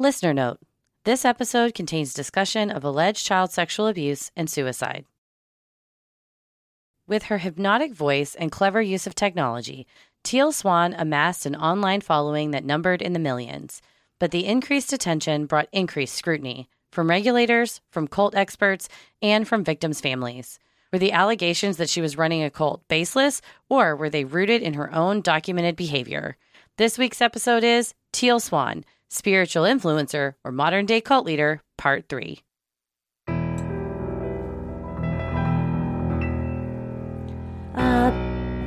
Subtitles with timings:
[0.00, 0.60] Listener note
[1.02, 5.04] this episode contains discussion of alleged child sexual abuse and suicide.
[7.08, 9.88] With her hypnotic voice and clever use of technology,
[10.22, 13.82] Teal Swan amassed an online following that numbered in the millions.
[14.20, 18.88] But the increased attention brought increased scrutiny from regulators, from cult experts,
[19.20, 20.60] and from victims' families.
[20.92, 24.74] Were the allegations that she was running a cult baseless, or were they rooted in
[24.74, 26.36] her own documented behavior?
[26.76, 32.40] This week's episode is Teal Swan, Spiritual Influencer or Modern Day Cult Leader, Part 3.
[37.74, 38.10] A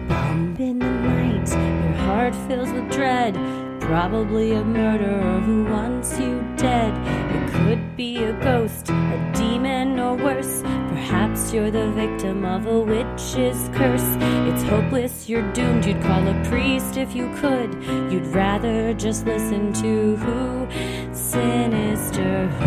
[0.08, 3.36] bump in the night, your heart fills with dread.
[3.82, 7.21] Probably a murderer who wants you dead.
[7.62, 10.62] It could be a ghost, a demon, or worse.
[10.62, 14.04] Perhaps you're the victim of a witch's curse.
[14.50, 15.86] It's hopeless, you're doomed.
[15.86, 17.74] You'd call a priest if you could.
[18.12, 20.68] You'd rather just listen to who?
[21.14, 22.62] Sinisterhood.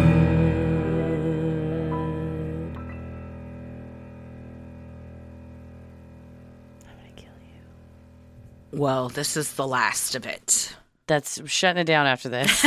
[6.87, 8.79] I'm gonna kill you.
[8.79, 10.75] Well, this is the last of it.
[11.07, 12.65] That's shutting it down after this.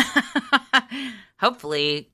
[1.39, 2.09] Hopefully,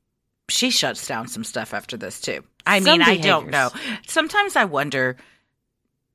[0.50, 2.44] she shuts down some stuff after this too.
[2.66, 3.70] I Some mean, I don't know.
[4.08, 5.18] Sometimes I wonder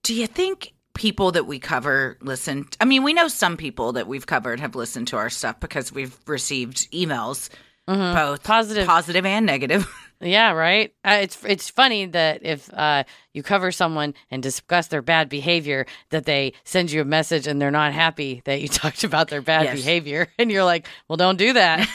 [0.02, 2.66] do you think people that we cover listen?
[2.80, 5.92] I mean, we know some people that we've covered have listened to our stuff because
[5.92, 7.50] we've received emails,
[7.88, 8.14] mm-hmm.
[8.14, 8.86] both Positive.
[8.86, 9.86] positive and negative.
[10.20, 10.92] Yeah, right.
[11.04, 15.86] Uh, it's it's funny that if uh, you cover someone and discuss their bad behavior,
[16.10, 19.42] that they send you a message and they're not happy that you talked about their
[19.42, 19.76] bad Yes.
[19.76, 21.86] behavior, and you're like, "Well, don't do that."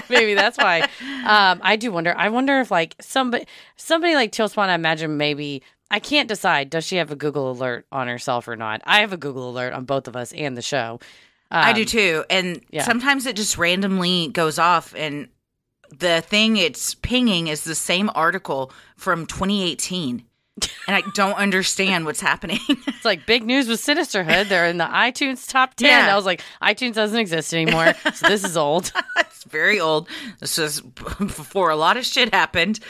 [0.10, 0.80] Maybe that's why.
[1.24, 2.14] Um, I do wonder.
[2.16, 3.46] I wonder if like somebody
[3.76, 4.70] somebody like Teal Swan.
[4.70, 5.62] I imagine maybe.
[5.90, 6.68] I can't decide.
[6.70, 8.82] Does she have a Google alert on herself or not?
[8.84, 11.00] I have a Google alert on both of us and the show.
[11.50, 12.24] I Um, do too.
[12.28, 12.82] And yeah.
[12.84, 15.28] sometimes it just randomly goes off and
[15.90, 20.24] the thing it's pinging is the same article from 2018.
[20.86, 22.58] And I don't understand what's happening.
[22.68, 24.48] It's like big news with Sinisterhood.
[24.48, 25.88] They're in the iTunes top 10.
[25.88, 26.12] Yeah.
[26.12, 27.94] I was like, iTunes doesn't exist anymore.
[28.14, 28.92] So this is old.
[29.18, 30.08] it's very old.
[30.40, 32.80] This was before a lot of shit happened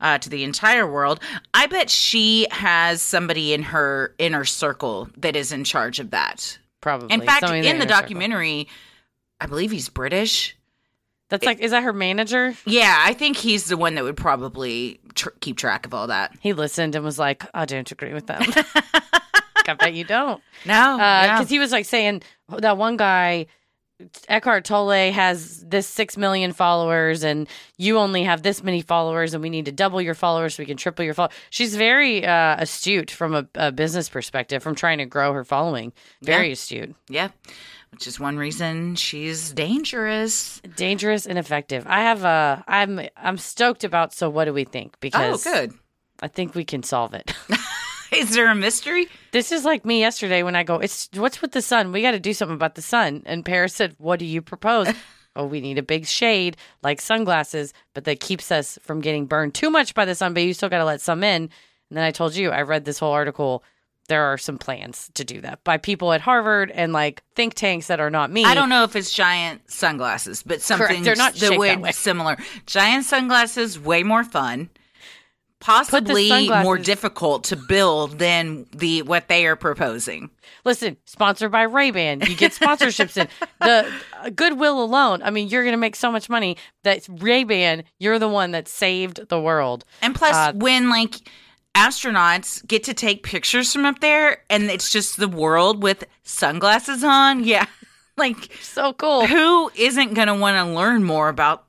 [0.00, 1.20] uh, to the entire world.
[1.54, 6.58] I bet she has somebody in her inner circle that is in charge of that.
[6.80, 7.12] Probably.
[7.14, 7.86] In fact, in the inner circle.
[7.86, 8.68] documentary,
[9.40, 10.56] I believe he's British.
[11.30, 12.54] That's like, is that her manager?
[12.66, 16.32] Yeah, I think he's the one that would probably tr- keep track of all that.
[16.40, 18.42] He listened and was like, I don't agree with them.
[19.66, 20.42] I bet you don't.
[20.66, 21.44] No, Because yeah.
[21.46, 22.22] he was like saying
[22.58, 23.46] that one guy,
[24.28, 27.48] Eckhart Tolle, has this 6 million followers and
[27.78, 30.66] you only have this many followers and we need to double your followers so we
[30.66, 31.34] can triple your followers.
[31.48, 35.92] She's very uh, astute from a, a business perspective, from trying to grow her following.
[36.22, 36.52] Very Yeah.
[36.52, 36.94] astute.
[37.08, 37.28] yeah,
[37.94, 40.60] which is one reason she's dangerous.
[40.74, 41.86] dangerous and effective.
[41.86, 45.44] I have a I'm I'm stoked about so what do we think Because Oh, because
[45.68, 45.78] good.
[46.20, 47.32] I think we can solve it.
[48.12, 49.06] Is there a mystery?
[49.30, 51.92] this is like me yesterday when I go, it's what's with the sun?
[51.92, 53.22] We got to do something about the sun.
[53.26, 54.88] And Paris said, "What do you propose?"
[55.36, 59.54] oh, we need a big shade like sunglasses, but that keeps us from getting burned
[59.54, 61.42] too much by the sun, but you still got to let some in.
[61.90, 63.62] And then I told you, I read this whole article.
[64.08, 67.86] There are some plans to do that by people at Harvard and like think tanks
[67.86, 68.44] that are not me.
[68.44, 71.92] I don't know if it's giant sunglasses, but something They're not that would that way.
[71.92, 72.36] similar.
[72.66, 74.68] Giant sunglasses, way more fun.
[75.60, 80.28] Possibly more difficult to build than the what they are proposing.
[80.66, 82.20] Listen, sponsored by Ray Ban.
[82.20, 83.28] You get sponsorships in
[83.60, 83.90] the
[84.20, 85.22] uh, Goodwill alone.
[85.22, 87.84] I mean, you're going to make so much money that Ray Ban.
[87.98, 89.86] You're the one that saved the world.
[90.02, 91.14] And plus, Uh, when like
[91.74, 97.02] astronauts get to take pictures from up there, and it's just the world with sunglasses
[97.04, 97.66] on, yeah,
[98.16, 99.26] like So cool.
[99.26, 101.64] who isn't going to want to learn more about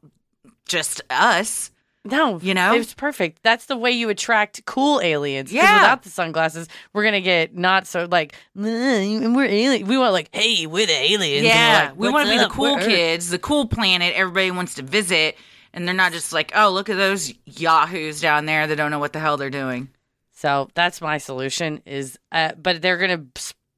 [0.67, 1.71] just us?
[2.07, 2.75] No, You know?
[2.75, 3.41] it's perfect.
[3.41, 5.51] That's the way you attract cool aliens.
[5.51, 5.81] Yeah.
[5.81, 8.61] Without the sunglasses, we're gonna get not so like "Uh,
[9.33, 9.87] we're alien.
[9.87, 11.47] We want like, hey, we're the aliens.
[11.47, 14.51] Yeah, like, we want to be the cool We're Earth." kids, the cool planet everybody
[14.51, 15.35] wants to visit,
[15.73, 18.99] and they're not just like, oh, look at those yahoos down there that don't know
[18.99, 19.89] what the hell they're doing.
[20.35, 21.81] So that's my solution.
[21.85, 23.25] Is uh, but they're gonna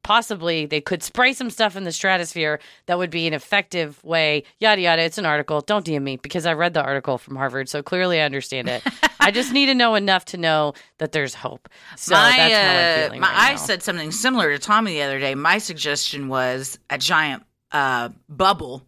[0.03, 4.43] possibly they could spray some stuff in the stratosphere that would be an effective way.
[4.59, 5.01] Yada yada.
[5.03, 5.61] It's an article.
[5.61, 8.83] Don't DM me because I read the article from Harvard, so clearly I understand it.
[9.19, 11.67] I just need to know enough to know that there's hope.
[11.97, 13.57] So my, that's how I'm uh, feeling my, right I now.
[13.57, 15.35] said something similar to Tommy the other day.
[15.35, 17.43] My suggestion was a giant
[17.73, 18.83] uh, bubble,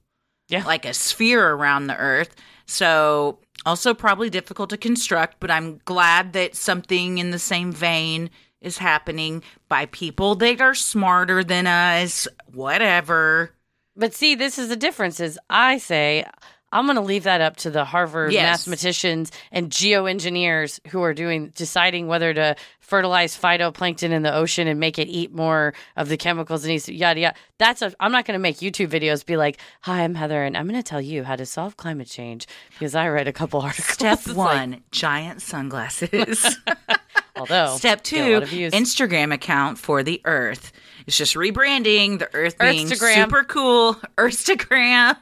[0.47, 0.63] Yeah.
[0.65, 2.33] like a sphere around the Earth.
[2.67, 3.39] So
[3.69, 8.31] also probably difficult to construct, but I'm glad that something in the same vein
[8.61, 12.27] is happening by people that are smarter than us.
[12.51, 13.51] Whatever.
[13.95, 15.19] But see, this is the difference.
[15.19, 16.25] Is I say
[16.71, 18.65] I'm going to leave that up to the Harvard Yes.
[18.67, 24.79] mathematicians and geoengineers who are doing deciding whether to fertilize phytoplankton in the ocean and
[24.79, 27.35] make it eat more of the chemicals and yada yada.
[27.57, 27.93] That's a.
[27.99, 30.81] I'm not going to make YouTube videos be like, "Hi, I'm Heather, and I'm going
[30.81, 34.19] to tell you how to solve climate change because I read a couple articles." Step
[34.19, 36.57] It's like, one: giant sunglasses.
[37.35, 38.73] although Step two, lot of views.
[38.73, 40.71] Instagram account for the Earth.
[41.09, 43.95] It's just rebranding the Earth being super cool.
[44.19, 45.17] Earthstagram.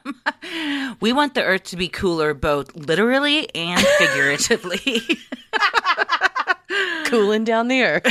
[1.00, 5.00] we want the Earth to be cooler, both literally and figuratively.
[7.06, 8.04] cooling down the earth.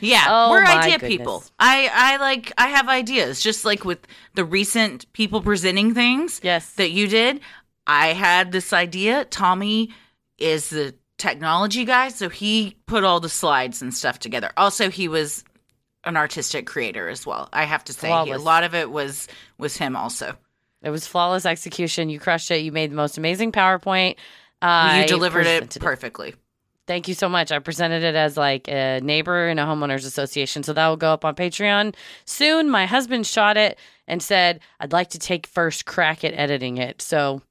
[0.00, 1.08] yeah, Oh, we're idea goodness.
[1.18, 1.44] people.
[1.58, 3.42] I I like I have ideas.
[3.42, 3.98] Just like with
[4.36, 6.40] the recent people presenting things.
[6.42, 6.72] Yes.
[6.76, 7.40] that you did.
[7.86, 9.26] I had this idea.
[9.26, 9.90] Tommy
[10.38, 14.50] is the technology guy, so he put all the slides and stuff together.
[14.56, 15.44] Also, he was
[16.04, 17.48] an artistic creator as well.
[17.52, 20.36] I have to say, he, a lot of it was was him also.
[20.82, 22.08] It was flawless execution.
[22.08, 22.62] You crushed it.
[22.62, 24.16] You made the most amazing PowerPoint.
[24.62, 26.34] I you delivered it perfectly.
[26.86, 27.52] Thank you so much.
[27.52, 30.62] I presented it as like a neighbor in a homeowners association.
[30.62, 31.94] So that will go up on Patreon
[32.24, 32.68] soon.
[32.68, 37.00] My husband shot it and said, I'd like to take first crack at editing it.
[37.00, 37.42] So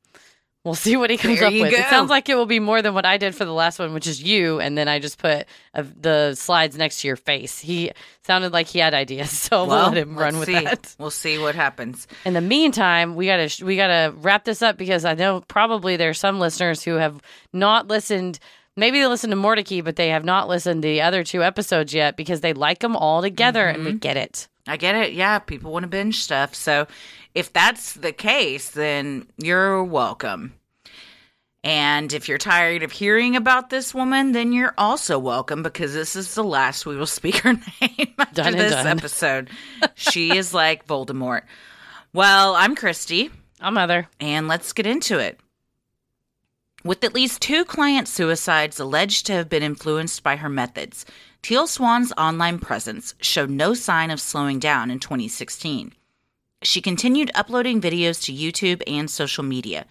[0.70, 1.74] we'll see what he comes There up with.
[1.74, 3.92] It sounds like it will be more than what I did for the last one,
[3.92, 4.60] which is you.
[4.60, 7.60] And then I just put uh, the slides next to your face.
[7.60, 9.30] He sounded like he had ideas.
[9.50, 10.54] So we'll let him run with see.
[10.54, 10.96] that.
[11.00, 12.08] We'll see what happens.
[12.24, 16.20] In the meantime, we gotta we gotta wrap this up because I know probably there's
[16.20, 17.20] some listeners who have
[17.52, 18.38] not listened.
[18.76, 21.94] Maybe they listened to Mordecai, but they have not listened to the other two episodes
[21.96, 24.48] yet because they like them all together, and we get it.
[24.68, 25.14] I get it.
[25.14, 26.54] Yeah, people want to binge stuff.
[26.54, 26.86] So
[27.34, 30.54] if that's the case, then you're welcome.
[31.64, 36.16] And if you're tired of hearing about this woman, then you're also welcome because this
[36.16, 38.88] is the last we will speak her name after Done this done.
[38.88, 39.50] episode.
[39.96, 41.42] she is like Voldemort.
[42.14, 43.30] Well, I'm Christy,
[43.60, 44.08] I'm Heather.
[44.20, 45.40] and let's get into it.
[46.86, 51.06] With at least two client suicides alleged to have been influenced by her methods,
[51.42, 55.92] Teal Swan's online presence showed no sign of slowing down in 2016.
[56.62, 59.86] She continued uploading videos to YouTube and social media,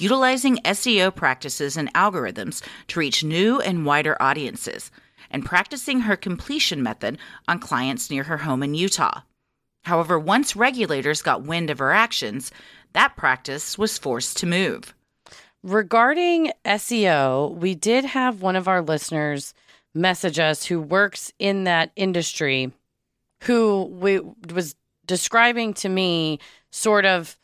[0.00, 4.90] utilizing SEO practices and algorithms to reach new and wider audiences,
[5.30, 9.20] and practicing her completion method on clients near her home in Utah.
[9.84, 12.50] However, once regulators got wind of her actions,
[12.92, 14.94] that practice was forced to move.
[15.62, 19.54] Regarding SEO, we did have one of our listeners
[19.94, 22.72] message us who works in that industry
[23.44, 24.20] who we,
[24.52, 24.74] was
[25.06, 26.38] describing to me
[26.70, 27.36] sort of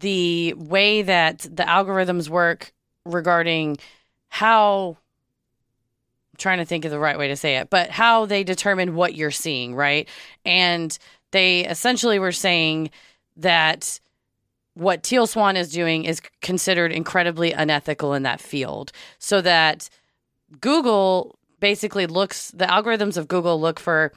[0.00, 2.72] the way that the algorithms work
[3.04, 3.78] regarding
[4.28, 4.96] how
[6.32, 8.94] I'm trying to think of the right way to say it, but how they determine
[8.94, 10.08] what you're seeing, right?
[10.44, 10.96] And
[11.30, 12.90] they essentially were saying
[13.36, 14.00] that
[14.74, 18.92] what Teal Swan is doing is considered incredibly unethical in that field.
[19.18, 19.88] So that
[20.60, 24.12] Google basically looks, the algorithms of Google look for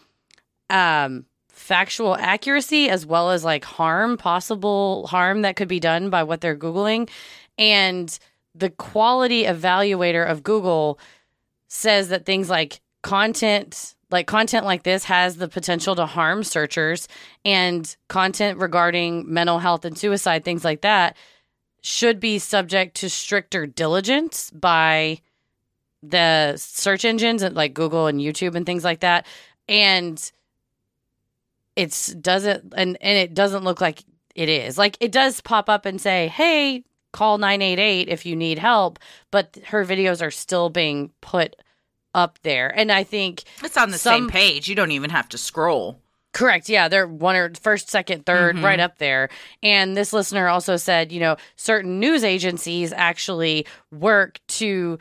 [0.69, 1.25] um,
[1.71, 6.41] factual accuracy as well as like harm, possible harm that could be done by what
[6.41, 7.09] they're Googling.
[7.57, 8.19] And
[8.53, 10.99] the quality evaluator of Google
[11.69, 17.07] says that things like content like content like this has the potential to harm searchers
[17.45, 21.15] and content regarding mental health and suicide things like that
[21.81, 25.21] should be subject to stricter diligence by
[26.03, 29.25] the search engines like Google and YouTube and things like that
[29.69, 30.33] and
[31.75, 34.03] it's doesn't and and it doesn't look like
[34.35, 38.57] it is like it does pop up and say hey call 988 if you need
[38.59, 38.99] help
[39.31, 41.55] but her videos are still being put
[42.13, 44.67] up there and i think It's on the Some- same page.
[44.67, 45.97] You don't even have to scroll.
[46.33, 46.69] Correct.
[46.69, 48.63] Yeah, they're one or first, second, 3rd Mhm.
[48.63, 49.27] right up there.
[49.61, 54.97] And this listener also said, you know, certain news agencies actually work to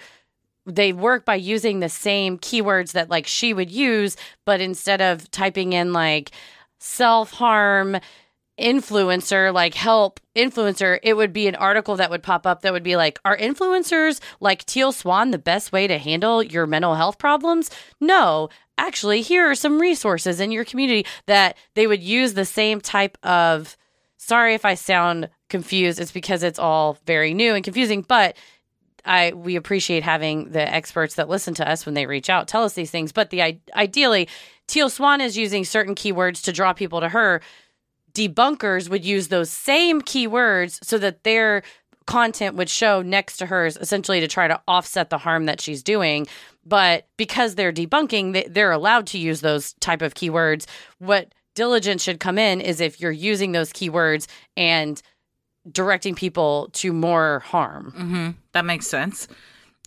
[0.67, 5.31] they work by using the same keywords that like she would use, but instead of
[5.31, 6.33] typing in like
[6.81, 7.99] self-harm
[8.59, 12.83] influencer, like help influencer, it would be an article that would pop up that would
[12.83, 17.19] be like, Are influencers like Teal Swan the best way to handle your mental health
[17.19, 17.71] problems?
[18.01, 18.49] No.
[18.77, 23.19] Actually, here are some resources in your community that they would use the same type
[23.23, 23.77] of.
[24.17, 25.99] Sorry if I sound confused.
[25.99, 28.37] It's because it's all very new and confusing, but
[29.05, 32.65] I we appreciate having the experts that listen to us when they reach out tell
[32.65, 33.13] us these things.
[33.13, 34.29] But the ideally,
[34.67, 37.41] Teal Swan is using certain keywords to draw people to her.
[38.13, 41.63] Debunkers would use those same keywords so that their
[42.07, 45.83] content would show next to hers essentially to try to offset the harm that she's
[45.83, 46.27] doing.
[46.67, 50.67] But because they're debunking they're allowed to use those type of keywords.
[50.99, 54.27] What diligence should come in is if you're using those keywords
[54.57, 55.01] and
[55.71, 58.31] directing people to more harm mm-hmm.
[58.53, 59.29] that makes sense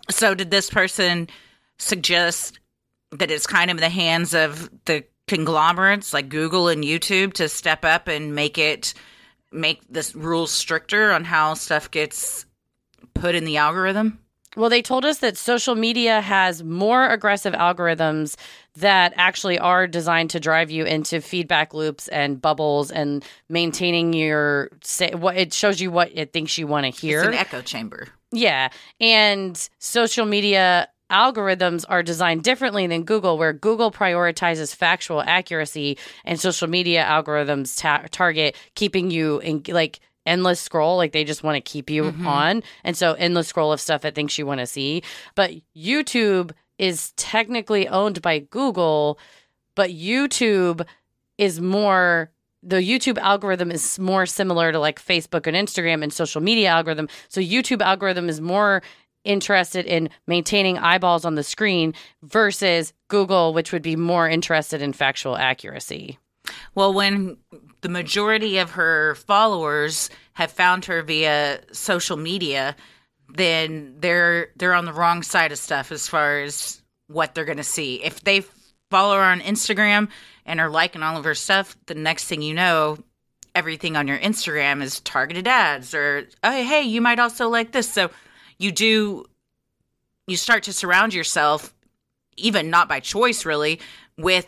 [0.10, 1.28] so did this person
[1.78, 2.60] suggest
[3.12, 7.48] that it's kind of in the hands of the conglomerates like Google and YouTube to
[7.48, 8.94] step up and make it
[9.52, 12.46] make this rules stricter on how stuff gets
[13.14, 14.20] put in the algorithm?
[14.56, 18.36] Well, they told us that social media has more aggressive algorithms
[18.76, 24.70] that actually are designed to drive you into feedback loops and bubbles and maintaining your
[24.84, 27.20] say what it shows you what it thinks you want to hear.
[27.20, 28.08] It's an echo chamber.
[28.32, 28.70] Yeah.
[29.00, 36.40] And social media algorithms are designed differently than Google, where Google prioritizes factual accuracy and
[36.40, 41.56] social media algorithms ta- target keeping you in like endless scroll like they just want
[41.56, 42.28] to keep you mm-hmm.
[42.28, 45.02] on and so endless scroll of stuff that thinks you want to see
[45.36, 49.20] but youtube is technically owned by google
[49.76, 50.86] but youtube
[51.38, 52.32] is more
[52.66, 57.10] the YouTube algorithm is more similar to like Facebook and Instagram and social media algorithm.
[57.28, 58.82] So YouTube algorithm is more
[59.24, 64.94] interested in maintaining eyeballs on the screen versus Google, which would be more interested in
[64.94, 66.20] factual accuracy.
[66.76, 67.38] Well, when
[67.82, 72.76] the majority of her followers have found her via social media,
[73.30, 77.58] then they're they're on the wrong side of stuff as far as what they're going
[77.58, 78.04] to see.
[78.04, 78.44] If they
[78.90, 80.10] follow her on Instagram
[80.46, 82.98] and are liking all of her stuff, the next thing you know,
[83.56, 87.92] everything on your Instagram is targeted ads or oh hey, you might also like this.
[87.92, 88.10] So
[88.58, 89.26] you do
[90.28, 91.74] you start to surround yourself
[92.38, 93.80] even not by choice really
[94.18, 94.48] with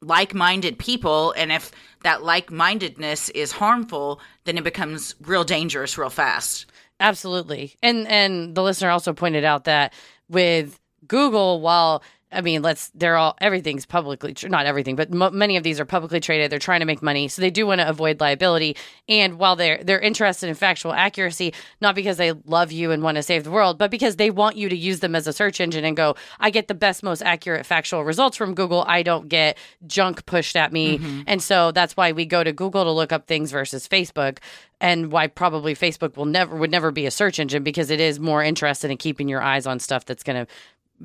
[0.00, 6.66] like-minded people and if that like-mindedness is harmful then it becomes real dangerous real fast.
[7.00, 7.76] Absolutely.
[7.82, 9.92] And and the listener also pointed out that
[10.28, 15.56] with google while I mean, let's, they're all, everything's publicly, not everything, but m- many
[15.56, 16.52] of these are publicly traded.
[16.52, 17.28] They're trying to make money.
[17.28, 18.76] So they do want to avoid liability.
[19.08, 23.16] And while they're, they're interested in factual accuracy, not because they love you and want
[23.16, 25.60] to save the world, but because they want you to use them as a search
[25.60, 28.84] engine and go, I get the best, most accurate factual results from Google.
[28.86, 29.56] I don't get
[29.86, 30.98] junk pushed at me.
[30.98, 31.22] Mm-hmm.
[31.26, 34.38] And so that's why we go to Google to look up things versus Facebook
[34.80, 38.20] and why probably Facebook will never would never be a search engine because it is
[38.20, 40.52] more interested in keeping your eyes on stuff that's going to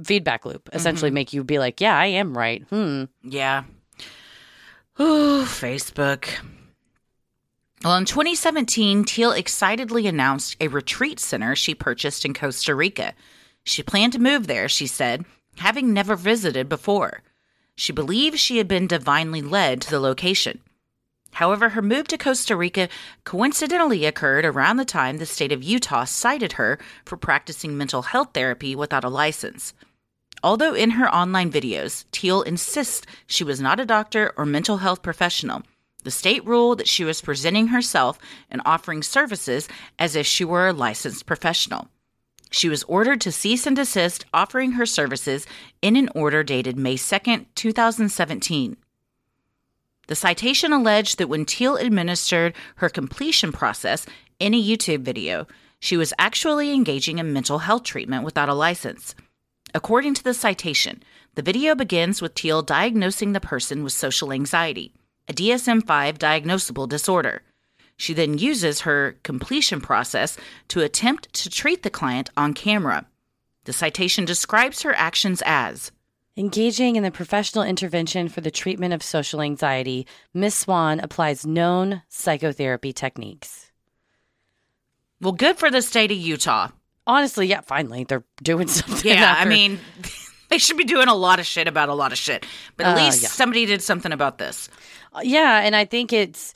[0.04, 1.16] feedback loop, essentially mm-hmm.
[1.16, 2.64] make you be like, yeah, I am right.
[2.70, 3.06] Hmm.
[3.24, 3.64] Yeah.
[5.00, 6.30] Ooh, Facebook.
[7.84, 13.14] Well, in 2017, Teal excitedly announced a retreat center she purchased in Costa Rica.
[13.64, 15.26] She planned to move there, she said,
[15.58, 17.24] having never visited before.
[17.76, 20.62] She believed she had been divinely led to the location.
[21.34, 22.90] However, her move to Costa Rica
[23.24, 28.30] coincidentally occurred around the time the state of Utah cited her for practicing mental health
[28.34, 29.74] therapy without a license.
[30.44, 35.02] Although in her online videos, Teal insists she was not a doctor or mental health
[35.02, 35.64] professional,
[36.04, 38.20] the state ruled that she was presenting herself
[38.52, 41.88] and offering services as if she were a licensed professional.
[42.52, 45.48] She was ordered to cease and desist offering her services
[45.82, 48.78] in an order dated May 2, 2017.
[50.08, 54.06] The citation alleged that when Teal administered her completion process
[54.40, 55.48] in a YouTube video,
[55.80, 59.16] she was actually engaging in mental health treatment without a license.
[59.74, 61.04] According to the citation,
[61.36, 64.94] the video begins with Teal diagnosing the person with social anxiety,
[65.28, 67.42] a DSM 5 diagnosable disorder.
[67.98, 73.06] She then uses her completion process to attempt to treat the client on camera.
[73.66, 75.92] The citation describes her actions as
[76.36, 80.56] Engaging in the professional intervention for the treatment of social anxiety, Ms.
[80.56, 83.72] Swan applies known psychotherapy techniques.
[85.22, 86.70] Well, good for the state of Utah.
[87.06, 89.12] Honestly, yeah, finally they're doing something.
[89.12, 89.46] Yeah, after.
[89.48, 89.80] I mean,
[90.50, 92.48] they should be doing a lot of shit about a lot of shit,
[92.78, 93.30] but at uh, least yeah.
[93.30, 94.70] somebody did something about this.
[95.14, 96.56] Uh, yeah, and I think it's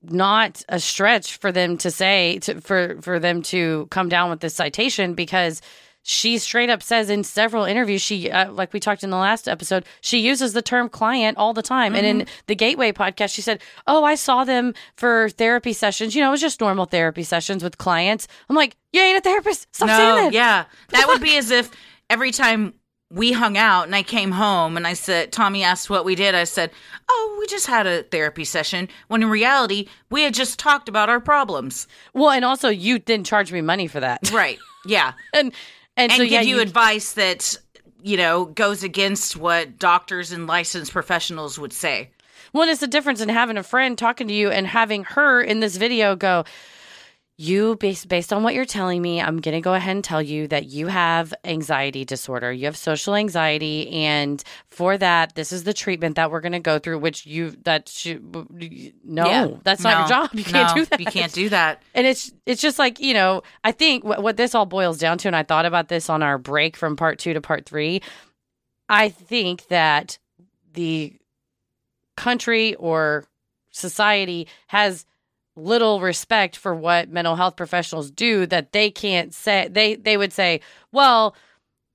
[0.00, 4.38] not a stretch for them to say to, for for them to come down with
[4.38, 5.60] this citation because
[6.10, 9.46] she straight up says in several interviews, she, uh, like we talked in the last
[9.46, 11.94] episode, she uses the term client all the time.
[11.94, 16.14] And in the Gateway podcast, she said, Oh, I saw them for therapy sessions.
[16.14, 18.26] You know, it was just normal therapy sessions with clients.
[18.48, 19.66] I'm like, You ain't a therapist.
[19.70, 20.32] Stop saying No, that.
[20.32, 20.64] yeah.
[20.92, 21.70] That would be as if
[22.08, 22.72] every time
[23.10, 26.34] we hung out and I came home and I said, Tommy asked what we did.
[26.34, 26.70] I said,
[27.10, 28.88] Oh, we just had a therapy session.
[29.08, 31.86] When in reality, we had just talked about our problems.
[32.14, 34.30] Well, and also, you didn't charge me money for that.
[34.32, 34.58] Right.
[34.86, 35.12] Yeah.
[35.34, 35.52] and,
[35.98, 37.56] and, and so, give yeah, you, advice that,
[38.02, 42.10] you know, goes against what doctors and licensed professionals would say.
[42.52, 45.60] Well, it's the difference in having a friend talking to you and having her in
[45.60, 46.44] this video go,
[47.40, 50.48] you based based on what you're telling me, I'm gonna go ahead and tell you
[50.48, 52.52] that you have anxiety disorder.
[52.52, 54.42] You have social anxiety, and
[54.72, 56.98] for that, this is the treatment that we're gonna go through.
[56.98, 58.34] Which you that should,
[59.04, 59.48] no, Yeah.
[59.62, 60.30] that's not your job.
[60.34, 61.00] You can't No, do that.
[61.00, 61.80] You can't do that.
[61.94, 65.16] And it's it's just like you know, I think what, what this all boils down
[65.18, 68.02] to, and I thought about this on our break from part two to part three.
[68.88, 70.18] I think that
[70.72, 71.14] the
[72.16, 73.26] country or
[73.70, 75.06] society has
[75.58, 80.32] little respect for what mental health professionals do that they can't say they they would
[80.32, 80.60] say
[80.92, 81.34] well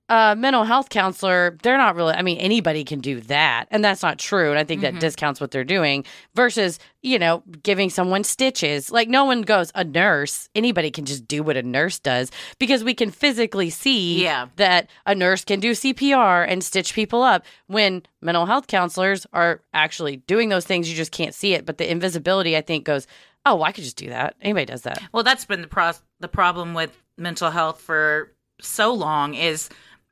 [0.09, 3.67] uh mental health counselor they're not really i mean anybody can do that.
[3.71, 6.03] And that's not true and i think that discounts what they're doing
[6.35, 8.91] versus you know giving someone stitches.
[8.91, 12.83] Like no one goes a nurse anybody can just do what a nurse does because
[12.83, 14.47] we can physically see Yeah.
[14.57, 19.61] that a nurse can do CPR and stitch people up when mental health counselors are
[19.73, 20.89] actually doing those things.
[20.89, 23.07] You just can't see it but the invisibility i think goes
[23.45, 26.27] oh i could just do that anybody does that Well, that's been the pro- the
[26.27, 28.31] problem with mental health for
[28.61, 29.69] so long is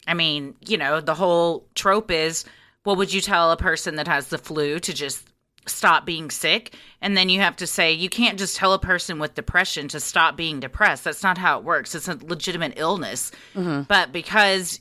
[0.07, 2.43] I mean, you know, the whole trope is
[2.83, 5.27] what would you tell a person that has the flu to just
[5.67, 6.75] stop being sick?
[7.01, 9.99] And then you have to say you can't just tell a person with depression to
[9.99, 11.03] stop being depressed.
[11.03, 11.93] That's not how it works.
[11.93, 13.31] It's a legitimate illness.
[13.53, 13.83] Mm-hmm.
[13.83, 14.79] But because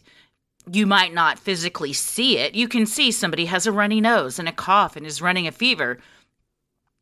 [0.72, 4.48] you might not physically see it, you can see somebody has a runny nose and
[4.48, 5.98] a cough and is running a fever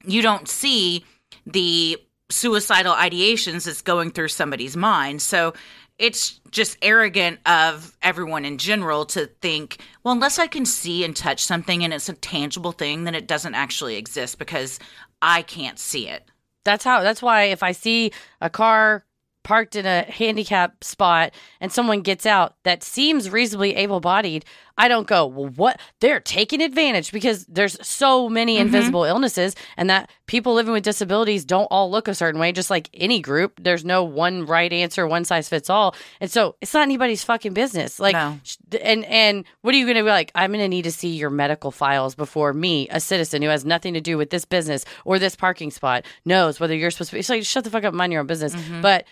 [0.04, 1.04] you don't see
[1.52, 1.98] the
[2.30, 5.22] suicidal ideations that's going through somebody's mind.
[5.22, 5.54] So
[5.98, 11.16] it's just arrogant of everyone in general to think, well, unless I can see and
[11.16, 14.78] touch something and it's a tangible thing, then it doesn't actually exist because
[15.22, 16.30] I can't see it.
[16.64, 17.02] That's how.
[17.02, 19.04] That's why if I see a car
[19.42, 24.44] parked in a handicap spot and someone gets out that seems reasonably able-bodied,
[24.78, 25.80] I don't go, "Well, what?
[26.00, 28.66] They're taking advantage because there's so many mm-hmm.
[28.66, 32.70] invisible illnesses and that people living with disabilities don't all look a certain way just
[32.70, 33.60] like any group.
[33.62, 35.94] There's no one right answer, one size fits all.
[36.20, 37.98] And so it's not anybody's fucking business.
[37.98, 38.38] Like No.
[38.80, 41.08] and and what are you going to be like i'm going to need to see
[41.08, 44.84] your medical files before me a citizen who has nothing to do with this business
[45.04, 47.84] or this parking spot knows whether you're supposed to be it's like shut the fuck
[47.84, 48.80] up mind your own business mm-hmm.
[48.80, 49.04] but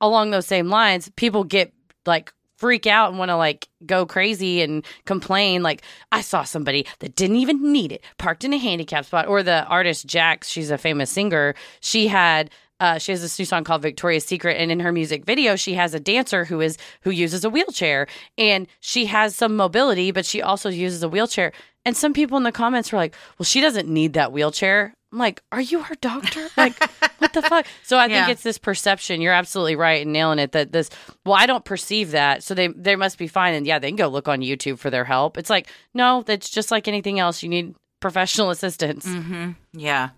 [0.00, 1.72] along those same lines people get
[2.06, 2.32] like
[2.64, 7.14] freak out and want to like go crazy and complain like i saw somebody that
[7.14, 10.78] didn't even need it parked in a handicap spot or the artist jax she's a
[10.78, 12.48] famous singer she had
[12.80, 15.74] uh, she has this new song called Victoria's Secret, and in her music video, she
[15.74, 20.26] has a dancer who is who uses a wheelchair, and she has some mobility, but
[20.26, 21.52] she also uses a wheelchair.
[21.84, 25.18] And some people in the comments were like, "Well, she doesn't need that wheelchair." I'm
[25.18, 26.48] like, "Are you her doctor?
[26.56, 26.74] Like,
[27.18, 29.20] what the fuck?" So I think it's this perception.
[29.20, 30.52] You're absolutely right in nailing it.
[30.52, 30.90] That this,
[31.24, 33.54] well, I don't perceive that, so they they must be fine.
[33.54, 35.38] And yeah, they can go look on YouTube for their help.
[35.38, 37.42] It's like, no, that's just like anything else.
[37.42, 39.06] You need professional assistance.
[39.06, 39.52] Mm-hmm.
[39.72, 40.10] Yeah.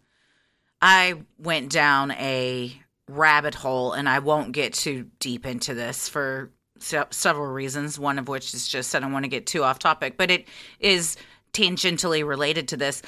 [0.82, 2.72] I went down a
[3.08, 7.98] rabbit hole, and I won't get too deep into this for se- several reasons.
[7.98, 10.46] One of which is just I don't want to get too off topic, but it
[10.80, 11.16] is
[11.52, 13.02] tangentially related to this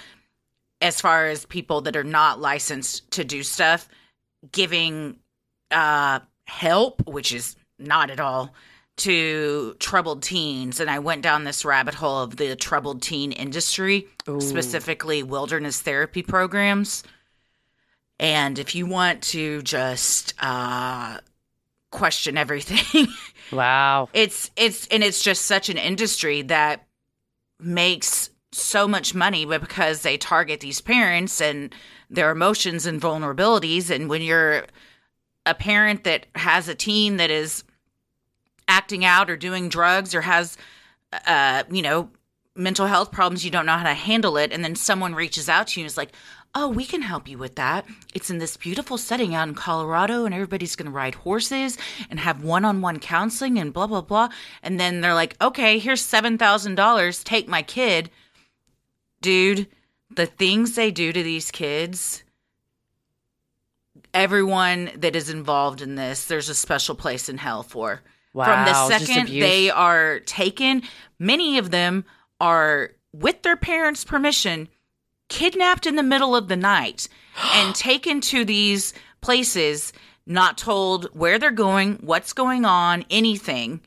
[0.81, 3.88] as far as people that are not licensed to do stuff
[4.53, 5.19] giving
[5.71, 8.55] uh, help, which is not at all,
[8.99, 10.81] to troubled teens.
[10.81, 14.07] And I went down this rabbit hole of the troubled teen industry,
[14.38, 17.03] specifically wilderness therapy programs.
[18.21, 21.19] And if you want to just uh,
[21.91, 23.07] question everything,
[23.53, 24.09] Wow.
[24.12, 26.87] it's it's and it's just such an industry that
[27.61, 31.75] makes so much money because they target these parents and
[32.09, 34.65] their emotions and vulnerabilities and when you're
[35.45, 37.65] a parent that has a teen that is
[38.67, 40.57] acting out or doing drugs or has
[41.27, 42.11] uh you know
[42.57, 45.69] mental health problems you don't know how to handle it and then someone reaches out
[45.69, 46.13] to you and is like
[46.55, 47.87] oh we can help you with that.
[48.15, 51.77] It's in this beautiful setting out in colorado and everybody's going to ride horses
[52.09, 54.31] and have one-on-one counseling and blah blah blah.
[54.63, 58.11] And then they're like okay here's $7000 take my kid
[59.21, 59.67] dude
[60.15, 62.23] the things they do to these kids
[64.15, 68.03] everyone that is involved in this there's a special place in hell for
[68.39, 70.83] Wow, From the second they are taken,
[71.19, 72.05] many of them
[72.41, 74.69] are, with their parents' permission,
[75.29, 77.09] kidnapped in the middle of the night
[77.55, 79.93] and taken to these places,
[80.27, 83.81] not told where they're going, what's going on, anything.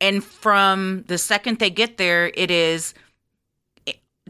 [0.00, 2.94] And from the second they get there, it is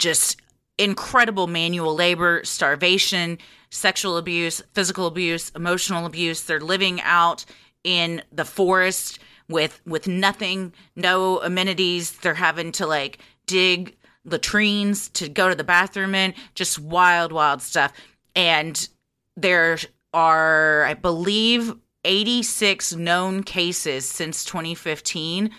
[0.01, 0.41] just
[0.79, 3.39] incredible manual labor, starvation,
[3.71, 6.43] sexual abuse, physical abuse, emotional abuse.
[6.43, 7.45] They're living out
[7.85, 12.13] in the forest with with nothing, no amenities.
[12.13, 17.63] They're having to like dig latrines to go to the bathroom in, just wild, wild
[17.63, 17.93] stuff.
[18.35, 18.89] And
[19.37, 19.79] there
[20.13, 25.51] are, I believe, 86 known cases since 2015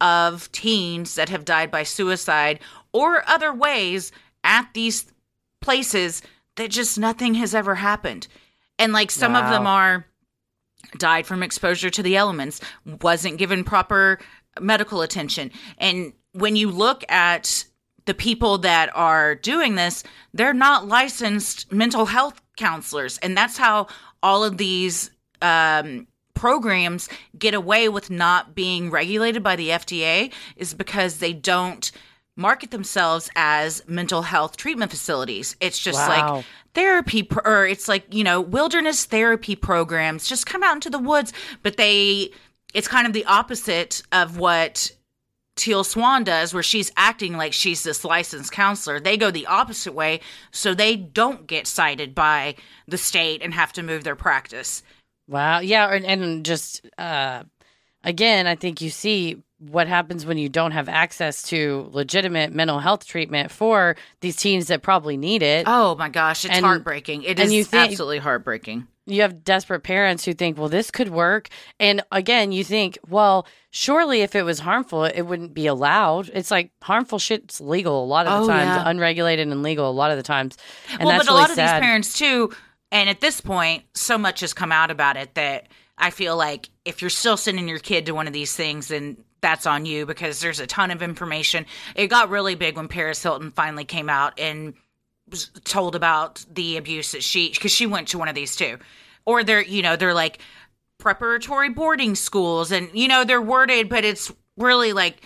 [0.00, 2.60] of teens that have died by suicide
[2.92, 4.12] or other ways
[4.44, 5.06] at these
[5.60, 6.22] places
[6.56, 8.28] that just nothing has ever happened.
[8.78, 10.06] And like some of them are
[10.96, 12.60] died from exposure to the elements,
[13.02, 14.18] wasn't given proper
[14.60, 15.50] medical attention.
[15.78, 17.64] And when you look at
[18.06, 23.18] the people that are doing this, they're not licensed mental health counselors.
[23.18, 23.88] And that's how
[24.22, 25.10] all of these
[25.42, 31.90] um, programs get away with not being regulated by the FDA, is because they don't
[32.38, 35.56] market themselves as mental health treatment facilities.
[35.60, 36.36] It's just Wow.
[36.36, 40.88] like therapy pro- or it's like you know wilderness therapy programs just come out into
[40.90, 41.32] the woods
[41.64, 42.30] but they
[42.72, 44.92] it's kind of the opposite of what
[45.56, 49.92] teal swan does where she's acting like she's this licensed counselor they go the opposite
[49.92, 50.20] way
[50.52, 52.54] so they don't get cited by
[52.86, 54.82] the state and have to move their practice
[55.26, 55.58] Wow.
[55.60, 55.92] Yeah.
[55.92, 57.42] And, and just, uh,
[58.02, 62.78] again, I think you see what happens when you don't have access to legitimate mental
[62.78, 65.64] health treatment for these teens that probably need it.
[65.66, 70.24] oh my gosh it's And- heartbreaking It you think- absolutely heartbreaking You have desperate parents
[70.26, 71.48] who think, well, this could work.
[71.80, 76.30] And again, you think, well, surely if it was harmful, it wouldn't be allowed.
[76.34, 78.82] It's like harmful shit's legal a lot of the Oh, times, yeah.
[78.86, 80.58] unregulated and legal a lot of the times.
[80.90, 81.80] And well, that's but a really lot of sad.
[81.82, 82.52] these parents too,
[82.92, 86.68] and at this point, so much has come out about it that I feel like
[86.84, 90.06] if you're still sending your kid to one of these things, then that's on you
[90.06, 91.66] because there's a ton of information.
[91.94, 94.74] It got really big when Paris Hilton finally came out and
[95.30, 98.78] was told about the abuse that she because she went to one of these too,
[99.24, 100.40] or they're you know they're like
[100.98, 105.22] preparatory boarding schools and you know they're worded, but it's really like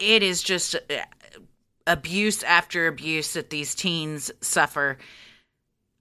[0.00, 0.78] it is just uh,
[1.86, 4.98] abuse after abuse that these teens suffer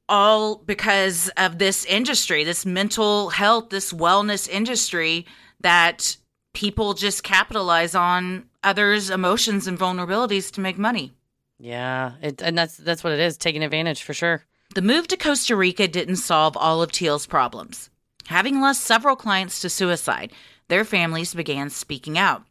[0.08, 5.26] all because of this industry, this mental health, this wellness industry
[5.62, 6.18] that
[6.54, 11.14] people just capitalize on others' emotions and vulnerabilities to make money.
[11.60, 12.14] Yeah.
[12.22, 14.44] It, and that's, that's what it is, taking advantage for sure.
[14.74, 17.90] The move to Costa Rica didn't solve all of Teal's problems.
[18.28, 20.32] Having lost several clients to suicide,
[20.70, 22.44] their families began speaking out.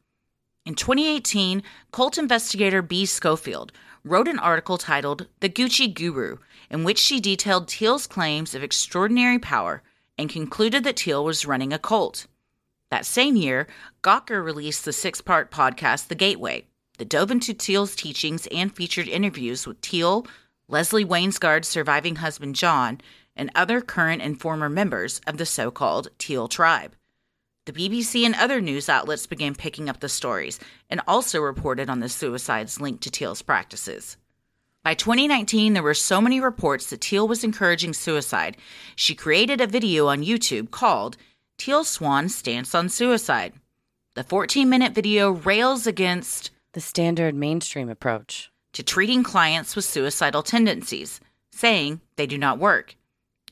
[0.67, 3.07] In 2018, cult investigator B.
[3.07, 3.73] Schofield
[4.05, 6.37] wrote an article titled The Gucci Guru,
[6.71, 9.83] in which she detailed Teal's claims of extraordinary power
[10.19, 12.27] and concluded that Teal was running a cult.
[12.91, 13.69] That same year,
[14.03, 16.67] Gawker released the six part podcast, The Gateway,
[16.99, 20.27] that dove into Teal's teachings and featured interviews with Teal,
[20.67, 23.01] Leslie Wangsgaard's surviving husband John,
[23.37, 26.97] and other current and former members of the so called Teal tribe.
[27.67, 32.01] The BBC and other news outlets began picking up the stories and also reported on
[32.01, 34.17] the suicides linked to Teal's practices.
[34.83, 38.57] By 2019, there were so many reports that Teal was encouraging suicide,
[38.97, 41.17] she created a video on YouTube called
[41.61, 43.53] Teal Swan Stance on Suicide.
[44.15, 48.51] The 14 minute video rails against The standard mainstream approach.
[48.73, 51.21] to treating clients with suicidal tendencies,
[51.51, 52.97] saying they do not work.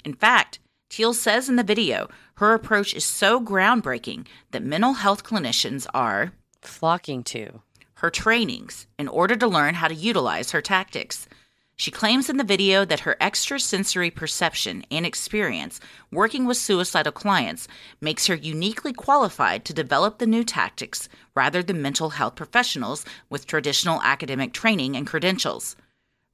[0.07, 5.23] In fact, Teal says in the video her approach is so groundbreaking that mental health
[5.23, 7.61] clinicians are Flocking to.
[7.97, 11.29] her trainings in order to learn how to utilize her tactics.
[11.78, 15.78] She claims in the video that her extrasensory perception and experience
[16.10, 17.68] working with suicidal clients
[18.00, 23.46] makes her uniquely qualified to develop the new tactics rather than mental health professionals with
[23.46, 25.76] traditional academic training and credentials.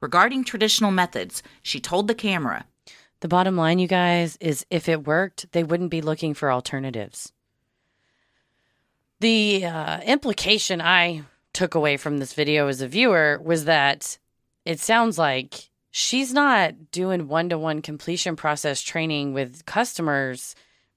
[0.01, 2.65] Regarding traditional methods, she told the camera,
[3.21, 7.35] The bottom line, you guys, is if it worked, they wouldn't be looking for alternatives.
[9.21, 14.17] The uh, implication I took away from this video as a viewer was that
[14.65, 20.55] it sounds like she's not doing one to one completion process training with customers,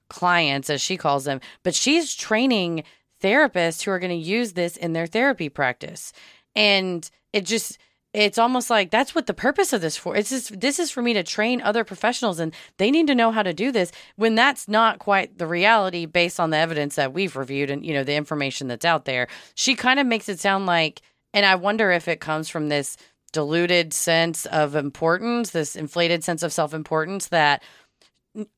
[0.08, 2.82] clients, as she calls them, but she's training
[3.22, 6.12] therapists who are going to use this in their therapy practice.
[6.54, 7.78] And it just,
[8.14, 10.16] it's almost like that's what the purpose of this for.
[10.16, 13.30] It's just this is for me to train other professionals and they need to know
[13.30, 17.12] how to do this when that's not quite the reality based on the evidence that
[17.12, 19.28] we've reviewed and you know the information that's out there.
[19.54, 21.02] She kind of makes it sound like
[21.34, 22.96] and I wonder if it comes from this
[23.32, 27.62] diluted sense of importance, this inflated sense of self-importance that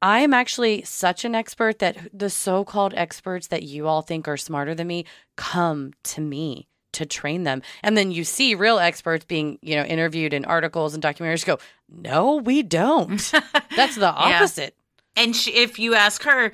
[0.03, 4.37] I am actually such an expert that the so-called experts that you all think are
[4.37, 5.07] smarter than me
[5.37, 7.63] come to me to train them.
[7.83, 11.59] And then you see real experts being, you know, interviewed in articles and documentaries go,
[11.89, 13.33] no, we don't.
[13.77, 14.75] That's the opposite.
[15.17, 15.23] Yeah.
[15.23, 16.53] And she, if you ask her,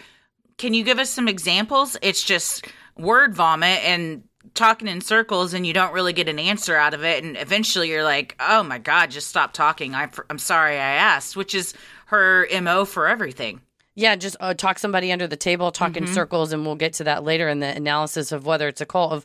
[0.59, 1.97] can you give us some examples?
[2.03, 6.77] It's just word vomit and talking in circles and you don't really get an answer
[6.77, 7.25] out of it.
[7.25, 9.95] And eventually you're like, oh my God, just stop talking.
[9.95, 11.75] I, I'm sorry I asked, which is
[12.07, 13.61] her MO for everything.
[13.95, 16.05] Yeah, just uh, talk somebody under the table, talk mm-hmm.
[16.05, 18.87] in circles, and we'll get to that later in the analysis of whether it's a
[18.87, 19.25] cult of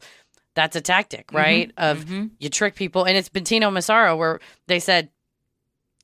[0.55, 1.37] that's a tactic, mm-hmm.
[1.37, 1.75] right?
[1.75, 1.83] Mm-hmm.
[1.83, 2.27] Of mm-hmm.
[2.39, 3.05] you trick people.
[3.05, 5.09] And it's Bentinho Massaro where they said,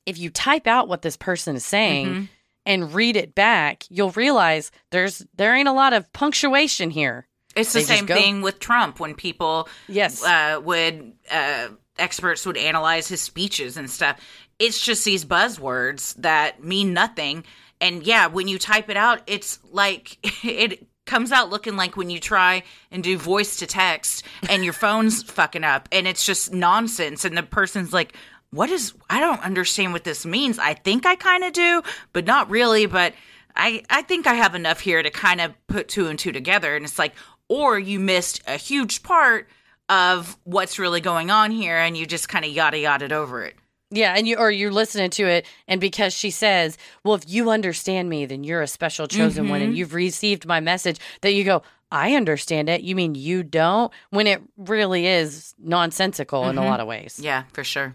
[0.06, 2.24] if you type out what this person is saying mm-hmm.
[2.64, 7.26] and read it back, you'll realize there's there ain't a lot of punctuation here.
[7.58, 11.68] It's the same thing with Trump when people yes uh, would uh,
[11.98, 14.20] experts would analyze his speeches and stuff.
[14.58, 17.44] It's just these buzzwords that mean nothing.
[17.80, 22.10] And yeah, when you type it out, it's like it comes out looking like when
[22.10, 26.52] you try and do voice to text and your phone's fucking up and it's just
[26.52, 28.12] nonsense and the person's like
[28.50, 30.58] what is I don't understand what this means.
[30.58, 33.14] I think I kind of do, but not really, but
[33.56, 36.76] I I think I have enough here to kind of put two and two together
[36.76, 37.14] and it's like
[37.48, 39.48] or you missed a huge part
[39.88, 43.54] of what's really going on here and you just kind of yada yada over it.
[43.90, 47.50] Yeah, and you or you're listening to it, and because she says, "Well, if you
[47.50, 49.50] understand me, then you're a special chosen mm-hmm.
[49.50, 49.78] one, and mm-hmm.
[49.78, 53.90] you've received my message." That you go, "I understand it." You mean you don't?
[54.10, 56.50] When it really is nonsensical mm-hmm.
[56.50, 56.70] in a mm-hmm.
[56.70, 57.18] lot of ways.
[57.18, 57.94] Yeah, for sure.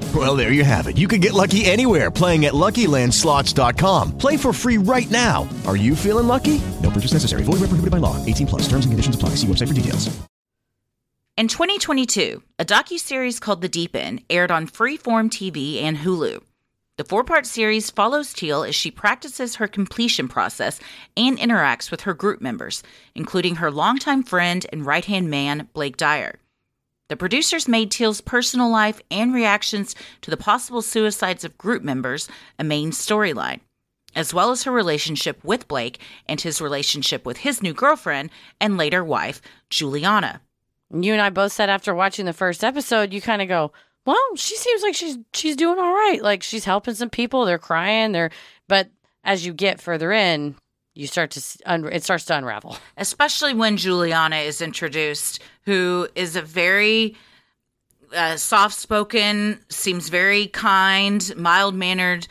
[0.13, 0.97] Well, there you have it.
[0.97, 4.17] You can get lucky anywhere playing at LuckyLandSlots.com.
[4.17, 5.47] Play for free right now.
[5.65, 6.59] Are you feeling lucky?
[6.81, 7.43] No purchase necessary.
[7.43, 8.17] Void where prohibited by law.
[8.25, 8.63] 18 plus.
[8.63, 9.29] Terms and conditions apply.
[9.35, 10.09] See website for details.
[11.37, 16.43] In 2022, a docu-series called The Deep End aired on Freeform TV and Hulu.
[16.97, 20.79] The four part series follows Teal as she practices her completion process
[21.15, 22.83] and interacts with her group members,
[23.15, 26.40] including her longtime friend and right hand man, Blake Dyer.
[27.11, 32.29] The producers made Teal's personal life and reactions to the possible suicides of group members
[32.57, 33.59] a main storyline,
[34.15, 38.29] as well as her relationship with Blake and his relationship with his new girlfriend
[38.61, 40.39] and later wife, Juliana.
[40.89, 43.73] You and I both said after watching the first episode, you kind of go,
[44.05, 46.21] well, she seems like she's she's doing all right.
[46.23, 47.43] Like she's helping some people.
[47.43, 48.13] They're crying.
[48.13, 48.31] They're
[48.69, 48.89] but
[49.25, 50.55] as you get further in,
[50.93, 52.77] you start to it starts to unravel.
[52.95, 57.15] Especially when Juliana is introduced, who is a very
[58.15, 62.27] uh, soft spoken, seems very kind, mild mannered.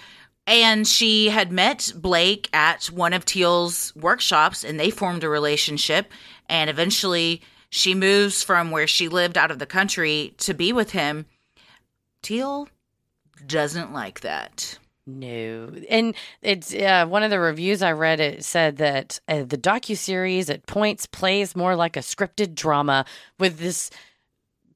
[0.46, 6.10] And she had met Blake at one of Teal's workshops and they formed a relationship.
[6.48, 10.90] And eventually she moves from where she lived out of the country to be with
[10.90, 11.26] him.
[12.22, 12.68] Teal
[13.46, 14.79] doesn't like that.
[15.18, 18.20] No, and it's uh, one of the reviews I read.
[18.20, 23.04] It said that uh, the docu series at points plays more like a scripted drama
[23.38, 23.90] with this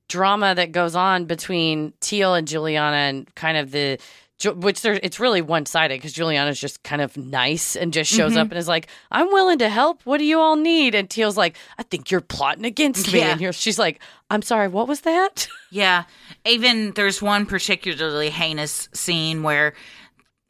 [0.08, 3.98] drama that goes on between Teal and Juliana, and kind of the
[4.44, 8.32] which there it's really one sided because Juliana's just kind of nice and just shows
[8.32, 8.40] mm-hmm.
[8.40, 10.02] up and is like, "I'm willing to help.
[10.04, 13.38] What do you all need?" And Teal's like, "I think you're plotting against me." Yeah.
[13.40, 16.04] And she's like, "I'm sorry, what was that?" Yeah,
[16.44, 19.74] even there's one particularly heinous scene where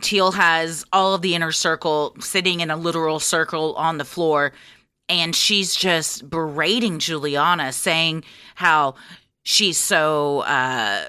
[0.04, 4.52] Teal has all of the inner circle sitting in a literal circle on the floor,
[5.08, 8.94] and she's just berating Juliana, saying how
[9.42, 10.40] she's so.
[10.40, 11.04] uh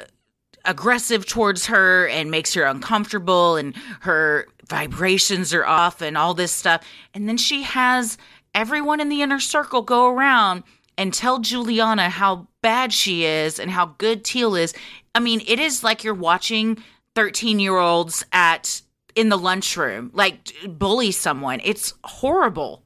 [0.68, 6.52] aggressive towards her and makes her uncomfortable and her vibrations are off and all this
[6.52, 6.84] stuff.
[7.14, 8.18] And then she has
[8.54, 10.64] everyone in the inner circle go around
[10.98, 14.74] and tell Juliana how bad she is and how good Teal is.
[15.14, 16.82] I mean, it is like you're watching
[17.16, 18.82] 13 year olds at
[19.16, 21.62] in the lunchroom, like bully someone.
[21.64, 22.84] It's horrible.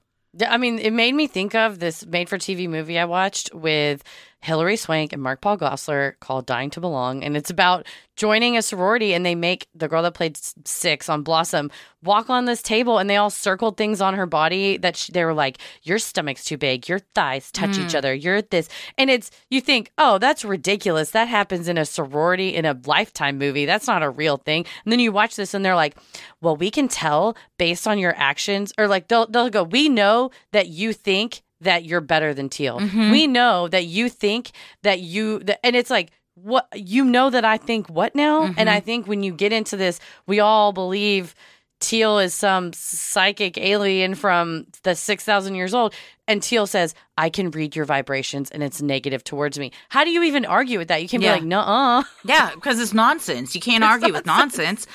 [0.47, 4.03] I mean, it made me think of this made for TV movie I watched with
[4.41, 7.23] Hilary Swank and Mark Paul Gosselaar called Dying to Belong.
[7.23, 11.23] And it's about joining a sorority and they make the girl that played six on
[11.23, 11.69] Blossom
[12.04, 15.25] walk on this table and they all circled things on her body that she, they
[15.25, 17.95] were like, Your stomach's too big, your thighs touch each Mm.
[17.95, 18.69] other, you're this.
[18.97, 21.12] And it's, you think, Oh, that's ridiculous.
[21.12, 23.65] That happens in a sorority in a lifetime movie.
[23.65, 24.65] That's not a real thing.
[24.86, 25.97] And then you watch this and they're like,
[26.41, 30.32] Well, we can tell based on your actions, or like they'll, they'll go, We know
[30.54, 32.80] that you think that you're better than Teal.
[32.80, 33.12] Mhm.
[33.12, 34.52] We know that you think
[34.84, 38.54] that you, that, and it's like, what you know that I think what now?
[38.56, 41.36] And I think when you get into this, we all believe
[41.82, 45.93] Teal is some psychic alien from the 6,000 years old.
[46.30, 49.72] And Teal says, I can read your vibrations and it's negative towards me.
[49.89, 51.02] How do you even argue with that?
[51.02, 51.34] You can Yeah.
[51.36, 52.04] be like, no, uh.
[52.24, 53.54] Yeah, because it's nonsense.
[53.54, 54.88] You can't argue with nonsense.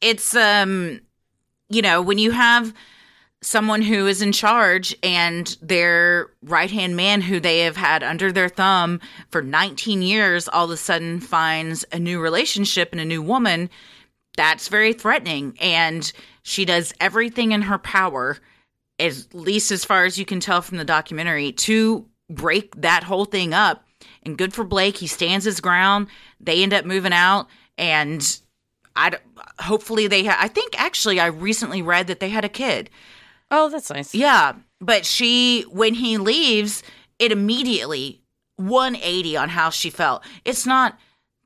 [0.00, 1.00] It's um,
[1.68, 2.72] you know, when you have
[3.46, 8.32] someone who is in charge and their right hand man who they have had under
[8.32, 13.04] their thumb for 19 years all of a sudden finds a new relationship and a
[13.04, 13.70] new woman,
[14.36, 15.56] that's very threatening.
[15.60, 18.36] And she does everything in her power,
[18.98, 23.26] at least as far as you can tell from the documentary, to break that whole
[23.26, 23.86] thing up.
[24.24, 24.96] And good for Blake.
[24.96, 26.08] He stands his ground.
[26.40, 27.46] They end up moving out.
[27.78, 28.40] And
[28.96, 29.18] I,
[29.60, 32.90] hopefully they, ha- I think actually I recently read that they had a kid.
[33.50, 34.14] Oh, that's nice.
[34.14, 34.54] Yeah.
[34.80, 36.82] But she, when he leaves,
[37.18, 38.22] it immediately
[38.56, 40.24] 180 on how she felt.
[40.44, 40.98] It's not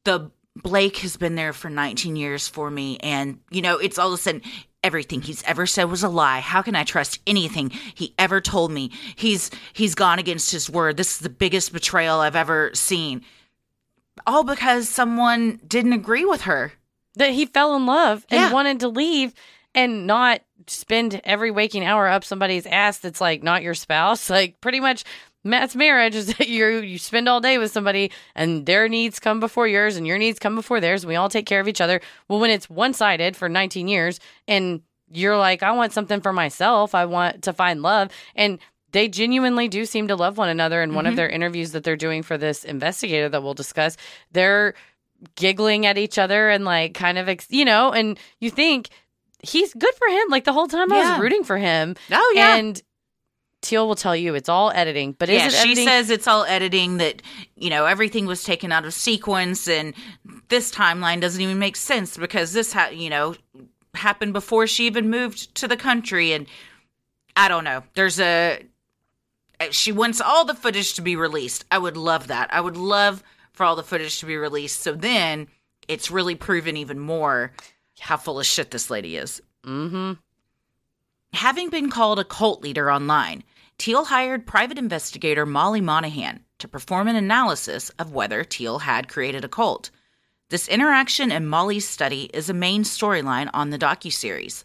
[0.04, 2.98] the Blake has been there for 19 years for me.
[2.98, 4.42] And, you know, it's all of a sudden
[4.82, 6.40] everything he's ever said was a lie.
[6.40, 8.90] How can I trust anything he ever told me?
[9.14, 10.96] He's he's gone against his word.
[10.96, 13.22] This is the biggest betrayal I've ever seen.
[14.26, 16.72] All because someone didn't agree with her.
[17.14, 18.52] That he fell in love and Yeah.
[18.52, 19.32] wanted to leave
[19.74, 24.28] and not spend every waking hour up somebody's ass that's like not your spouse.
[24.40, 25.04] Like pretty much
[25.44, 29.40] that's marriage is that you you spend all day with somebody and their needs come
[29.40, 31.80] before yours and your needs come before theirs and we all take care of each
[31.80, 32.00] other.
[32.28, 36.94] Well, when it's one-sided for 19 years and you're like I want something for myself,
[36.94, 38.59] I want to find love and
[38.92, 41.16] they genuinely do seem to love one another in one of Mhm.
[41.16, 43.96] their interviews that they're doing for this investigator that we'll discuss.
[44.33, 44.74] They're
[45.37, 48.88] giggling at each other and like kind of ex- you know and you think
[49.42, 51.12] he's good for him like the whole time i Yeah.
[51.12, 52.57] was rooting for him Oh, yeah.
[52.57, 52.81] and
[53.62, 56.26] teal will tell you it's all editing but yeah, is it she editing says it's
[56.26, 57.20] all editing that
[57.57, 59.94] you know everything was taken out of sequence and
[60.48, 63.35] this timeline doesn't even make sense because this ha- you know
[63.94, 66.46] happened before she even moved to the country and
[67.37, 67.83] I don't know.
[67.94, 68.61] There's a
[69.61, 71.64] uh, she wants all the footage to be released.
[71.70, 72.53] I would love that.
[72.53, 73.22] I would love
[73.53, 75.48] for all the footage to be released so then
[75.87, 77.53] it's really proven even more
[78.00, 79.40] how full of shit this lady is.
[79.64, 80.12] mm-hmm
[81.34, 83.44] Having been called a cult leader online,
[83.78, 89.44] Teal hired private investigator Molly Monahan to perform an analysis of whether Teal had created
[89.44, 89.90] a cult.
[90.48, 94.64] This interaction and Molly's study is a main storyline on the docuseries.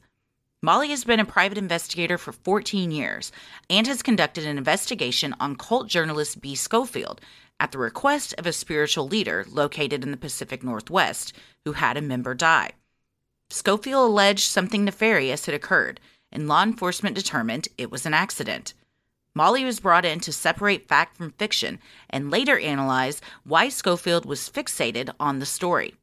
[0.64, 3.32] Molly has been a private investigator for 14 years
[3.70, 6.56] and has conducted an investigation on cult journalist B.
[6.56, 7.22] Schofield
[7.60, 12.02] at the request of a spiritual leader located in the Pacific Northwest who had a
[12.02, 12.72] member die.
[13.50, 16.00] Schofield alleged something nefarious had occurred,
[16.32, 18.74] and law enforcement determined it was an accident.
[19.36, 21.80] Molly was brought in to separate fact from fiction
[22.10, 25.96] and later analyze why Schofield was fixated on the story.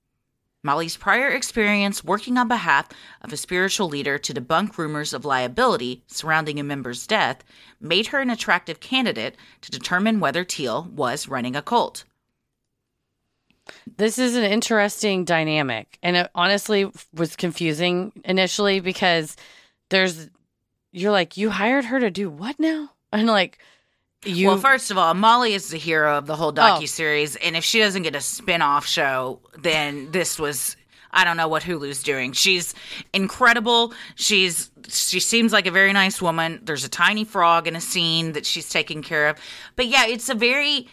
[0.65, 2.89] Molly's prior experience working on behalf
[3.21, 7.43] of a spiritual leader to debunk rumors of liability surrounding a member's death
[7.81, 12.05] made her an attractive candidate to determine whether Teal was running a cult.
[13.97, 19.37] This is an interesting dynamic and it honestly was confusing initially because
[19.91, 20.29] there's
[20.91, 23.59] you're like you hired her to do what now and like
[24.25, 26.53] you well, first of all, Molly is the hero of the whole oh.
[26.53, 30.77] docu series, and if she doesn't get a spin-off show, then this was
[31.11, 32.33] I don't know what Hulu's doing.
[32.33, 32.75] She's
[33.13, 33.93] incredible.
[34.15, 36.61] She's she seems like a very nice woman.
[36.63, 39.37] There's a tiny frog in a scene that she's taking care of.
[39.77, 40.89] But yeah, it's a very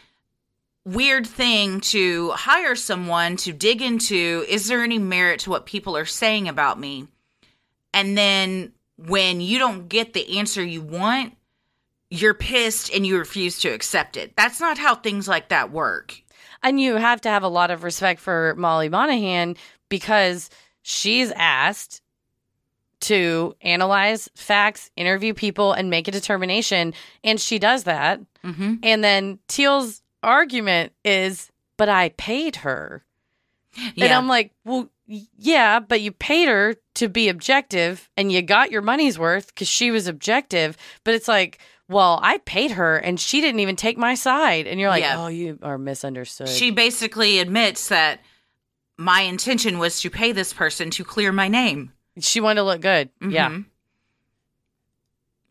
[0.85, 5.95] weird thing to hire someone to dig into is there any merit to what people
[5.95, 7.07] are saying about me?
[7.93, 11.35] And then when you don't get the answer you want,
[12.09, 14.35] you're pissed and you refuse to accept it.
[14.35, 16.21] That's not how things like that work.
[16.63, 19.55] And you have to have a lot of respect for Molly Monahan
[19.87, 20.49] because
[20.81, 22.01] she's asked
[23.01, 26.93] to analyze facts, interview people, and make a determination.
[27.23, 28.19] And she does that.
[28.43, 28.75] Mm-hmm.
[28.83, 33.03] And then Teal's argument is, but I paid her.
[33.97, 38.71] And I'm like, well, yeah, but you paid her to be objective and you got
[38.71, 40.75] your money's worth because she was objective.
[41.03, 44.67] But it's like, well, I paid her and she didn't even take my side.
[44.67, 45.23] And you're like, Yeah.
[45.23, 46.49] oh, you are misunderstood.
[46.49, 48.19] She basically admits that
[48.97, 51.93] my intention was to pay this person to clear my name.
[52.19, 53.09] she wanted to look good.
[53.21, 53.49] Yeah.
[53.49, 53.65] Mhm.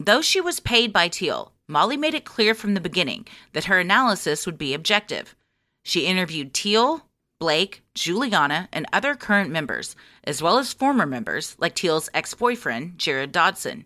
[0.01, 3.79] Though she was paid by Teal, Molly made it clear from the beginning that her
[3.79, 5.37] analysis would be objective.
[5.83, 7.07] She interviewed Teal,
[7.39, 9.95] Blake, Juliana, and other current members,
[10.25, 13.85] as well as former members like Teal's ex boyfriend, Jared Dodson.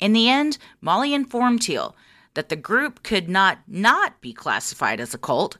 [0.00, 1.96] In the end, Molly informed Teal
[2.34, 5.56] that the group could not not be classified as a cult.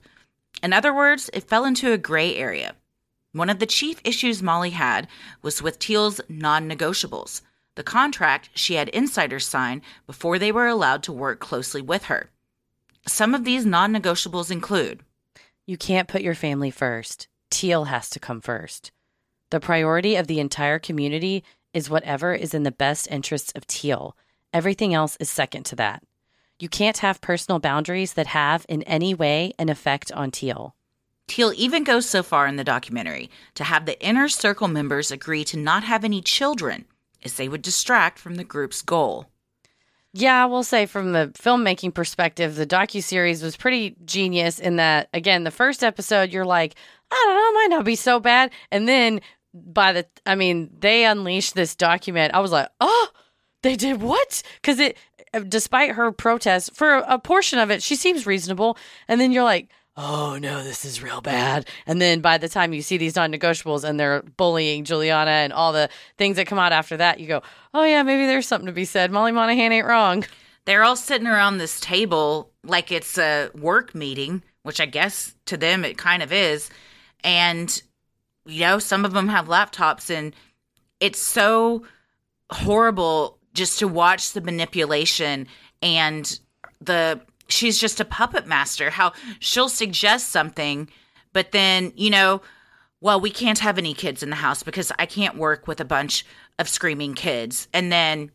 [0.61, 2.75] In other words, it fell into a gray area.
[3.31, 5.07] One of the chief issues Molly had
[5.41, 7.41] was with Teal's non negotiables,
[7.77, 12.31] the contract she had insiders sign before they were allowed to work closely with her.
[13.05, 15.03] Some of these non negotiables include
[15.67, 17.27] You can't put your family first.
[17.51, 18.91] Teal has to come first.
[19.51, 24.17] The priority of the entire community is whatever is in the best interests of Teal.
[24.51, 26.01] Everything else is second to that.
[26.59, 30.75] You can't have personal boundaries that have, in any way, an effect on Teal.
[31.27, 35.43] Teal even goes so far in the documentary to have the inner circle members agree
[35.43, 36.85] to not have any children,
[37.23, 39.27] as they would distract from the group's goal.
[40.13, 45.09] Yeah, I will say from the filmmaking perspective, the docuseries was pretty genius in that
[45.13, 46.75] again, the first episode you're like,
[47.11, 48.51] I don't know, it might not be so bad.
[48.71, 49.21] And then
[49.53, 52.33] by the I mean, they unleashed this document.
[52.33, 53.09] I was like, "Oh,
[53.63, 54.97] they did what?" Cuz it
[55.49, 58.77] despite her protest, for a portion of it, she seems reasonable.
[59.07, 61.67] And then you're like, oh no, this is real bad.
[61.87, 65.51] And then by the time you see these non negotiables and they're bullying Juliana and
[65.51, 67.41] all the things that come out after that, you go,
[67.73, 69.11] oh yeah, maybe there's something to be said.
[69.11, 70.23] Molly Monahan ain't wrong.
[70.65, 75.57] They're all sitting around this table like it's a work meeting, which I guess to
[75.57, 76.69] them it kind of is.
[77.23, 77.81] And,
[78.45, 80.35] you know, some of them have laptops, and
[80.99, 81.83] it's so
[82.51, 85.47] horrible just to watch the manipulation
[85.81, 86.39] and
[86.79, 87.21] the.
[87.49, 88.89] She's just a puppet master.
[88.89, 90.89] How she'll suggest something,
[91.33, 92.41] but then, you know,
[92.99, 95.85] well, we can't have any kids in the house because I can't work with a
[95.85, 96.25] bunch
[96.57, 97.67] of screaming kids.
[97.73, 98.31] And then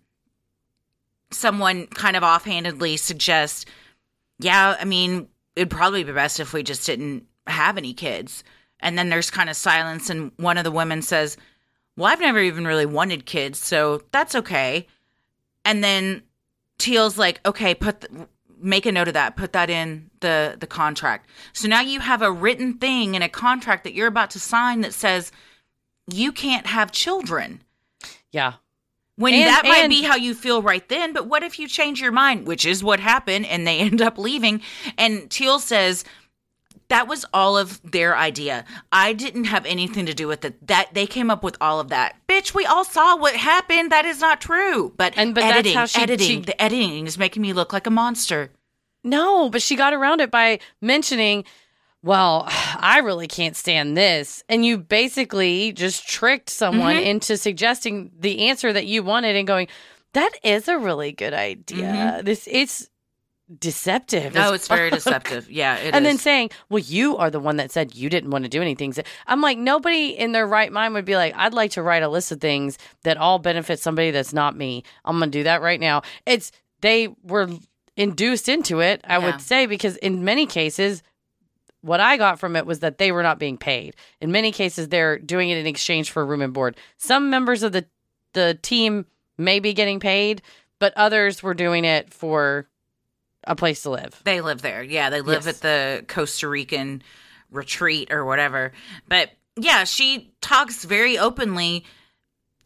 [1.33, 3.65] someone kind of offhandedly suggests,
[4.39, 8.45] yeah, I mean, it'd probably be best if we just didn't have any kids.
[8.81, 11.37] And then there's kind of silence, and one of the women says,
[11.97, 14.89] Well, I've never even really wanted kids, so that's okay.
[15.65, 16.23] And then
[16.79, 18.29] Teal's like, Okay, put the,
[18.63, 21.29] make a note of that, put that in the the contract.
[21.53, 24.81] So now you have a written thing in a contract that you're about to sign
[24.83, 25.33] that says
[26.07, 27.63] you can't have children.
[28.31, 28.55] Yeah.
[29.17, 31.69] When And- that might and- be how you feel right then, but what if you
[31.69, 34.63] change your mind, which is what happened, and they end up leaving?
[34.97, 36.05] And Teal says
[36.93, 38.65] that was all of their idea.
[38.93, 40.67] I didn't have anything to do with it.
[40.67, 42.17] That they came up with all of that.
[42.29, 43.91] Bitch, we all saw what happened.
[43.91, 44.93] That is not true.
[44.97, 47.73] But And- but that's editing, how she- editing, she- the editing is making me look
[47.73, 48.53] like a monster.
[49.05, 51.45] No, but she got around it by mentioning,
[52.03, 52.47] well,
[52.79, 54.45] I really can't stand this.
[54.49, 57.07] And you basically just tricked someone Mm-hmm.
[57.07, 59.69] into suggesting the answer that you wanted and going,
[60.13, 62.21] that is a really good idea.
[62.23, 62.89] This it's
[63.59, 64.35] deceptive.
[64.35, 65.51] No, it's very deceptive.
[65.51, 68.45] Yeah, it and then saying, "Well, you are the one that said you didn't want
[68.45, 68.95] to do anything."
[69.27, 72.09] I'm like, nobody in their right mind would be like, "I'd like to write a
[72.09, 75.81] list of things that all benefit somebody that's not me." I'm gonna do that right
[75.81, 76.03] now.
[76.27, 77.49] It's they were
[77.97, 79.27] induced into it, I Yeah.
[79.27, 81.03] would say, because in many cases,
[81.83, 83.95] what I got from it was that they were not being paid.
[84.21, 86.77] In many cases, they're doing it in exchange for room and board.
[86.97, 87.87] Some members of the
[88.35, 89.05] the team
[89.37, 90.41] may be getting paid,
[90.81, 92.67] but others were doing it for
[93.45, 94.21] a place to live.
[94.25, 94.83] They live there.
[94.83, 95.57] Yeah, they live Yes.
[95.57, 97.03] at the Costa Rican
[97.51, 98.73] retreat or whatever.
[99.09, 101.85] But yeah, she talks very openly,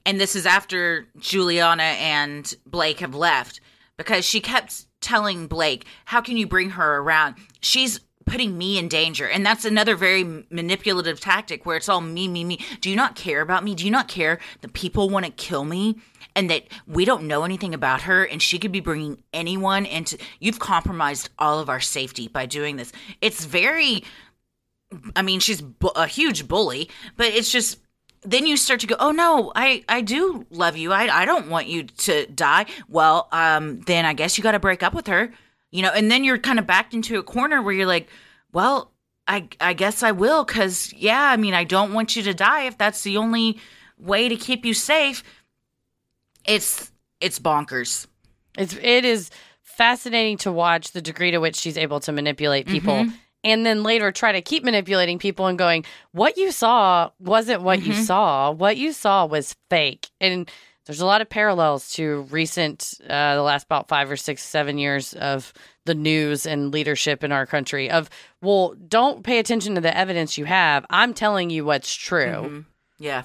[0.04, 3.60] and this is after Juliana and Blake have left
[3.96, 7.36] because she kept telling Blake, How can you bring her around?
[7.60, 9.28] She's putting me in danger.
[9.28, 12.58] And that's another very manipulative tactic where it's all me, me, me.
[12.80, 13.74] Do you not care about me?
[13.76, 15.96] Do you not care that people want to kill me?
[16.36, 20.18] And that we don't know anything about her and she could be bringing anyone into
[20.38, 22.92] you've compromised all of our safety by doing this.
[23.20, 24.04] It's very
[25.16, 27.80] i mean she's bu- a huge bully but it's just
[28.22, 30.92] then you start to go oh no i i do love you.
[30.92, 32.66] I i don't want you to die.
[32.88, 35.32] Well um then i guess you got to break up with her
[35.72, 38.08] you know and then you're kind of backed into a corner where you're like
[38.52, 38.92] well
[39.26, 42.62] i i guess i will cuz yeah i mean i don't want you to die
[42.62, 43.58] if that's the only
[43.98, 45.24] way to keep you safe
[46.46, 46.90] It's
[47.20, 48.06] it's bonkers.
[48.56, 49.30] It's it is
[49.62, 52.94] fascinating to watch the degree to which she's able to manipulate people.
[52.94, 53.12] Mhm.
[53.44, 57.82] And then later try to keep manipulating people and going, what you saw wasn't what
[57.82, 58.04] you Mhm.
[58.04, 58.50] saw.
[58.50, 60.08] What you saw was fake.
[60.20, 60.50] And
[60.86, 64.78] there's a lot of parallels to recent, uh, the last about five or six, seven
[64.78, 65.52] years of
[65.84, 67.90] the news and leadership in our country.
[67.90, 68.08] Of,
[68.40, 70.84] well, don't pay attention to the evidence you have.
[70.90, 72.64] I'm telling you what's true.
[72.98, 73.24] Yeah.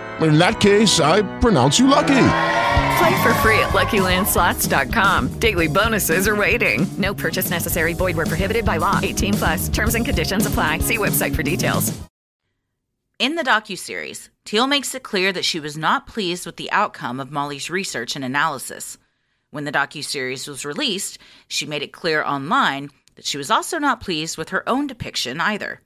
[0.21, 2.27] In that case, I pronounce you lucky.
[2.97, 5.39] Play for free at LuckyLandSlots.com.
[5.39, 6.85] Daily bonuses are waiting.
[6.97, 7.93] No purchase necessary.
[7.93, 8.99] Void where prohibited by law.
[9.01, 9.69] 18 plus.
[9.69, 10.79] Terms and conditions apply.
[10.79, 11.99] See website for details.
[13.17, 17.19] In the docuseries, Teal makes it clear that she was not pleased with the outcome
[17.19, 18.97] of Molly's research and analysis.
[19.51, 24.01] When the docuseries was released, she made it clear online that she was also not
[24.01, 25.81] pleased with her own depiction either.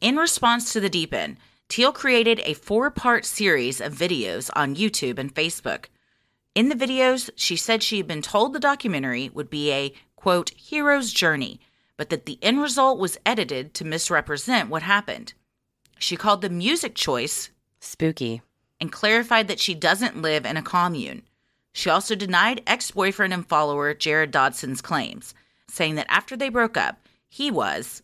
[0.00, 1.36] In response to the deep end,
[1.68, 5.86] Teal created a four part series of videos on YouTube and Facebook.
[6.54, 10.50] In the videos, she said she had been told the documentary would be a, quote,
[10.50, 11.60] hero's journey,
[11.96, 15.34] but that the end result was edited to misrepresent what happened.
[15.98, 17.50] She called the music choice
[17.80, 18.42] spooky
[18.80, 21.22] and clarified that she doesn't live in a commune.
[21.72, 25.34] She also denied ex boyfriend and follower Jared Dodson's claims,
[25.68, 28.02] saying that after they broke up, he was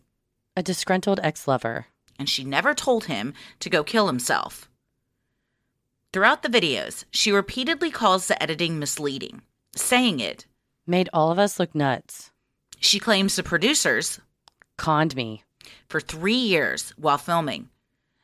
[0.57, 1.87] a disgruntled ex lover
[2.23, 4.71] and she never told him to go kill himself.
[6.13, 9.43] Throughout the videos, she repeatedly calls the editing misleading,
[9.75, 10.47] saying it
[10.87, 12.31] made all of us look nuts.
[12.79, 14.21] She claims the producers
[14.77, 15.43] conned me
[15.89, 17.71] for three years while filming.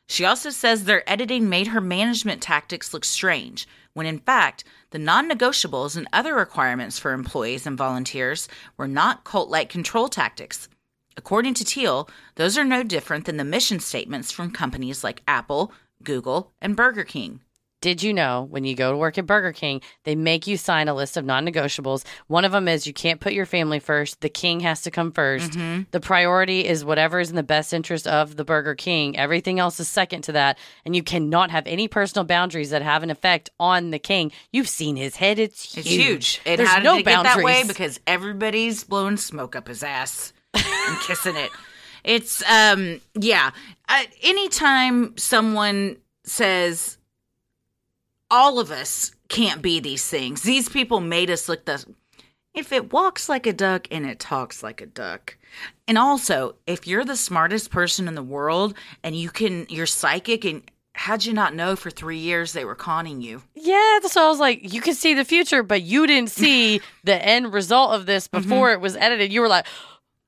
[0.07, 4.97] She also says their editing made her management tactics look strange, when in fact, the
[4.97, 8.47] non negotiables and other requirements for employees and volunteers
[8.77, 10.69] were not cult like control tactics.
[11.19, 15.73] According to Teal, those are no different than the mission statements from companies like Apple,
[16.01, 17.41] Google, and Burger King.
[17.81, 20.87] Did you know when you go to work at Burger King, they make you sign
[20.87, 22.05] a list of non negotiables?
[22.27, 24.21] One of them is you can't put your family first.
[24.21, 25.87] The king has to come 1st Mhm.
[25.91, 29.17] The priority is whatever is in the best interest of the Burger King.
[29.17, 30.57] Everything else is second to that.
[30.85, 34.31] And you cannot have any personal boundaries that have an effect on the king.
[34.53, 35.85] You've seen his head, it's huge.
[35.85, 36.41] It's huge.
[36.45, 40.31] It There's had no to get that way because everybody's blowing smoke up his ass
[40.53, 41.51] and kissing it.
[42.03, 43.51] It's um yeah.
[43.87, 46.97] Uh, anytime someone says
[48.29, 51.85] all of us can't be these things, these people made us look the.
[52.53, 55.37] If it walks like a duck and it talks like a duck.
[55.87, 58.73] And also, if you're the smartest person in the world
[59.03, 62.75] and you can, you're psychic and how'd you not know for three years they were
[62.75, 63.41] conning you?
[63.55, 67.23] Yeah, so I was like, you can see the future, but you didn't see the
[67.23, 69.31] end result of this before it was edited.
[69.31, 69.65] You were like,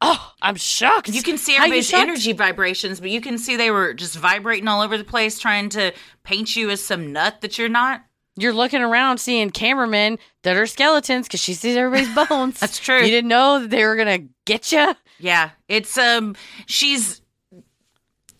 [0.01, 1.09] oh, I'm shocked.
[1.09, 4.81] You can see everybody's energy vibrations, but you can see they were just vibrating all
[4.81, 5.93] over the place, trying to
[6.23, 8.03] paint you as some nut that you're not.
[8.37, 12.59] You're looking around seeing cameramen that are skeletons because she sees everybody's bones.
[12.59, 12.99] That's true.
[12.99, 14.95] You didn't know that they were gonna get you.
[15.19, 16.35] Yeah, it's um,
[16.65, 17.21] she's,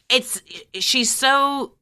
[0.10, 0.42] it's
[0.74, 1.74] she's so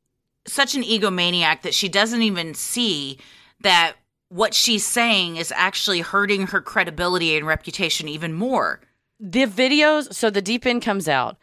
[0.47, 3.19] such an egomaniac that she doesn't even see
[3.61, 3.93] that
[4.29, 8.81] what she's saying is actually hurting her credibility and reputation even more.
[9.19, 10.13] The videos.
[10.13, 11.37] So the deep end comes out.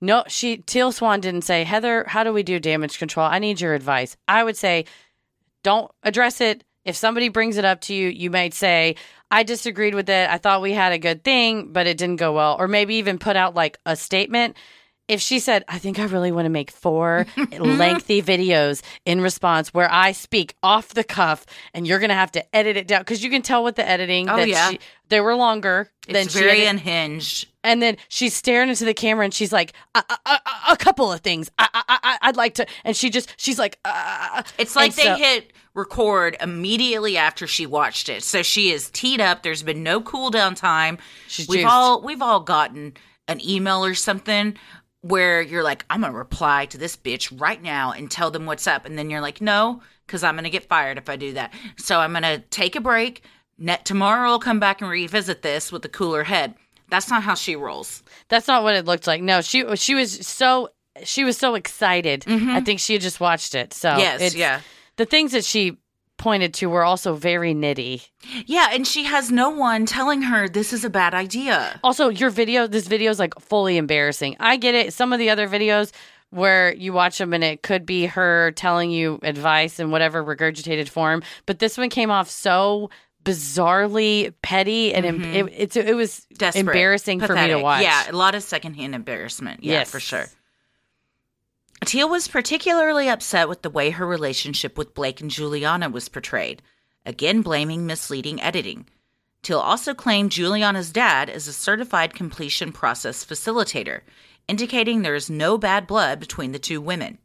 [0.00, 2.04] No, she Teal Swan didn't say Heather.
[2.06, 3.26] How do we do damage control?
[3.26, 4.16] I need your advice.
[4.28, 4.84] I would say,
[5.62, 6.64] don't address it.
[6.84, 8.94] If somebody brings it up to you, you might say,
[9.30, 10.30] I disagreed with it.
[10.30, 12.56] I thought we had a good thing, but it didn't go well.
[12.58, 14.56] Or maybe even put out like a statement.
[15.08, 17.62] If she said, I think I really want to make four mm-hmm.
[17.78, 22.32] lengthy videos in response where I speak off the cuff and you're going to have
[22.32, 24.70] to edit it down because you can tell with the editing Oh, that yeah.
[24.70, 27.46] she, they were longer than It's she very edit- unhinged.
[27.62, 30.40] and then she's staring into the camera and she's like, a, a, a,
[30.72, 31.50] a couple of things.
[31.56, 32.66] I, I, I, I'd like to.
[32.84, 34.42] And she just, she's like, uh, uh, uh, uh.
[34.58, 38.24] It's like they so- hit record immediately after she watched it.
[38.24, 39.42] So she is teed up.
[39.44, 40.98] There's been no cool down time.
[41.28, 41.70] She's we've juiced.
[41.72, 42.94] all we've all gotten
[43.28, 44.56] an email or something
[45.08, 48.66] where you're like, I'm gonna reply to this bitch right now and tell them what's
[48.66, 51.52] up, and then you're like, no, because I'm gonna get fired if I do that.
[51.76, 53.22] So I'm gonna take a break.
[53.58, 56.54] Net tomorrow, I'll come back and revisit this with a cooler head.
[56.90, 58.02] That's not how she rolls.
[58.28, 59.22] That's not what it looked like.
[59.22, 60.70] No, she she was so
[61.02, 62.24] she was so excited.
[62.28, 63.72] I think she had just watched it.
[63.72, 64.00] So Mm-hmm.
[64.00, 64.60] Yes, yeah.
[64.96, 65.78] The things that she
[66.18, 68.08] pointed to were also very nitty.
[68.46, 71.78] Yeah, and she has no one telling her this is a bad idea.
[71.84, 74.36] Also, your video, this video is like fully embarrassing.
[74.40, 74.92] I get it.
[74.94, 75.92] Some of the other videos
[76.30, 80.88] where you watch them and it could be her telling you advice in whatever regurgitated
[80.88, 82.90] form, but this one came off so
[83.24, 86.34] bizarrely petty and em- it, it's it was Mm-hmm.
[86.38, 86.60] Desperate.
[86.66, 87.82] embarrassing for me to watch.
[87.82, 89.64] Yeah, a lot of secondhand embarrassment.
[89.64, 89.90] Yeah, Yes.
[89.90, 90.26] for sure.
[91.84, 96.62] Teal was particularly upset with the way her relationship with Blake and Juliana was portrayed,
[97.04, 98.86] again blaming misleading editing.
[99.42, 104.00] Teal also claimed Juliana's dad is a certified completion process facilitator,
[104.48, 107.18] indicating there is no bad blood between the two women.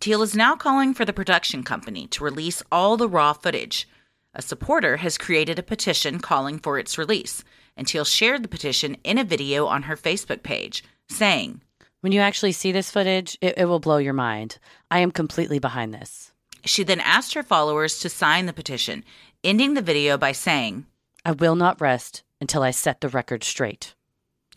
[0.00, 3.88] Teal is now calling for the production company to release all the raw footage.
[4.34, 7.44] A supporter has created a petition calling for its release,
[7.76, 11.62] and Teal shared the petition in a video on her Facebook page, saying,
[12.00, 14.58] When you actually see this footage, it, it will blow your mind.
[14.90, 16.32] I am completely behind this.
[16.64, 19.04] She then asked her followers to sign the petition,
[19.42, 20.86] ending the video by saying,
[21.24, 23.94] I will not rest until I set the record straight.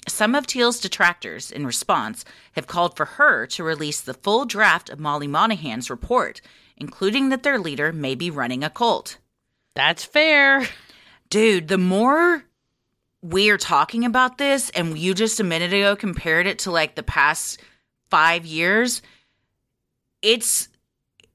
[0.07, 4.89] Some of Teal's detractors, in response, have called for her to release the full draft
[4.89, 6.41] of Molly Monahan's report,
[6.77, 9.17] including that their leader may be running a cult.
[9.75, 10.67] That's fair.
[11.29, 12.45] Dude, the more
[13.21, 17.03] we're talking about this, and you just a minute ago compared it to like the
[17.03, 17.61] past
[18.09, 19.01] five years,
[20.21, 20.69] it's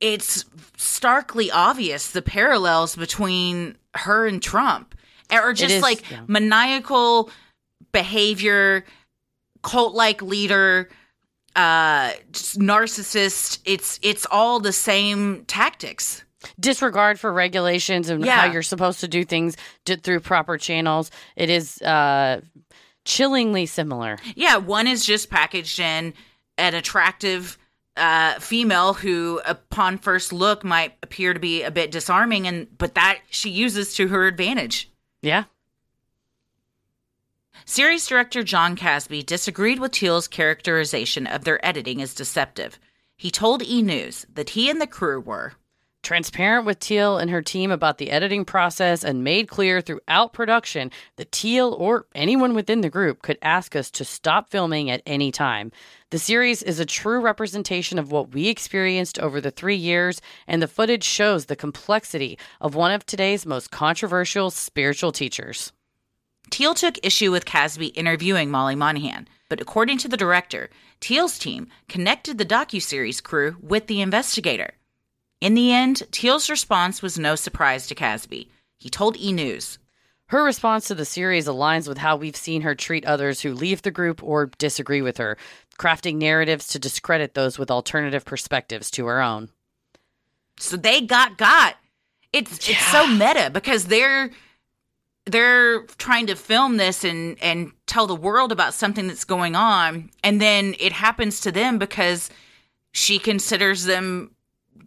[0.01, 0.45] it's
[0.77, 4.95] starkly obvious the parallels between her and Trump.
[5.33, 6.23] Or just is, like yeah.
[6.27, 7.31] maniacal
[7.93, 8.85] behavior,
[9.63, 10.89] cult like leader,
[11.55, 13.61] uh narcissist.
[13.65, 16.25] It's it's all the same tactics.
[16.59, 18.41] Disregard for regulations and Yeah.
[18.41, 21.11] how you're supposed to do things d- through proper channels.
[21.37, 22.41] It is uh,
[23.05, 24.19] chillingly similar.
[24.35, 26.15] Yeah, one is just packaged in
[26.59, 27.59] an attractive
[27.97, 32.95] uh, female who, upon first look, might appear to be a bit disarming, and but
[32.95, 34.91] that she uses to her advantage.
[35.23, 35.45] Yeah.
[37.65, 42.79] Series director Jon Kasbe disagreed with Teal's characterization of their editing as deceptive.
[43.17, 45.55] He told E News that he and the crew were
[46.07, 50.93] Transparent with Teal and her team about the editing process and made clear throughout production
[51.17, 55.33] that Teal or anyone within the group could ask us to stop filming at any
[55.33, 55.73] time.
[56.11, 60.63] The series is a true representation of what we experienced over the three years, and
[60.63, 65.73] the footage shows the complexity of one of today's most controversial spiritual teachers.
[66.51, 71.67] Teal took issue with Kasbe interviewing Molly Monahan, but according to the director, Teal's team
[71.89, 74.76] connected the docuseries crew with the investigator.
[75.41, 78.49] In the end, Teal's response was no surprise to Kasbe.
[78.79, 79.79] He told E News,
[80.29, 83.83] Her response to the series aligns with how we've seen her treat others who leave
[83.83, 85.37] the group or disagree with her,
[85.79, 89.51] crafting narratives to discredit those with alternative perspectives to her own.
[90.59, 91.77] so they got got.
[92.33, 94.31] It's it's so meta because they're
[95.27, 100.11] they're trying to film this and and tell the world about something that's going on
[100.23, 102.31] and then it happens to them because
[102.93, 104.31] she considers them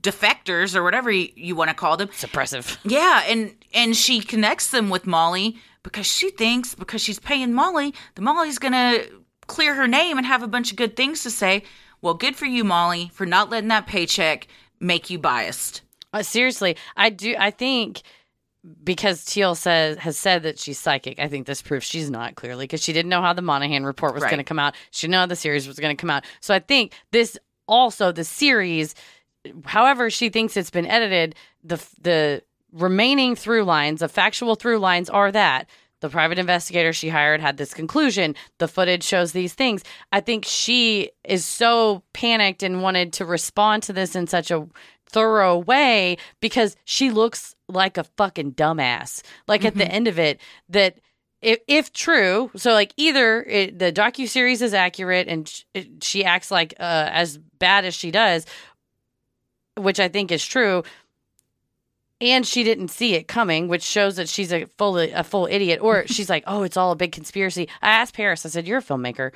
[0.02, 2.78] defectors or whatever you, you want to call them Suppressive.
[2.84, 7.94] yeah and and she connects them with molly because she thinks because she's paying molly
[8.16, 9.00] the molly's gonna
[9.48, 11.64] clear her name and have a bunch of good things to say
[12.02, 14.48] well good for you molly for not letting that paycheck
[14.80, 15.82] make you biased
[16.14, 17.36] Uh, seriously, I do.
[17.38, 18.02] I think
[18.84, 21.20] because Teal says has said that she's psychic.
[21.20, 24.14] I think this proves she's not clearly because she didn't know how the Monahan report
[24.14, 24.30] was Right.
[24.30, 24.76] going to come out.
[24.92, 26.26] She didn't know how the series was going to come out.
[26.42, 27.38] So I think this
[27.68, 28.96] also the series,
[29.66, 35.10] however she thinks it's been edited, the the remaining through lines, the factual through lines
[35.10, 35.68] are that.
[36.02, 38.36] The private investigator she hired had this conclusion.
[38.58, 39.84] The footage shows these things.
[40.14, 44.68] I think she is so panicked and wanted to respond to this in such a
[45.10, 49.24] thorough way because she looks like a fucking dumbass.
[49.48, 50.40] Like at the end of it,
[50.70, 51.00] that
[51.42, 56.04] if, if true, so like either it, the docu series is accurate and sh- it,
[56.04, 58.46] she acts like uh, as bad as she does,
[59.80, 60.84] which I think is true,
[62.22, 65.80] and she didn't see it coming, which shows that she's a full a full idiot,
[65.82, 67.68] or she's like, oh, it's all a big conspiracy.
[67.82, 69.32] I asked Paris, I said, you're a filmmaker.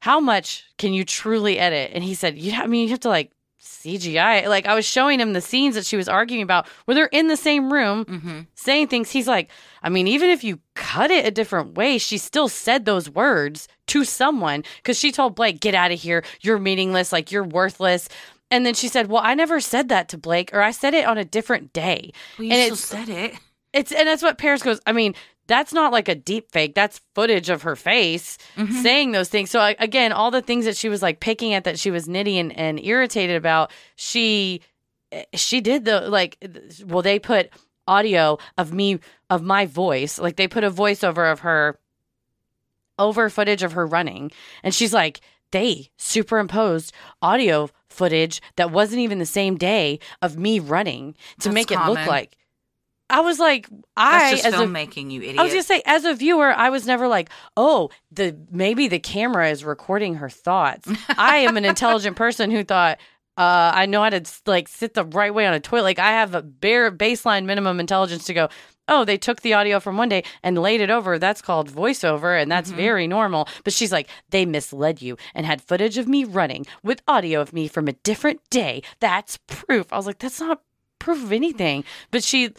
[0.00, 1.92] How much can you truly edit?
[1.94, 2.52] And he said, you.
[2.60, 4.48] I mean, you have to like CGI.
[4.48, 7.28] Like I was showing him the scenes that she was arguing about where they're in
[7.28, 8.40] the same room Mm-hmm.
[8.56, 9.12] saying things.
[9.12, 9.48] He's like,
[9.80, 13.68] I mean, even if you cut it a different way, she still said those words
[13.88, 16.24] to someone because she told Blake, get out of here.
[16.40, 17.12] You're meaningless.
[17.12, 18.08] Like you're worthless.
[18.52, 21.06] And then she said, Well, I never said that to Blake, or I said it
[21.06, 22.12] on a different day.
[22.38, 23.34] Well, you and still said it.
[23.72, 24.80] it's and that's what Paris goes.
[24.86, 25.14] I mean,
[25.48, 26.74] that's not like a deep fake.
[26.74, 28.82] That's footage of her face Mm-hmm.
[28.82, 29.50] saying those things.
[29.50, 32.06] So I, again, all the things that she was like picking at that she was
[32.06, 34.60] nitty and, and irritated about, she
[35.34, 36.36] she did the like.
[36.86, 37.50] Well, they put
[37.88, 39.00] audio of me
[39.30, 40.18] of my voice.
[40.18, 41.78] Like they put a voiceover of her
[42.98, 44.30] over footage of her running,
[44.62, 45.20] and she's like.
[45.52, 46.92] They superimposed
[47.22, 51.78] audio footage that wasn't even the same day of me running to That's make it
[51.86, 52.36] look like
[53.12, 55.38] I was like, I just as a filmmaking, you idiot.
[55.38, 57.28] I was gonna say, as a viewer, I was never like,
[57.58, 60.90] oh, the maybe the camera is recording her thoughts.
[61.10, 62.98] I am an intelligent person who thought.
[63.36, 65.84] Uh, I know how to like sit the right way on a toilet.
[65.84, 68.48] Like I have a bare baseline minimum intelligence to go.
[68.88, 71.18] Oh, they took the audio from one day and laid it over.
[71.18, 73.48] That's called voiceover, and that's very normal.
[73.64, 77.52] But she's like, they misled you and had footage of me running with audio of
[77.52, 78.82] me from a different day.
[79.00, 79.90] That's proof.
[79.92, 80.62] I was like, that's not
[80.98, 81.84] proof of anything.
[82.10, 82.52] But she,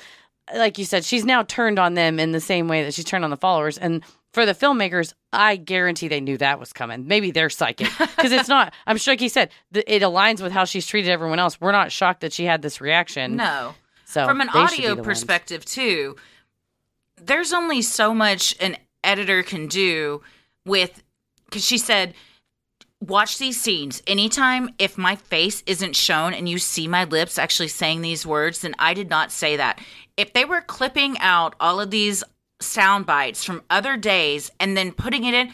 [0.56, 3.26] like you said, she's now turned on them in the same way that she's turned
[3.26, 3.78] on the followers.
[3.78, 4.04] And
[4.34, 7.08] for the filmmakers, I guarantee they knew that was coming.
[7.08, 8.74] Maybe they're psychic because it's not.
[8.88, 11.62] I'm sure, like he said, th- it aligns with how she's treated everyone else.
[11.62, 13.36] We're not shocked that she had this reaction.
[13.36, 13.76] No.
[14.06, 15.06] So from an they should be audio the ones.
[15.06, 16.16] perspective too,
[17.18, 20.22] there's only so much an editor can do
[20.66, 21.04] with
[21.46, 22.14] because she said
[23.00, 27.68] watch these scenes anytime if my face isn't shown and you see my lips actually
[27.68, 29.78] saying these words then i did not say that
[30.16, 32.24] if they were clipping out all of these
[32.64, 35.54] sound bites from other days and then putting it in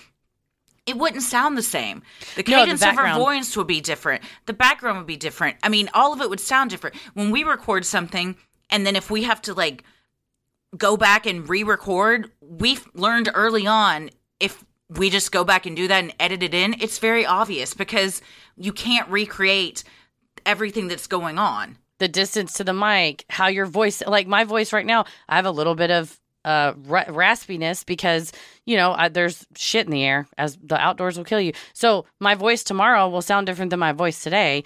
[0.85, 2.01] it wouldn't sound the same.
[2.35, 4.23] The No, the cadence of her voice would be different.
[4.47, 5.57] The background would be different.
[5.61, 6.95] I mean, all of it would sound different.
[7.13, 8.35] When we record something,
[8.71, 9.83] and then if we have to like
[10.75, 15.87] go back and re-record, we've learned early on if we just go back and do
[15.87, 18.23] that and edit it in, it's very obvious because
[18.57, 19.83] you can't recreate
[20.43, 21.77] everything that's going on.
[21.99, 25.45] the distance to the mic, how your voice, like my voice right now, I have
[25.45, 28.31] a little bit of uh ra- raspiness because
[28.65, 31.53] you know I, there's shit in the air as the outdoors will kill you.
[31.73, 34.63] So my voice tomorrow will sound different than my voice today.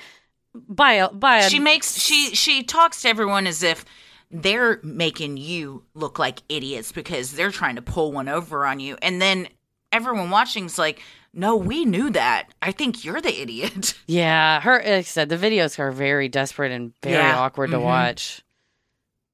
[0.54, 3.86] By a, by a, she makes she she talks to everyone as if
[4.30, 8.98] they're making you look like idiots because they're trying to pull one over on you
[9.02, 9.48] and then
[9.92, 11.00] everyone watching's like
[11.34, 15.38] no we knew that i think you're the idiot yeah, her like I said the
[15.38, 17.38] videos are very desperate and very Yeah.
[17.40, 17.84] awkward to Mhm.
[17.84, 18.42] watch.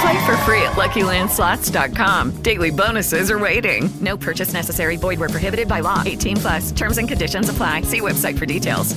[0.00, 2.42] Play for free at LuckyLandSlots.com.
[2.42, 3.90] Daily bonuses are waiting.
[4.00, 4.96] No purchase necessary.
[4.96, 6.02] Void where prohibited by law.
[6.04, 6.72] 18 plus.
[6.72, 7.82] Terms and conditions apply.
[7.82, 8.94] See website for details.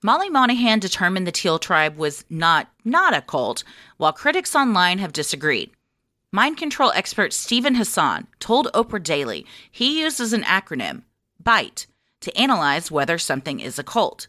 [0.00, 3.64] Molly Monahan determined the Teal tribe was not not a cult,
[3.96, 5.70] while critics online have disagreed.
[6.30, 11.02] Mind control expert Steven Hassan told Oprah Daily he uses an acronym,
[11.42, 11.88] BITE,
[12.20, 14.28] to analyze whether something is a cult.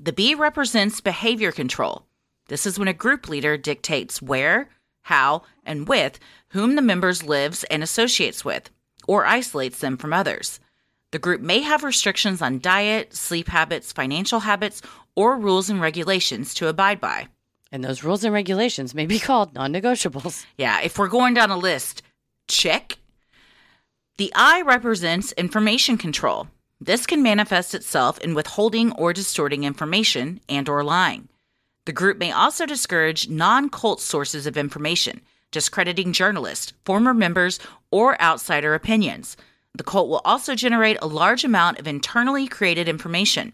[0.00, 2.04] The B represents behavior control.
[2.50, 4.68] This is when a group leader dictates where,
[5.02, 8.70] how, and with whom the members lives and associates with,
[9.06, 10.58] or isolates them from others.
[11.12, 14.82] The group may have restrictions on diet, sleep habits, financial habits,
[15.14, 17.28] or rules and regulations to abide by.
[17.70, 20.44] And those rules and regulations may be called non-negotiables.
[20.58, 22.02] Yeah, if we're going down a list,
[22.48, 22.98] check.
[24.18, 26.48] The I represents information control.
[26.80, 31.28] This can manifest itself in withholding or distorting information and or lying.
[31.86, 35.20] The group may also discourage non-cult sources of information,
[35.50, 37.58] discrediting journalists, former members,
[37.90, 39.36] or outsider opinions.
[39.74, 43.52] The cult will also generate a large amount of internally created information.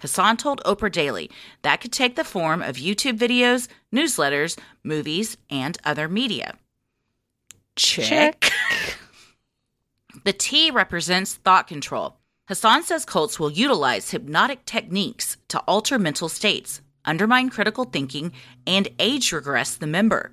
[0.00, 1.30] Hassan told Oprah Daily
[1.62, 6.56] that could take the form of YouTube videos, newsletters, movies, and other media.
[7.76, 8.50] Check.
[10.24, 12.16] The T represents thought control.
[12.48, 18.32] Hassan says cults will utilize hypnotic techniques to alter mental states, undermine critical thinking,
[18.66, 20.32] and age regress the member.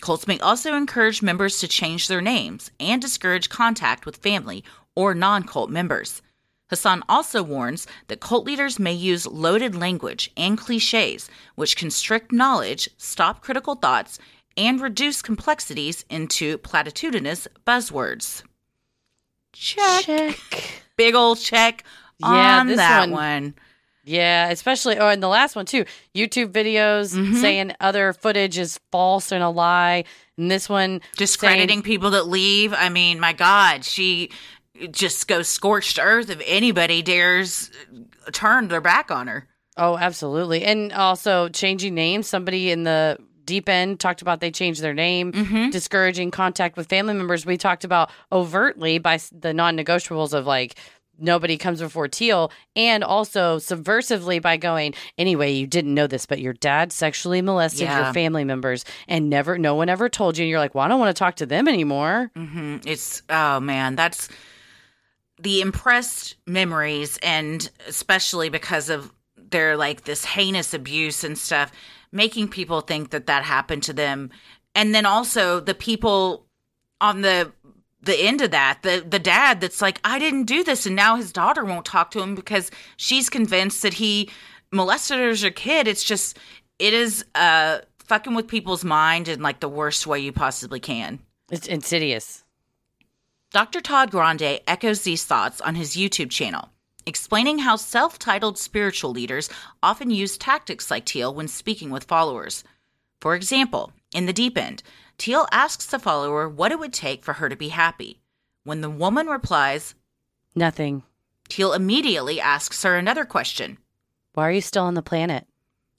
[0.00, 4.62] Cults may also encourage members to change their names and discourage contact with family
[4.94, 6.22] or non cult members.
[6.70, 12.88] Hassan also warns that cult leaders may use loaded language and cliches, which constrict knowledge,
[12.96, 14.18] stop critical thoughts,
[14.56, 18.42] and reduce complexities into platitudinous buzzwords.
[19.52, 20.04] Check.
[20.04, 20.82] check.
[20.96, 21.84] Big old check
[22.18, 23.54] Yeah, on that one- one.
[24.04, 25.84] Yeah, especially oh, and the last one too.
[26.14, 27.40] YouTube videos Mhm.
[27.40, 30.04] saying other footage is false and a lie,
[30.36, 32.74] and this one discrediting saying, people that leave.
[32.74, 34.30] I mean, my God, she
[34.90, 37.70] just goes scorched earth if anybody dares
[38.32, 39.46] turn their back on her.
[39.76, 42.26] Oh, absolutely, and also changing names.
[42.28, 45.70] Somebody in the deep end talked about they changed their name, Mm-hmm.
[45.70, 47.44] discouraging contact with family members.
[47.44, 50.76] We talked about overtly by the non-negotiables of like.
[51.18, 56.40] Nobody comes before Teal, and also subversively by going, anyway, you didn't know this, but
[56.40, 58.04] your dad sexually molested Yeah.
[58.04, 60.42] your family members, and never, no one ever told you.
[60.42, 62.30] And you're like, well, I don't want to talk to them anymore.
[62.34, 64.28] hmm It's oh man, that's
[65.38, 71.70] the impressed memories, and especially because of their like this heinous abuse and stuff,
[72.12, 74.30] making people think that that happened to them,
[74.74, 76.46] and then also the people
[77.00, 77.52] on the
[78.04, 81.16] the end of that the the dad that's like I didn't do this and now
[81.16, 84.30] his daughter won't talk to him because she's convinced that he
[84.72, 86.38] molested her as a kid it's just
[86.78, 91.18] it is uh fucking with people's mind in like the worst way you possibly can
[91.50, 92.44] It's insidious.
[93.52, 93.80] Dr.
[93.80, 96.70] Todd Grande echoes these thoughts on his YouTube channel,
[97.06, 99.48] explaining how self titled spiritual leaders
[99.82, 102.64] often use tactics like Teal when speaking with followers.
[103.20, 104.82] For example, in the deep end,
[105.18, 108.20] Teal asks the follower what it would take for her to be happy.
[108.64, 109.94] When the woman replies,
[110.54, 111.02] Nothing.
[111.48, 113.78] Teal immediately asks her another question.
[114.34, 115.46] Why are you still on the planet?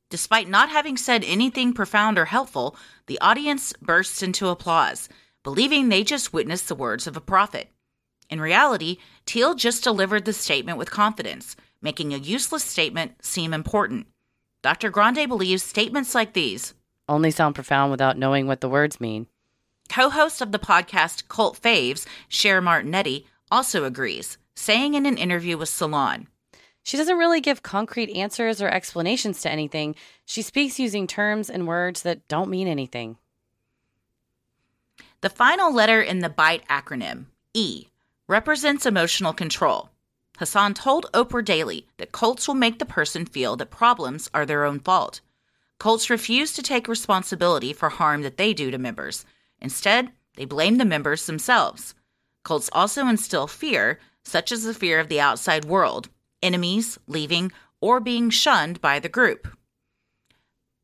[0.09, 2.75] Despite not having said anything profound or helpful,
[3.07, 5.09] the audience bursts into applause,
[5.43, 7.69] believing they just witnessed the words of a prophet.
[8.29, 14.07] In reality, Teal just delivered the statement with confidence, making a useless statement seem important.
[14.61, 14.89] Dr.
[14.89, 16.73] Grande believes statements like these.
[17.07, 19.27] Only sound profound without knowing what the words mean.
[19.89, 25.57] Co host of the podcast Cult Faves, Cher Martinetti, also agrees, saying in an interview
[25.57, 26.27] with Salon.
[26.83, 29.95] She doesn't really give concrete answers or explanations to anything.
[30.25, 33.17] She speaks using terms and words that don't mean anything.
[35.21, 37.87] The final letter in the BITE acronym, E,
[38.27, 39.89] represents emotional control.
[40.37, 44.65] Hassan told Oprah Daily that cults will make the person feel that problems are their
[44.65, 45.21] own fault.
[45.79, 49.25] Cults refuse to take responsibility for harm that they do to members.
[49.61, 51.95] Instead, they blame the members themselves.
[52.43, 56.09] Cults also instill fear, such as the fear of the outside world,
[56.41, 57.51] enemies, leaving,
[57.81, 59.47] or being shunned by the group.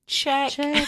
[0.07, 0.51] Check.
[0.51, 0.87] Check.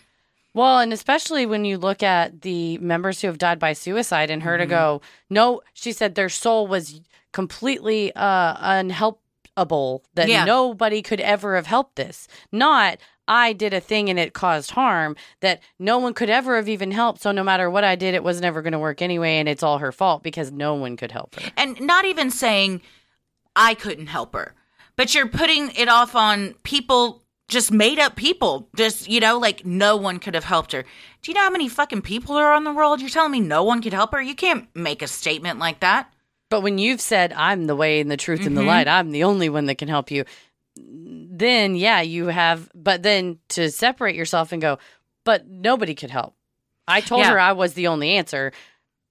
[0.54, 4.42] well, and especially when you look at the members who have died by suicide and
[4.42, 4.70] her to Mhm.
[4.70, 7.00] go, no, she said their soul was
[7.32, 10.44] completely uh, unhelpable, that Yeah.
[10.44, 12.28] nobody could ever have helped this.
[12.52, 12.98] Not,
[13.30, 16.90] I did a thing and it caused harm that no one could ever have even
[16.90, 17.22] helped.
[17.22, 19.38] So no matter what I did, it was never going to work anyway.
[19.38, 21.50] And it's all her fault because no one could help her.
[21.56, 22.82] and not even saying
[23.54, 24.54] I couldn't help her,
[24.96, 28.68] but you're putting it off on people, just made up people.
[28.76, 30.82] Just, you know, like no one could have helped her.
[30.82, 33.00] Do you know how many fucking people are on the world?
[33.00, 34.20] You're telling me no one could help her?
[34.20, 36.12] You can't make a statement like that.
[36.48, 38.66] But when you've said, I'm the way and the truth and the Mhm.
[38.66, 40.24] light, I'm the only one that can help you,
[40.76, 44.78] then yeah, you have, but then to separate yourself and go,
[45.24, 46.34] but nobody could help.
[46.88, 47.30] I told Yeah.
[47.32, 48.52] her I was the only answer,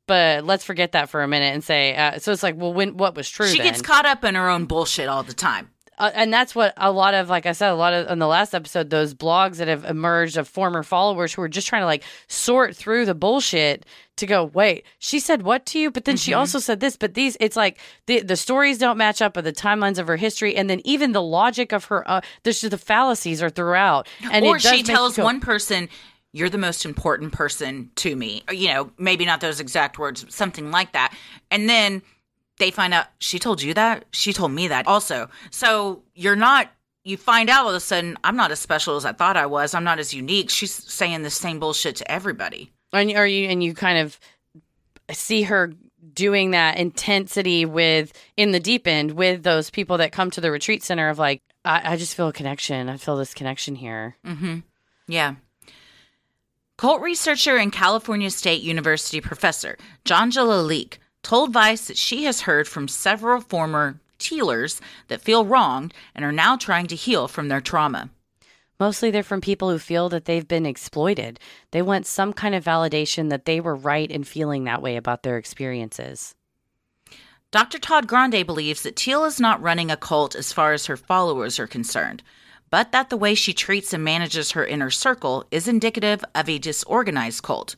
[0.07, 2.97] but let's forget that for a minute and say, uh, so it's like, well, when,
[2.97, 3.47] what was true?
[3.47, 3.67] she then?
[3.67, 5.69] gets caught up in her own bullshit all the time.
[5.99, 8.27] Uh, and that's what a lot of like i said a lot of in the
[8.27, 11.85] last episode those blogs that have emerged of former followers who are just trying to
[11.85, 13.85] like sort through the bullshit
[14.17, 16.37] to go wait she said what to you but then she Mhm.
[16.37, 19.53] also said this but these it's like the the stories don't match up with the
[19.53, 22.77] timelines of her history and then even the logic of her uh, there's just the
[22.77, 25.87] fallacies are throughout and or she tells go, one person,
[26.31, 28.43] You're the most important person to me.
[28.51, 31.15] You know, maybe not those exact words, but something like that.
[31.49, 32.03] And then
[32.59, 34.05] they find out she told you that.
[34.11, 35.29] She told me that also.
[35.49, 36.69] So you're not,
[37.03, 39.47] you find out all of a sudden, I'm not as special as I thought I
[39.47, 39.73] was.
[39.73, 40.49] I'm not as unique.
[40.49, 42.71] She's saying the same bullshit to everybody.
[42.93, 44.19] and are you and you kind of
[45.11, 45.73] see her
[46.13, 50.51] doing that intensity with in the deep end with those people that come to the
[50.51, 52.89] retreat center of like I, I just feel a connection.
[52.89, 54.15] I feel this connection here.
[54.25, 54.59] Mm-hmm.
[55.07, 55.35] Yeah.
[56.77, 62.67] Cult researcher and California State University professor Janja Lalich told Vice that she has heard
[62.67, 67.61] from several former Tealers that feel wronged and are now trying to heal from their
[67.61, 68.09] trauma.
[68.79, 71.39] Mostly they're from people who feel that they've been exploited.
[71.71, 75.23] They want some kind of validation that they were right in feeling that way about
[75.23, 76.35] their experiences.
[77.51, 77.79] Dr.
[77.79, 81.59] Todd Grande believes that Teal is not running a cult as far as her followers
[81.59, 82.21] are concerned,
[82.69, 86.59] but that the way she treats and manages her inner circle is indicative of a
[86.59, 87.75] disorganized cult.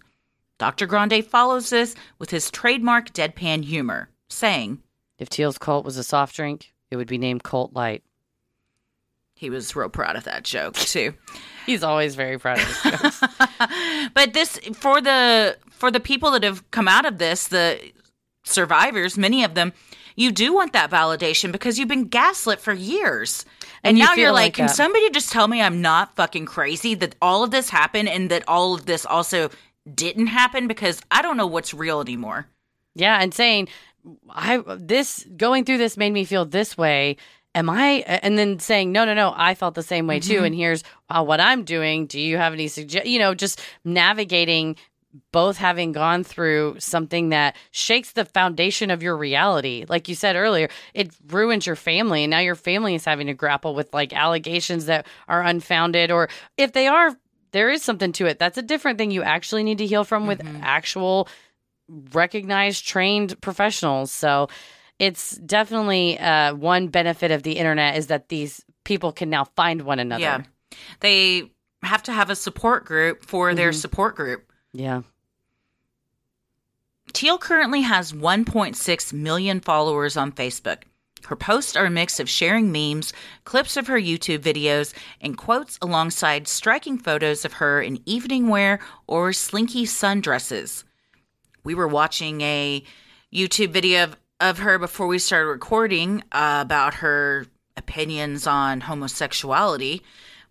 [0.61, 0.85] Dr.
[0.85, 4.77] Grande follows this with his trademark deadpan humor, saying,
[5.17, 8.03] If Teal's cult was a soft drink, it would be named Colt Light.
[9.33, 11.15] He was real proud of that joke too.
[11.65, 13.23] He's always very proud of his jokes.
[14.13, 17.79] but this for the for the people that have come out of this, the
[18.43, 19.73] survivors, many of them,
[20.15, 23.45] you do want that validation because you've been gaslit for years.
[23.83, 24.75] And, And you now you're like, like can that.
[24.75, 28.43] somebody just tell me I'm not fucking crazy that all of this happened and that
[28.47, 29.49] all of this also
[29.93, 32.47] didn't happen because I don't know what's real anymore.
[32.95, 33.67] Yeah, and saying
[34.29, 37.17] I this going through this made me feel this way.
[37.53, 38.03] Am I?
[38.07, 39.33] And then saying no, no, no.
[39.35, 40.41] I felt the same way too.
[40.41, 40.45] Mhm.
[40.47, 42.05] And here's uh, what I'm doing.
[42.05, 43.05] Do you have any suggest?
[43.05, 44.77] You know, just navigating
[45.33, 49.85] both having gone through something that shakes the foundation of your reality.
[49.89, 53.33] Like you said earlier, it ruins your family, and now your family is having to
[53.33, 57.17] grapple with like allegations that are unfounded, or if they are.
[57.51, 58.39] There is something to it.
[58.39, 61.27] That's a different thing you actually need to heal from with actual
[62.13, 64.47] recognized trained professionals so
[64.97, 69.81] it's definitely uh, one benefit of the internet is that these people can now find
[69.81, 70.43] one another Yeah.
[71.01, 71.51] They
[71.83, 73.75] have to have a support group for their Mhm.
[73.81, 74.49] support group.
[74.71, 75.01] yeah
[77.11, 80.83] Teal currently has 1.6 million followers on Facebook.
[81.27, 83.13] Her posts are a mix of sharing memes,
[83.45, 88.79] clips of her YouTube videos, and quotes alongside striking photos of her in evening wear
[89.07, 90.83] or slinky sundresses.
[91.63, 92.83] We were watching a
[93.33, 97.45] YouTube video of, of her before we started recording uh, about her
[97.77, 100.01] opinions on homosexuality,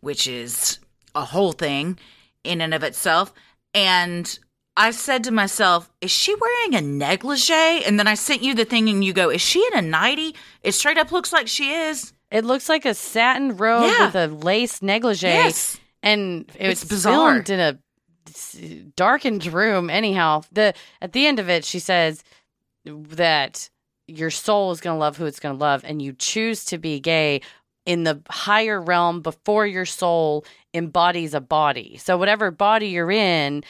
[0.00, 0.78] which is
[1.14, 1.98] a whole thing
[2.44, 3.32] in and of itself.
[3.74, 4.38] And
[4.80, 7.84] I said to myself, is she wearing a negligee?
[7.84, 10.34] And then I sent you the thing and you go, is she in a nightie?
[10.62, 12.12] It straight up looks like she is.
[12.30, 14.06] it looks like a satin robe Yeah.
[14.06, 15.78] with a lace negligee Yes.
[16.02, 17.32] and it It's was bizarre.
[17.44, 17.78] filmed in a
[18.96, 20.72] darkened room anyhow the
[21.02, 22.22] at the end of it she says
[22.84, 23.68] that
[24.06, 26.78] your soul is going to love who it's going to love and you choose to
[26.78, 27.40] be gay
[27.86, 33.64] in the higher realm before your soul embodies a body so whatever body you're in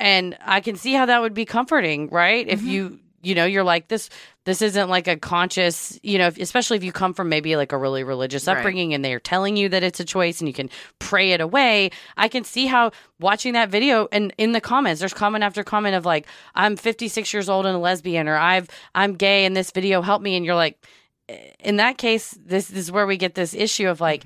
[0.00, 2.48] and i can see how that would be comforting right?
[2.48, 4.08] If you you know you're like this
[4.46, 7.70] this isn't like a conscious you know if, especially if you come from maybe like
[7.72, 8.56] a really religious Right.
[8.56, 11.90] upbringing and they're telling you that it's a choice and you can pray it away.
[12.16, 15.94] I can see how watching that video and in the comments there's comment after comment
[15.96, 19.70] of like i'm 56 years old and a lesbian or i've i'm gay and this
[19.70, 20.34] video helped me.
[20.36, 20.82] And you're like
[21.28, 24.24] eh, in that case this, this is where we get this issue of like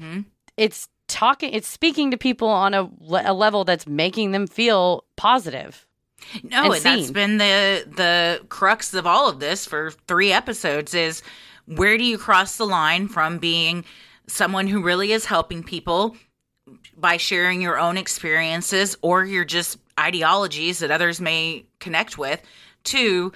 [0.56, 2.88] it's talking it's speaking to people on a,
[3.24, 5.86] a level that's making them feel positive
[6.42, 10.94] No, and and, that's been the the crux of all of this for three episodes
[10.94, 11.22] is
[11.66, 13.84] where do you cross the line from being
[14.26, 16.16] someone who really is helping people
[16.96, 22.40] by sharing your own experiences or your just ideologies that others may connect with
[22.84, 23.32] to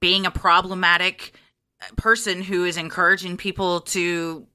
[0.00, 1.32] being a problematic
[1.96, 4.46] person who is encouraging people to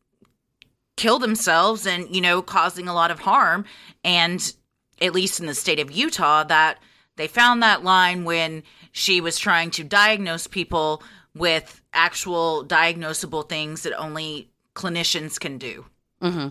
[1.02, 3.66] kill themselves and you know causing a lot of harm
[4.04, 4.54] and
[5.02, 6.78] at least in the state of Utah that
[7.16, 11.02] they found that line when she was trying to diagnose people
[11.36, 15.86] with actual diagnosable things that only clinicians can do.
[16.22, 16.50] mm-hmm.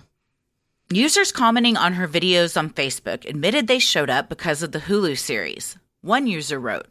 [0.93, 5.17] Users commenting on her videos on Facebook admitted they showed up because of the Hulu
[5.17, 5.77] series.
[6.01, 6.89] One user wrote,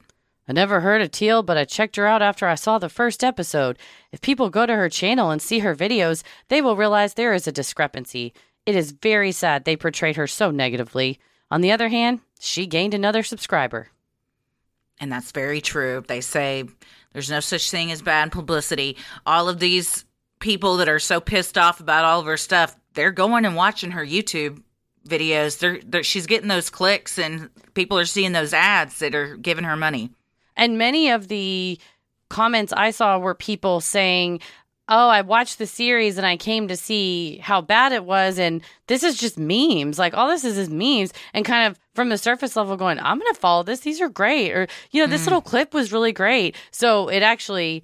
[0.49, 3.23] I never heard of Teal, but I checked her out after I saw the first
[3.23, 3.77] episode.
[4.11, 7.47] If people go to her channel and see her videos, they will realize there is
[7.47, 8.33] a discrepancy.
[8.65, 11.19] It is very sad they portrayed her so negatively.
[11.51, 13.89] On the other hand, she gained another subscriber.
[14.99, 16.03] and that's very true.
[16.07, 16.65] They say
[17.13, 18.97] there's no such thing as bad publicity.
[19.27, 20.03] All of these
[20.39, 23.91] people that are so pissed off about all of her stuff, they're going and watching
[23.91, 24.63] her YouTube
[25.07, 25.59] videos.
[25.59, 29.63] They're, they're she's getting those clicks, and people are seeing those ads that are giving
[29.63, 30.11] her money.
[30.59, 31.79] And many of the
[32.29, 34.41] comments I saw were people saying,
[34.91, 38.39] Oh, I watched the series and I came to see how bad it was.
[38.39, 39.99] And this is just memes.
[39.99, 41.13] Like, all this is is memes.
[41.33, 43.81] And kind of from the surface level, going, I'm going to follow this.
[43.81, 44.51] These are great.
[44.51, 45.25] Or, you know, this Mm.
[45.25, 46.55] little clip was really great.
[46.71, 47.83] So it actually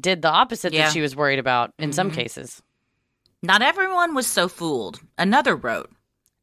[0.00, 0.86] did the opposite Yeah.
[0.86, 2.14] that she was worried about in some Mhm.
[2.14, 2.62] cases.
[3.42, 5.00] Not everyone was so fooled.
[5.18, 5.90] Another wrote,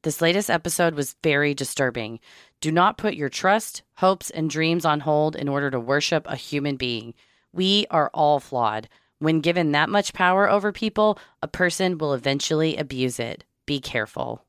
[0.04, 2.20] This latest episode was very disturbing.
[2.62, 6.36] Do not put your trust, hopes, and dreams on hold in order to worship a
[6.36, 7.14] human being.
[7.54, 8.90] We are all flawed.
[9.20, 13.46] When given that much power over people, a person will eventually abuse it.
[13.66, 14.44] Be careful.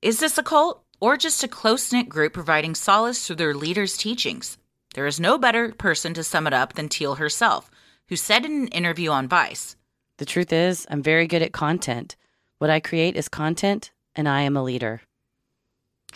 [0.00, 3.96] Is this a cult or just a close knit group providing solace through their leader's
[3.96, 4.56] teachings?
[4.94, 7.70] There is no better person to sum it up than Teal herself,
[8.08, 9.76] who said in an interview on Vice
[10.16, 12.16] The truth is, I'm very good at content.
[12.58, 15.02] What I create is content, and I am a leader.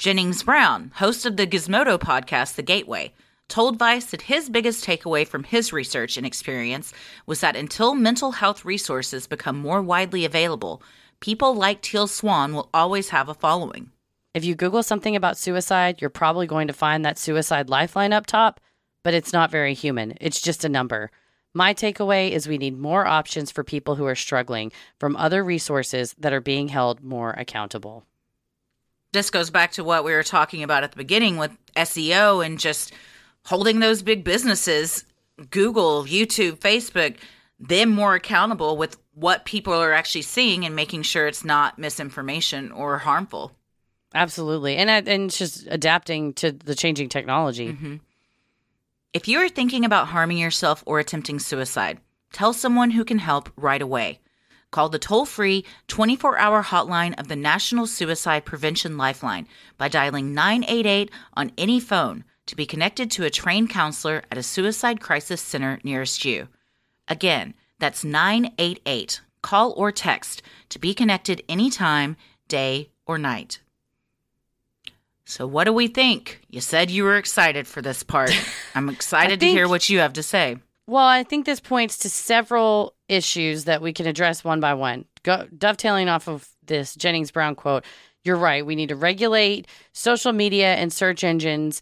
[0.00, 3.12] Jennings Brown, host of the Gizmodo podcast, The Gateway,
[3.48, 6.94] told Vice that his biggest takeaway from his research and experience
[7.26, 10.82] was that until mental health resources become more widely available,
[11.20, 13.90] people like Teal Swan will always have a following.
[14.32, 18.24] If you Google something about suicide, you're probably going to find that suicide lifeline up
[18.24, 18.58] top,
[19.02, 20.14] but it's not very human.
[20.18, 21.10] It's just a number.
[21.52, 26.14] My takeaway is we need more options for people who are struggling from other resources
[26.18, 28.06] that are being held more accountable.
[29.12, 32.58] This goes back to what we were talking about at the beginning with SEO and
[32.58, 32.92] just
[33.44, 35.04] holding those big businesses,
[35.50, 37.16] Google, YouTube, Facebook,
[37.58, 42.72] them more accountable with what people are actually seeing and making sure it's not misinformation
[42.72, 43.52] or harmful.
[44.14, 44.76] Absolutely.
[44.76, 47.68] And and it's just adapting to the changing technology.
[47.68, 47.96] Mm-hmm.
[49.12, 51.98] If you are thinking about harming yourself or attempting suicide,
[52.32, 54.20] tell someone who can help right away.
[54.70, 60.32] Call the toll free 24 hour hotline of the National Suicide Prevention Lifeline by dialing
[60.32, 65.40] 988 on any phone to be connected to a trained counselor at a suicide crisis
[65.40, 66.48] center nearest you.
[67.08, 69.20] Again, that's 988.
[69.42, 72.16] Call or text to be connected anytime,
[72.46, 73.60] day or night.
[75.24, 76.40] So, what do we think?
[76.48, 78.32] You said you were excited for this part.
[78.74, 80.56] I'm excited to hear what you have to say.
[80.90, 85.04] Well, I think this points to several issues that we can address one by one.
[85.22, 87.84] Go, dovetailing off of this Jennings Brown quote,
[88.24, 88.66] you're right.
[88.66, 91.80] We need to regulate social media and search engines,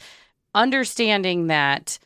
[0.55, 1.99] understanding that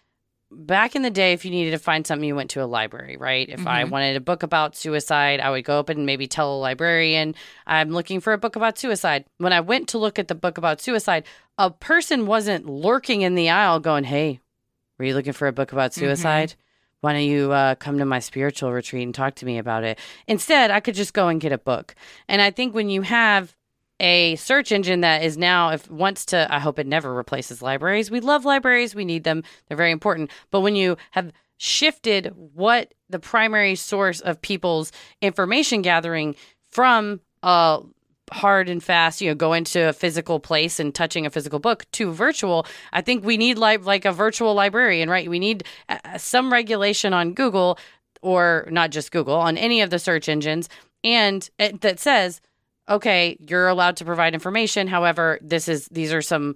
[0.53, 3.17] back in the day, if you needed to find something, you went to a library,
[3.17, 3.49] right?
[3.49, 3.91] If I Mhm.
[3.91, 7.35] wanted a book about suicide, I would go up and maybe tell a librarian,
[7.67, 9.25] I'm looking for a book about suicide.
[9.39, 11.25] When I went to look at the book about suicide,
[11.59, 14.39] a person wasn't lurking in the aisle going, Hey,
[14.99, 16.55] were you looking for a book about suicide?
[17.03, 19.99] Why don't you uh, come to my spiritual retreat and talk to me about it?
[20.29, 21.97] Instead, I could just go and get a book.
[22.29, 23.57] And I think when you have
[24.01, 28.11] a search engine that is now if wants to i hope it never replaces libraries
[28.11, 32.93] we love libraries we need them they're very important but when you have shifted what
[33.11, 34.91] the primary source of people's
[35.21, 36.35] information gathering
[36.71, 37.81] from uh
[38.33, 41.85] hard and fast you know go into a physical place and touching a physical book
[41.93, 46.19] to virtual i think we need like like a virtual librarian right we need uh,
[46.19, 47.79] some regulation on google
[48.23, 50.69] or not just google on any of the search engines
[51.05, 52.41] and it, that says
[52.89, 54.89] okay, you're allowed to provide information.
[54.89, 56.55] However, this is these are some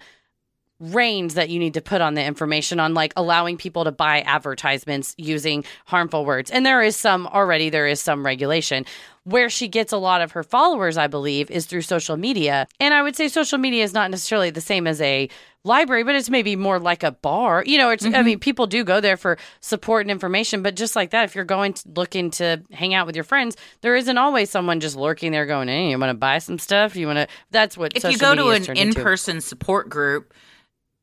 [0.78, 4.20] reins that you need to put on the information on like allowing people to buy
[4.22, 6.50] advertisements using harmful words.
[6.50, 8.84] And there is some already there is some regulation.
[9.24, 12.68] Where she gets a lot of her followers, I believe, is through social media.
[12.78, 15.28] And I would say social media is not necessarily the same as a
[15.64, 17.64] library, but it's maybe more like a bar.
[17.66, 18.24] You know, it's I mm-hmm.
[18.24, 21.44] mean, people do go there for support and information, but just like that, if you're
[21.44, 25.32] going to looking to hang out with your friends, there isn't always someone just lurking
[25.32, 26.94] there going, Hey, you want to buy some stuff?
[26.94, 30.32] You want to that's what if you go to an in-person support group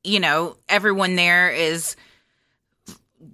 [0.03, 1.95] you know everyone there is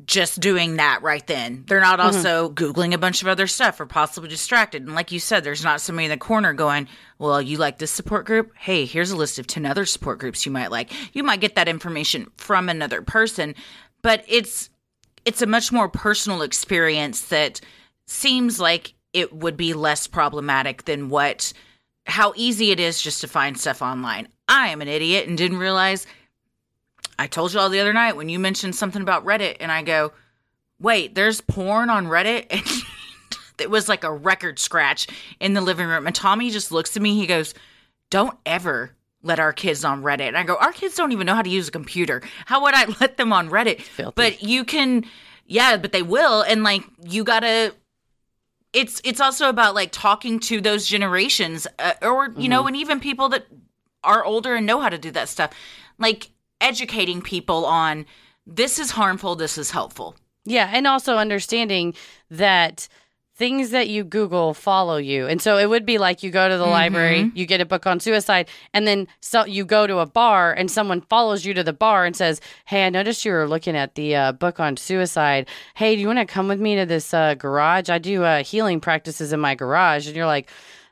[0.05, 2.15] just doing that right then they're not Mm-hmm.
[2.17, 5.63] also googling a bunch of other stuff or possibly distracted and like you said there's
[5.63, 9.15] not somebody in the corner going well you like this support group hey here's a
[9.15, 12.69] list of 10 other support groups you might like you might get that information from
[12.69, 13.55] another person
[14.03, 14.69] but it's
[15.25, 17.59] it's a much more personal experience that
[18.05, 21.51] seems like it would be less problematic than what
[22.05, 24.27] how easy it is just to find stuff online.
[24.47, 26.07] I am an idiot and didn't realize
[27.19, 29.83] I told you all the other night when you mentioned something about Reddit and I
[29.83, 30.13] go,
[30.79, 35.05] "Wait, there's porn on Reddit?" And it was like a record scratch
[35.41, 37.53] in the living room and Tommy just looks at me, he goes,
[38.09, 41.35] "Don't ever let our kids on Reddit." And I go, "Our kids don't even know
[41.35, 42.21] how to use a computer.
[42.45, 43.81] How would I let them on Reddit?"
[44.15, 45.03] But you can
[45.45, 47.73] yeah, but they will and like you got to
[48.71, 52.99] it's it's also about like talking to those generations uh, or you know and even
[52.99, 53.45] people that
[54.03, 55.51] are older and know how to do that stuff
[55.97, 56.29] like
[56.61, 58.05] educating people on
[58.45, 60.15] this is harmful this is helpful
[60.45, 61.93] Yeah, and also understanding
[62.31, 62.87] that
[63.35, 65.25] things that you Google follow you.
[65.25, 67.87] And so it would be like you go to the library, you get a book
[67.87, 71.63] on suicide, and then so you go to a bar and someone follows you to
[71.63, 74.75] the bar and says, "Hey, I noticed you were looking at the uh, book on
[74.75, 75.47] suicide.
[75.75, 77.89] Hey, do you want to come with me to this uh, garage?
[77.89, 80.49] I do uh, healing practices in my garage." And you're like,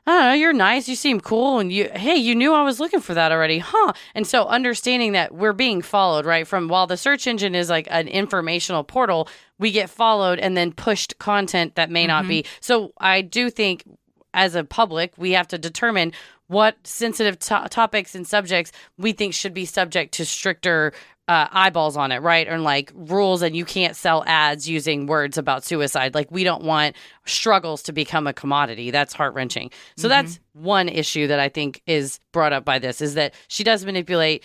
[0.08, 2.80] I don't know, you're nice, you seem cool, and you, hey, you knew I was
[2.80, 3.92] looking for that already, huh?
[4.14, 6.48] And so understanding that we're being followed, right?
[6.48, 9.28] From while the search engine is like an informational portal,
[9.58, 12.30] we get followed and then pushed content that may not mm-hmm.
[12.30, 12.46] be.
[12.60, 13.84] So I do think
[14.32, 16.14] as a public, we have to determine
[16.46, 20.94] what sensitive to- topics and subjects we think should be subject to stricter
[21.28, 22.48] uh, eyeballs on it, right?
[22.48, 26.14] And like rules, and you can't sell ads using words about suicide.
[26.14, 26.96] Like, we don't want
[27.26, 28.90] struggles to become a commodity.
[28.90, 29.70] That's heart wrenching.
[29.96, 33.62] So, that's one issue that I think is brought up by this is that she
[33.62, 34.42] does manipulate,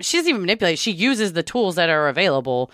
[0.00, 2.70] she doesn't even manipulate, she uses the tools that are available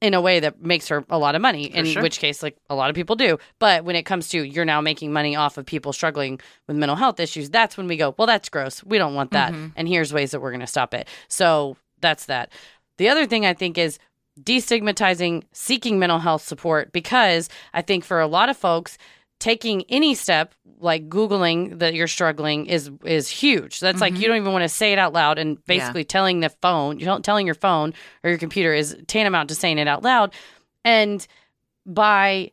[0.00, 2.02] in a way that makes her a lot of money, in sure.
[2.02, 3.38] which case, like a lot of people do.
[3.58, 6.96] But when it comes to you're now making money off of people struggling with mental
[6.96, 8.84] health issues, that's when we go, well, that's gross.
[8.84, 9.54] We don't want that.
[9.76, 11.08] And here's ways that we're going to stop it.
[11.28, 12.52] So that's that.
[12.98, 13.98] The other thing I think is
[14.40, 18.98] destigmatizing seeking mental health support because I think for a lot of folks,
[19.38, 23.80] taking any step like googling that you're struggling is is huge.
[23.80, 24.28] That's like you mm-hmm.
[24.28, 27.24] don't even want to say it out loud and basically telling the phone you don't
[27.24, 30.32] telling your phone or your computer is tantamount to saying it out loud.
[30.84, 31.26] And
[31.86, 32.52] by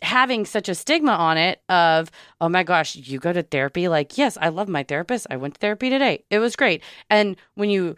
[0.00, 3.88] having such a stigma on it of oh my gosh you go to therapy?
[3.88, 5.26] Like yes i love my therapist.
[5.30, 6.24] I went to therapy today.
[6.30, 6.82] It was great.
[7.10, 7.96] And when you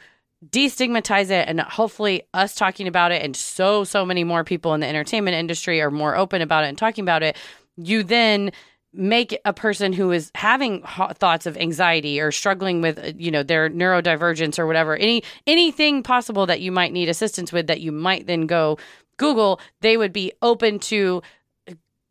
[0.51, 4.81] destigmatize it and hopefully us talking about it and so so many more people in
[4.81, 7.37] the entertainment industry are more open about it and talking about it
[7.77, 8.51] you then
[8.93, 10.83] make a person who is having
[11.15, 16.03] thoughts of anxiety or struggling with uh, you know their neurodivergence or whatever any anything
[16.03, 18.79] possible that you might need assistance with that you might then go
[19.17, 21.23] google they would be open to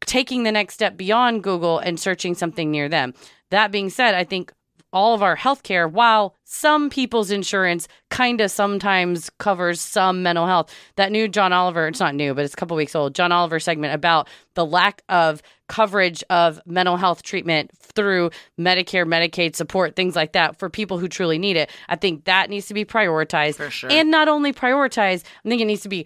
[0.06, 3.14] taking the next step beyond Google and searching something near them.
[3.52, 4.52] That being said, I think
[4.94, 10.74] all of our healthcare, while some people's insurance kind of sometimes covers some mental health,
[10.96, 13.60] that new John Oliver, it's not new, but it's a couple weeks old, John Oliver
[13.60, 18.30] segment about the lack of coverage of mental health treatment through
[18.60, 21.70] Medicare, Medicaid support, things like that for people who truly need it.
[21.90, 23.56] I think that needs to be prioritized.
[23.56, 23.92] For sure.
[23.92, 26.06] And not only prioritized, I think it needs to be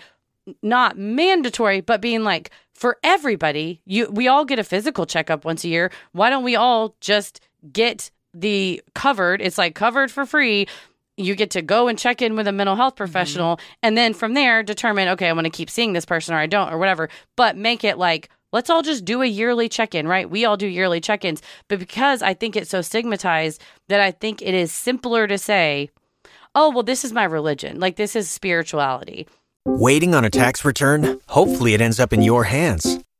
[0.64, 5.66] not mandatory, but being like for everybody, you we all get a physical checkup once
[5.66, 5.92] a year.
[6.14, 7.42] Why don't we all just
[7.74, 9.42] get the covered?
[9.42, 10.68] It's like covered for free.
[11.18, 13.04] You get to go and check in with a mental health mm-hmm.
[13.04, 16.38] professional and then from there determine, okay, I want to keep seeing this person or
[16.38, 17.10] I don't or whatever.
[17.36, 20.30] But make it like let's all just do a yearly check-in, right?
[20.30, 21.42] We all do yearly check-ins.
[21.68, 25.90] But because I think it's so stigmatized that I think it is simpler to say,
[26.56, 27.80] "Oh, well this is my religion.
[27.80, 29.28] Like this is spirituality."
[29.66, 31.20] Waiting on a tax return?
[31.28, 33.00] Hopefully, it ends up in your hands.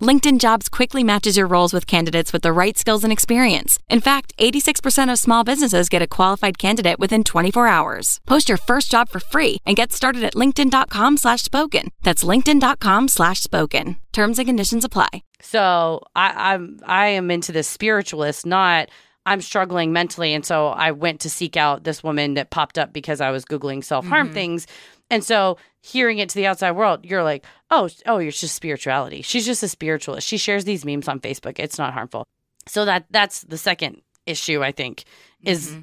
[0.00, 3.80] LinkedIn Jobs quickly matches your roles with candidates with the right skills and experience.
[3.88, 8.20] In fact, 86% of small businesses get a qualified candidate within 24 hours.
[8.24, 11.90] Post your first job for free and get started at linkedin.com slash spoken.
[12.04, 13.96] That's linkedin.com slash spoken.
[14.12, 15.08] Terms and conditions apply.
[15.40, 18.90] So I, I'm I am into this spiritualist, not
[19.26, 22.92] I'm struggling mentally, and so I went to seek out this woman that popped up
[22.92, 24.34] because I was googling self harm Mhm.
[24.34, 24.66] things,
[25.10, 25.56] and so
[25.88, 29.22] hearing it to the outside world, you're like, oh, oh, you're just spirituality.
[29.22, 30.26] She's just a spiritualist.
[30.26, 31.58] She shares these memes on Facebook.
[31.58, 32.26] It's not harmful.
[32.66, 35.04] So that that's the second issue I think
[35.42, 35.80] is mm-hmm.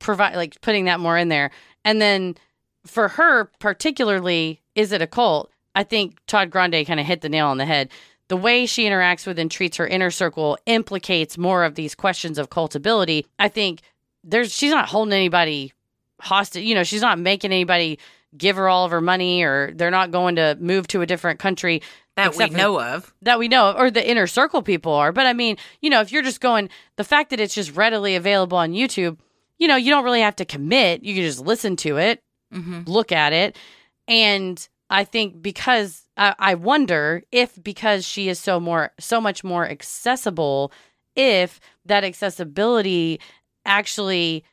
[0.00, 1.50] provide like putting that more in there,
[1.84, 2.36] and then
[2.84, 5.50] for her particularly, is it a cult?
[5.74, 7.90] I think Todd Grande kind of hit the nail on the head.
[8.28, 12.38] The way she interacts with and treats her inner circle implicates more of these questions
[12.38, 13.26] of cultability.
[13.38, 13.82] I think
[14.24, 15.72] there's she's not holding anybody
[16.20, 16.64] hostage.
[16.64, 17.98] You know, she's not making anybody
[18.36, 21.38] give her all of her money, or they're not going to move to a different
[21.38, 21.82] country
[22.16, 23.14] That we except for- know of.
[23.22, 25.12] that we know of, or the inner circle people are.
[25.12, 28.14] But I mean, you know, if you're just going, the fact that it's just readily
[28.16, 29.18] available on YouTube,
[29.58, 31.04] you know, you don't really have to commit.
[31.04, 32.20] You can just listen to it,
[32.52, 32.86] Mhm.
[32.88, 33.56] look at it.
[34.08, 39.42] And I think because I, I wonder if because she is so more, so much
[39.42, 40.72] more accessible,
[41.16, 43.20] if that accessibility
[43.64, 44.44] actually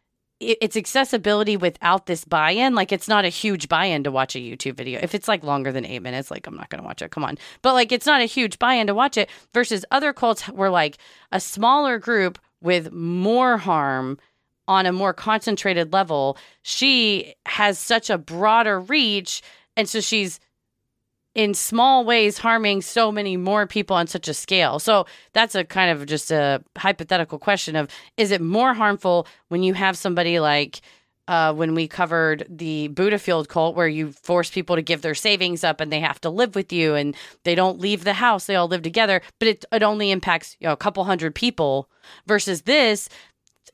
[0.41, 4.75] it's accessibility without this buy-in like it's not a huge buy-in to watch a youtube
[4.75, 7.23] video if it's like longer than eight minutes like i'm not gonna watch it come
[7.23, 10.69] on but like it's not a huge buy-in to watch it versus other cults were
[10.69, 10.97] like
[11.31, 14.17] a smaller group with more harm
[14.67, 16.37] on a more concentrated level.
[16.61, 19.41] She has such a broader reach.
[19.75, 20.39] And so she's
[21.33, 24.79] in small ways harming so many more people on such a scale.
[24.79, 29.63] So that's a kind of just a hypothetical question of is it more harmful when
[29.63, 30.81] you have somebody like
[31.27, 35.63] uh, when we covered the Buddhafield cult, where you force people to give their savings
[35.63, 38.55] up and they have to live with you and they don't leave the house, they
[38.55, 41.89] all live together, but it, it only impacts you know, a couple hundred people
[42.25, 43.07] versus this.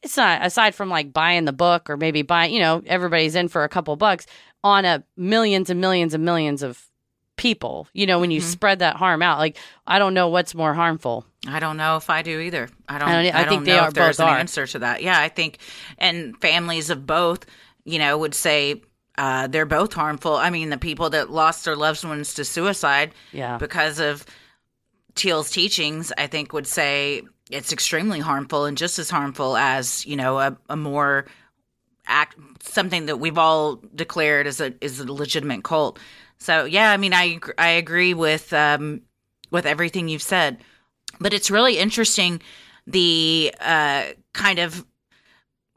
[0.03, 3.47] It's not aside from like buying the book or maybe buying, you know, everybody's in
[3.47, 4.27] for a couple bucks
[4.63, 6.87] on a millions and millions and millions of
[7.37, 7.87] people.
[7.93, 8.45] You know, when you Mhm.
[8.45, 11.25] spread that harm out, like I don't know what's more harmful.
[11.47, 12.69] I don't know if I do either.
[12.89, 13.07] I don't.
[13.07, 14.37] I I, don't- I don't think they know are- if there's an are.
[14.37, 15.01] answer to that.
[15.03, 15.59] Yeah, I think,
[15.97, 17.45] and families of both,
[17.85, 18.81] you know, would say
[19.17, 20.35] uh, they're both harmful.
[20.35, 23.57] I mean, the people that lost their loved ones to suicide, Yeah.
[23.57, 24.23] because of
[25.15, 30.15] Teal's teachings, I think would say it's extremely harmful and just as harmful as you
[30.15, 31.25] know a, a more
[32.05, 35.97] act something that we've all declared as a is a legitimate cult.
[36.39, 39.01] So yeah, I mean, I I agree with um,
[39.51, 40.57] with everything you've said,
[41.19, 42.41] but it's really interesting
[42.85, 44.85] the uh, kind of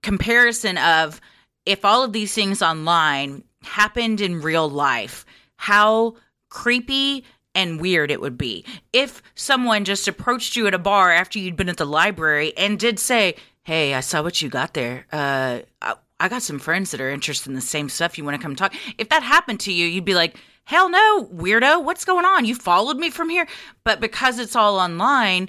[0.03, 1.21] comparison of
[1.67, 5.27] if all of these things online happened in real life,
[5.57, 6.15] how
[6.49, 7.25] creepy
[7.55, 11.57] and weird it would be if someone just approached you at a bar after you'd
[11.57, 15.07] been at the library and did say, "Hey, I saw what you got there.
[15.13, 18.17] Uh, I, I got some friends that are interested in the same stuff.
[18.19, 21.29] You want to come talk?" If that happened to you, you'd be like, "Hell no,
[21.33, 21.83] weirdo!
[21.83, 22.45] What's going on?
[22.45, 23.47] You followed me from here."
[23.85, 25.49] But because it's all online,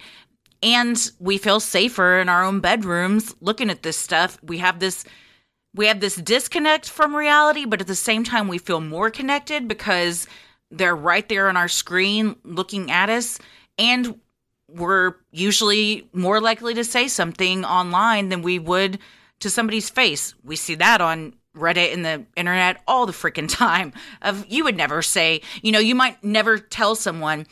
[0.63, 5.05] and we feel safer in our own bedrooms looking at this stuff, we have this
[5.73, 9.67] we have this disconnect from reality, but at the same time, we feel more connected
[9.67, 10.27] because
[10.69, 13.39] they're right there on our screen looking at us.
[13.77, 14.19] And
[14.67, 18.99] we're usually more likely to say something online than we would
[19.39, 20.35] to somebody's face.
[20.43, 23.93] We see that on Reddit and the internet all the freaking time.
[24.21, 27.47] Of you would never say, you know, you might never tell someone,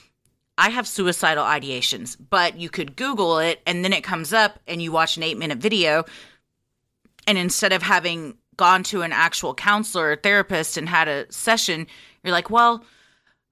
[0.58, 4.82] I have suicidal ideations, but you could Google it and then it comes up and
[4.82, 6.06] you watch an eight minute video
[7.30, 11.86] and instead of having gone to an actual counselor or therapist and had a session,
[12.24, 12.84] you're like, well,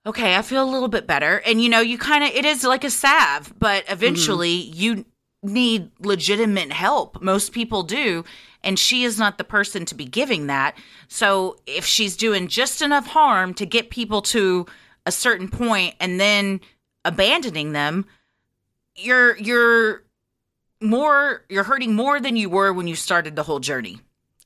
[0.06, 1.38] okay, I feel a little bit better.
[1.45, 3.94] And you know, you kind of, it is like a salve, but mm-hmm.
[3.94, 5.06] eventually you
[5.44, 7.22] need legitimate help.
[7.22, 8.26] Most people do.
[8.64, 10.76] And she is not the person to be giving that.
[11.08, 14.66] So if she's doing just enough harm to get people to
[15.06, 16.60] a certain point and then
[17.06, 18.06] abandoning them,
[18.96, 20.04] you're, you're,
[20.82, 24.00] more you're hurting more than you were when you started the whole journey.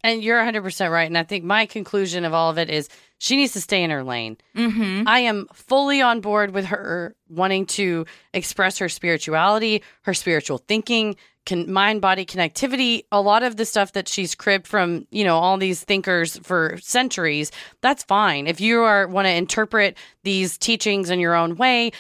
[0.04, 1.06] And you're 100% right.
[1.06, 2.90] And I think my conclusion of all of it is
[3.20, 4.38] she needs to stay in her lane.
[4.56, 5.08] Mm-hmm.
[5.08, 11.18] I am fully on board with her wanting to express her spirituality, her spiritual thinking,
[11.46, 13.06] can, mind body connectivity.
[13.12, 16.78] A lot of the stuff that she's cribbed from, you know, all these thinkers for
[16.82, 17.52] centuries,
[17.82, 18.48] that's fine.
[18.48, 21.92] If you are want to interpret these teachings in your own way,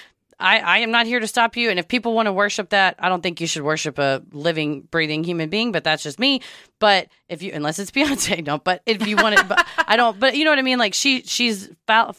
[0.41, 1.69] I, I am not here to stop you.
[1.69, 4.81] And if people want to worship that, I don't think you should worship a living,
[4.81, 6.41] breathing human being, but that's just me.
[6.79, 8.63] But if you, unless it's Beyonce, don't.
[8.63, 10.19] But if you want it, but I don't.
[10.19, 10.79] But you know what I mean?
[10.79, 12.13] Like she, she's fa-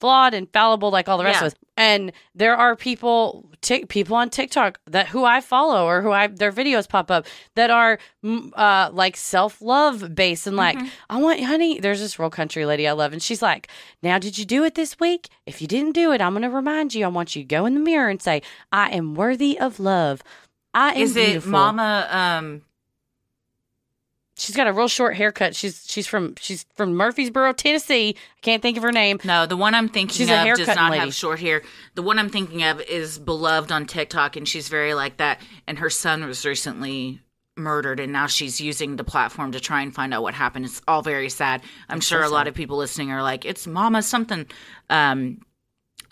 [0.00, 1.46] flawed and fallible, like all the rest Yeah.
[1.48, 1.58] of us.
[1.76, 6.26] And there are people, tick people on TikTok that who I follow or who I
[6.26, 11.18] their videos pop up that are mm, uh, like self love based and like I
[11.18, 11.78] want, honey.
[11.78, 13.68] There's this real country lady I love, and she's like,
[14.02, 15.28] "Now, did you do it this week?
[15.46, 17.04] If you didn't do it, I'm going to remind you.
[17.04, 18.42] I want you to go in the mirror and say,
[18.72, 20.20] I am worthy of love.
[20.74, 22.62] I am Is it beautiful." Mama um
[24.38, 25.54] She's got a real short haircut.
[25.56, 28.14] She's she's from she's from Murfreesboro, Tennessee.
[28.16, 29.18] I can't think of her name.
[29.24, 31.04] No, the one I'm thinking She's of does not lady.
[31.04, 31.62] have short hair.
[31.96, 35.40] The one I'm thinking of is beloved on TikTok, and she's very like that.
[35.66, 37.20] And her son was recently
[37.56, 40.64] murdered, and now she's using the platform to try and find out what happened.
[40.66, 41.62] It's all very sad.
[41.88, 44.46] I'm It's sure so a lot of people listening are like, "It's Mama something."
[44.88, 45.40] Um,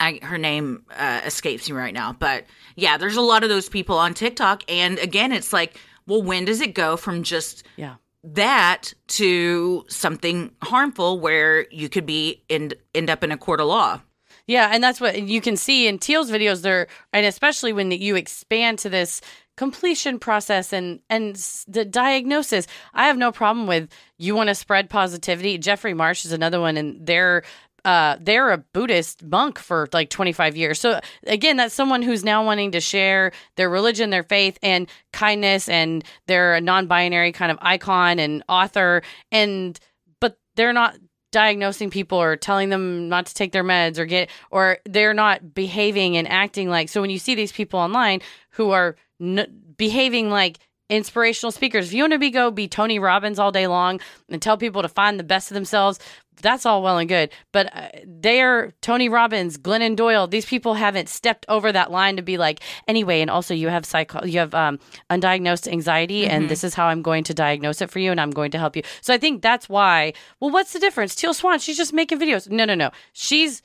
[0.01, 2.45] I, her name uh, escapes me right now, but
[2.75, 6.45] yeah, there's a lot of those people on TikTok, and again, it's like, well, when
[6.45, 7.95] does it go from just Yeah.
[8.35, 13.69] That to something harmful where you could be end end up in a court of
[13.69, 14.01] law.
[14.47, 18.15] Yeah, and that's what you can see in Teal's videos there, and especially when you
[18.17, 19.21] expand to this
[19.57, 21.37] completion process and and
[21.67, 22.67] the diagnosis.
[22.95, 25.59] I have no problem with you want to spread positivity.
[25.59, 27.43] Jeffrey Marsh is another one, and they're.
[27.87, 30.81] Uh, they're a Buddhist monk for like 25 years.
[30.81, 35.69] So again, that's someone who's now wanting to share their religion, their faith, and kindness,
[35.69, 39.03] and they're a non-binary kind of icon and author.
[39.31, 39.79] And
[40.21, 40.97] but they're not
[41.31, 45.55] diagnosing people or telling them not to take their meds or get or they're not
[45.55, 50.31] behaving and acting like so when you see these people online who are n- behaving
[50.31, 50.59] like
[50.89, 51.89] inspirational speakers.
[51.89, 54.83] If you want to be go be Tony Robbins all day long and tell people
[54.83, 55.99] to find the best of themselves,
[56.43, 57.31] that's all well and good.
[57.51, 60.27] But uh, they're Tony Robbins, Glennon Doyle.
[60.27, 63.23] These people haven't stepped over that line to be like, anyway.
[63.23, 64.79] And also, you have psycho, you have um,
[65.11, 66.31] undiagnosed anxiety, Mhm.
[66.31, 68.59] and this is how I'm going to diagnose it for you, and I'm going to
[68.59, 68.83] help you.
[69.01, 70.13] So I think that's why.
[70.39, 71.15] Well, what's the difference?
[71.15, 72.51] Teal Swan, she's just making videos.
[72.51, 72.91] No, no, no.
[73.15, 73.63] She's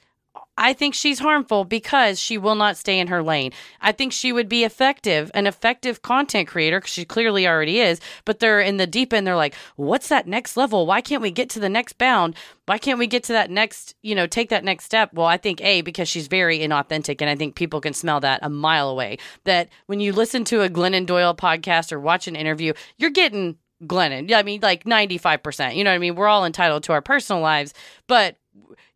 [0.58, 3.52] I think she's harmful because she will not stay in her lane.
[3.82, 8.00] I think she would be effective, an effective content creator, because she clearly already is,
[8.26, 9.26] but they're in the deep end.
[9.26, 10.86] They're like, what's that next level?
[10.86, 12.36] Why can't we get to the next bound?
[12.66, 15.12] Why can't we get to that next, you know, take that next step?
[15.14, 18.40] Well, I think A, because she's very inauthentic, and I think people can smell that
[18.44, 19.18] a mile away.
[19.44, 23.58] That when you listen to a Glennon Doyle podcast or watch an interview, you're getting
[23.84, 24.32] Glennon.
[24.32, 25.76] I mean, like 95%.
[25.76, 26.16] You know what I mean?
[26.16, 27.74] We're all entitled to our personal lives,
[28.08, 28.38] but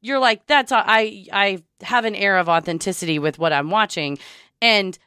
[0.01, 4.17] you're like that's I I have an air of authenticity with what I'm watching
[4.61, 4.97] and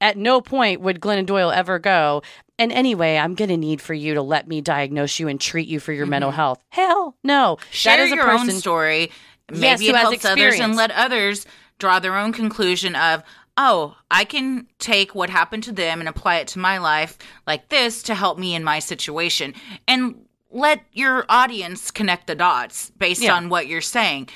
[0.00, 2.22] at no point would Glennon Doyle ever go
[2.58, 5.68] and anyway I'm going to need for you to let me diagnose you and treat
[5.68, 6.36] you for your mental mm-hmm.
[6.36, 6.64] health.
[6.68, 7.58] Hell, no.
[7.70, 9.10] Share that is a your person, own story.
[9.50, 11.46] Maybe Yes, it helps others and let others
[11.78, 13.22] draw their own conclusion of,
[13.56, 17.68] oh, I can take what happened to them and apply it to my life like
[17.68, 19.54] this to help me in my situation.
[19.86, 23.34] And let your audience connect the dots based Yeah.
[23.34, 24.28] on what you're saying.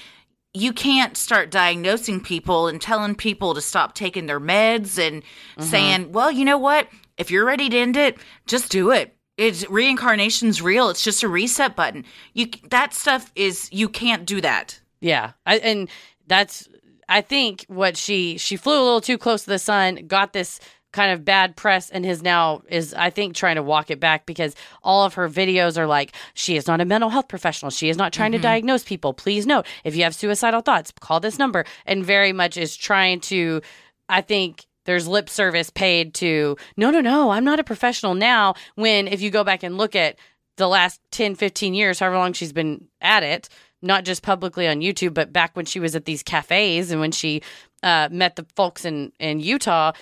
[0.52, 5.62] You can't start diagnosing people and telling people to stop taking their meds and Mm-hmm.
[5.62, 6.88] saying, well, you know what?
[7.16, 8.16] If you're ready to end it,
[8.46, 9.14] just do it.
[9.36, 10.88] It's reincarnation's real.
[10.90, 12.04] It's just a reset button.
[12.34, 14.80] You that stuff is you can't do that.
[15.00, 15.88] Yeah, I, and
[16.26, 16.68] that's
[17.08, 20.60] I think what she she flew a little too close to the sun, got this
[20.92, 24.26] kind of bad press, and has now is I think trying to walk it back
[24.26, 27.70] because all of her videos are like she is not a mental health professional.
[27.70, 28.42] She is not trying to Mhm.
[28.42, 29.12] diagnose people.
[29.14, 33.20] Please note if you have suicidal thoughts, call this number, and very much is trying
[33.20, 33.60] to.
[34.08, 38.54] I think there's lip service paid to no no no i'm not a professional now
[38.74, 40.16] when if you go back and look at
[40.56, 43.48] the last 10 15 years however long she's been at it
[43.82, 47.12] not just publicly on youtube but back when she was at these cafes and when
[47.12, 47.42] she
[47.82, 49.92] uh, met the folks in in utah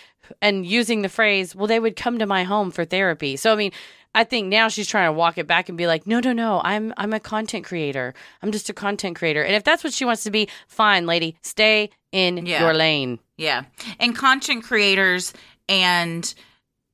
[0.43, 3.57] and using the phrase well they would come to my home for therapy so i
[3.57, 3.73] mean
[4.15, 6.63] I think now she's trying to walk it back and be like, no, no, no,
[6.65, 8.15] I'm I'm a content creator.
[8.43, 9.45] I'm just a content creator.
[9.45, 12.61] And if that's what she wants to be, fine, lady, stay in Yeah.
[12.63, 13.19] your lane.
[13.37, 13.65] Yeah.
[14.01, 15.35] And content creators
[15.69, 16.35] and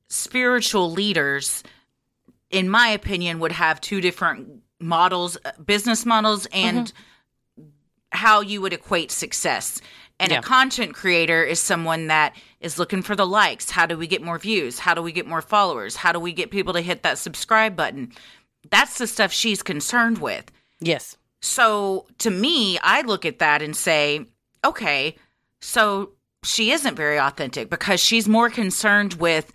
[0.09, 1.63] spiritual leaders,
[2.51, 6.93] in my opinion, would have two different models, uh, business models, and
[8.13, 9.81] how you would equate success.
[10.21, 10.39] And Yeah.
[10.39, 13.71] a content creator is someone that is looking for the likes.
[13.71, 14.79] How do we get more views?
[14.79, 15.97] How do we get more followers?
[15.97, 18.13] How do we get people to hit that subscribe button?
[18.71, 20.53] That's the stuff she's concerned with.
[20.81, 21.17] Yes.
[21.43, 24.27] So to me, I look at that and say,
[24.65, 25.17] okay,
[25.61, 26.13] so
[26.45, 29.53] she isn't very authentic because she's more concerned with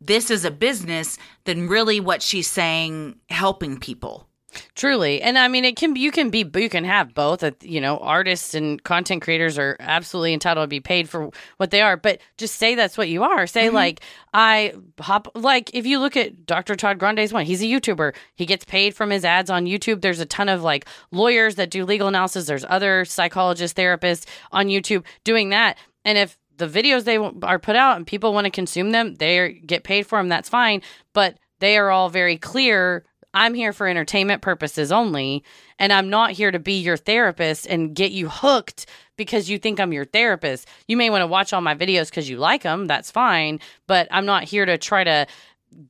[0.00, 4.26] this is a business than really what she's saying helping people.
[4.74, 5.22] Truly.
[5.22, 7.42] And I mean, it can you can be, you can have both.
[7.62, 11.80] You know, artists and content creators are absolutely entitled to be paid for what they
[11.80, 13.46] are, but just say that's what you are.
[13.46, 13.72] Say, Mhm.
[13.72, 14.00] like,
[14.34, 16.74] I hop, like, if you look at Dr.
[16.74, 18.14] Todd Grande's one, he's a YouTuber.
[18.34, 20.00] He gets paid from his ads on YouTube.
[20.00, 22.46] There's a ton of like lawyers that do legal analysis.
[22.46, 25.76] There's other psychologists, therapists on YouTube doing that.
[26.04, 29.52] And if the videos they are put out and people want to consume them, they
[29.66, 30.28] get paid for them.
[30.28, 30.82] That's fine.
[31.12, 33.04] But they are all very clear.
[33.34, 35.42] I'm here for entertainment purposes only,
[35.78, 38.86] and I'm not here to be your therapist and get you hooked
[39.16, 40.68] because you think I'm your therapist.
[40.88, 42.86] You may want to watch all my videos because you like them.
[42.86, 45.26] That's fine, but I'm not here to try to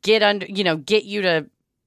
[0.02, 1.47] get under, you know, get you to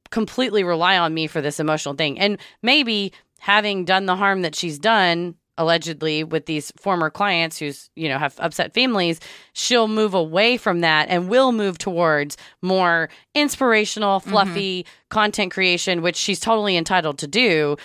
[0.09, 2.19] completely rely on me for this emotional thing.
[2.19, 7.89] And maybe having done the harm that she's done allegedly with these former clients who's
[7.95, 9.19] you know have upset families
[9.53, 14.29] she'll move away from that and will move towards more inspirational mm-hmm.
[14.29, 17.77] fluffy content creation which she's totally entitled to do.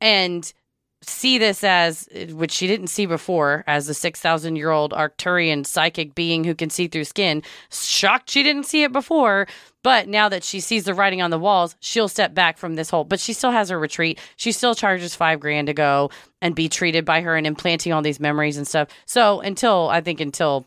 [0.00, 0.52] And
[1.02, 6.14] see this as which she didn't see before as a 6000 year old arcturian psychic
[6.14, 7.42] being who can see through skin.
[7.70, 9.46] Shocked she didn't see it before
[9.82, 12.90] but now that she sees the writing on the walls she'll step back from this
[12.90, 14.18] whole but she still has her retreat.
[14.36, 16.10] She still charges five grand to go
[16.40, 18.88] and be treated by her and implanting all these memories and stuff.
[19.06, 20.66] So until i think until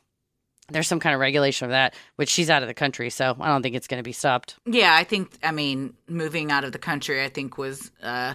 [0.69, 3.47] there's some kind of regulation of that which she's out of the country so i
[3.47, 4.55] don't think it's going to be stopped.
[4.65, 8.33] Yeah, I think I mean moving out of the country I think was uh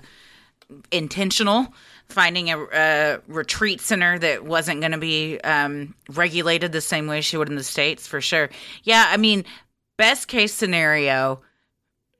[0.90, 1.72] intentional
[2.08, 7.20] finding a, a retreat center that wasn't going to be um, regulated the same way
[7.20, 8.50] she would in the states for sure.
[8.82, 9.44] Yeah i mean
[9.96, 11.40] best case scenario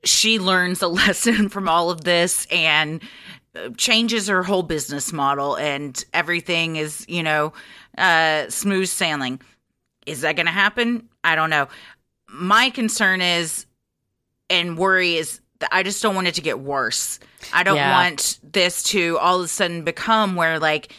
[0.03, 3.01] she learns a lesson from all of this and
[3.55, 7.53] uh, changes her whole business model and everything is you know
[7.97, 9.41] uh, smooth sailing.
[10.05, 11.09] Is that going to happen?
[11.23, 11.67] I don't know.
[12.27, 13.65] My concern is
[14.49, 17.19] and worry is I just don't want it to get worse.
[17.53, 17.91] I don't Yeah.
[17.91, 20.93] want this to all of a sudden become where like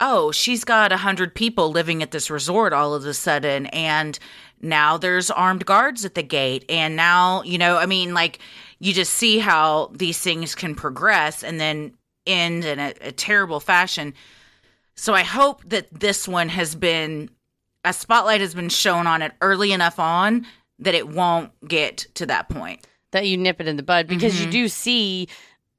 [0.00, 4.16] oh, she's got a hundred people living at this resort all of a sudden, and
[4.60, 8.38] now there's armed guards at the gate, and now you know, I mean, like
[8.78, 11.94] you just see how these things can progress and then
[12.26, 14.14] end in a, a terrible fashion.
[14.94, 17.30] So I hope that this one has been
[17.84, 20.46] a spotlight has been shown on it early enough on
[20.78, 22.86] that it won't get to that point.
[23.12, 24.50] That you nip it in the bud because you Mhm.
[24.52, 25.28] do see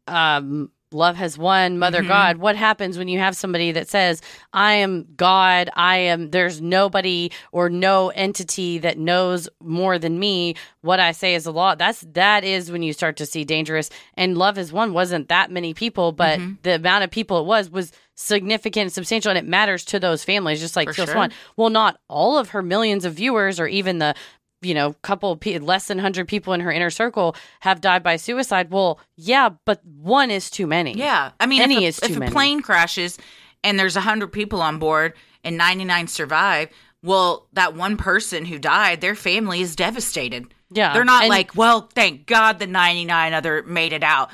[0.07, 2.07] um love has won mother Mhm.
[2.07, 4.23] god what happens when you have somebody that says
[4.53, 10.56] i am god i am there's nobody or no entity that knows more than me
[10.81, 13.91] what i say is a law that's that is when you start to see dangerous
[14.15, 16.57] and love has won wasn't that many people but Mhm.
[16.64, 20.23] the amount of people it was was significant and substantial and it matters to those
[20.23, 21.14] families just like For Teal sure.
[21.14, 21.31] Swan.
[21.56, 24.15] well not all of her millions of viewers or even the
[24.61, 28.03] you know, couple of pe- less than 100 people in her inner circle have died
[28.03, 28.72] by suicide.
[28.72, 30.94] Well, yeah, but one is too many.
[30.98, 32.31] Yeah, I mean, any if, is a, too if a many.
[32.31, 33.18] plane crashes
[33.64, 35.14] and there's hundred people on board
[35.44, 36.69] and ninety nine survive,
[37.02, 40.53] well, that one person who died, their family is devastated.
[40.72, 44.30] Yeah, they're not and- like, well, thank God the ninety nine other made it out.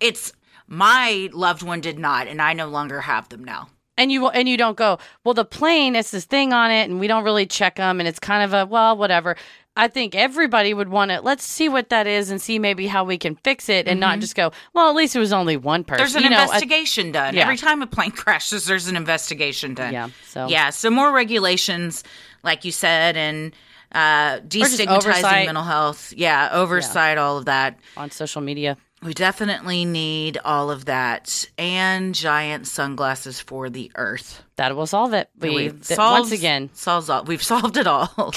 [0.00, 0.32] It's
[0.66, 3.68] my loved one did not, and I no longer have them now.
[3.98, 6.98] And you and you don't go, well, the plane it's this thing on it, and
[6.98, 9.36] we don't really check them, and it's kind of a well, whatever.
[9.76, 13.04] I think everybody would want to let's see what that is and see maybe how
[13.04, 14.22] we can fix it, and not Mhm.
[14.22, 15.98] just go, well, at least it was only one person.
[15.98, 17.42] There's an You know, I- investigation done yeah.
[17.42, 18.64] every time a plane crashes.
[18.66, 19.92] There's an investigation done.
[19.92, 22.02] Yeah, so- yeah, so more regulations,
[22.42, 23.52] like you said, and
[23.92, 26.12] uh, destigmatizing mental health.
[26.16, 27.78] Yeah, oversight, all of that.
[27.96, 28.76] on social media.
[29.02, 34.42] We definitely need all of that and giant sunglasses for the earth.
[34.56, 35.30] That will solve it.
[35.38, 36.70] We th- solved- once again.
[36.72, 37.22] solves all.
[37.24, 38.10] We've solved it all.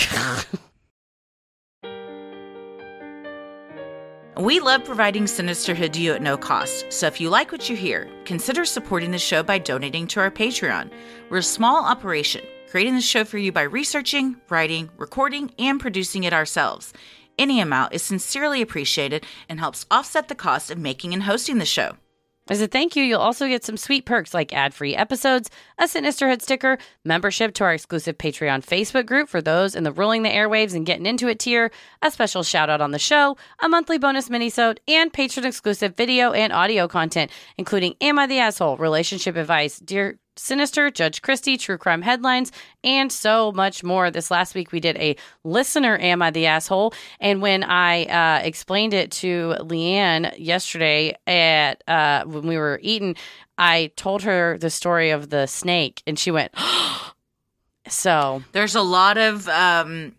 [4.37, 7.75] We love providing Sinisterhood to you at no cost, so if you like what you
[7.75, 10.89] hear, consider supporting the show by donating to our Patreon.
[11.29, 16.23] We're a small operation, creating the show for you by researching, writing, recording, and producing
[16.23, 16.91] it ourselves.
[17.41, 21.65] Any amount is sincerely appreciated and helps offset the cost of making and hosting the
[21.65, 21.97] show.
[22.47, 25.49] As a thank you, you'll also get some sweet perks like ad free episodes,
[25.79, 30.21] a Sinisterhood sticker, membership to our exclusive Patreon Facebook group for those in the Ruling
[30.21, 31.71] the Airwaves and Getting Into It tier,
[32.03, 36.33] a special shout out on the show, a monthly bonus minisode, and patron exclusive video
[36.33, 41.77] and audio content, including Am I the Asshole, Relationship Advice, Dear Sinister, Judge Christie, True
[41.77, 42.51] Crime Headlines,
[42.83, 44.09] and so much more.
[44.09, 46.93] This last week we did a listener Am I the Asshole?
[47.19, 53.15] And when I uh, explained it to Leanne yesterday at uh, when we were eating,
[53.57, 56.53] I told her the story of the snake, and she went,
[57.87, 60.15] so There's a lot of um,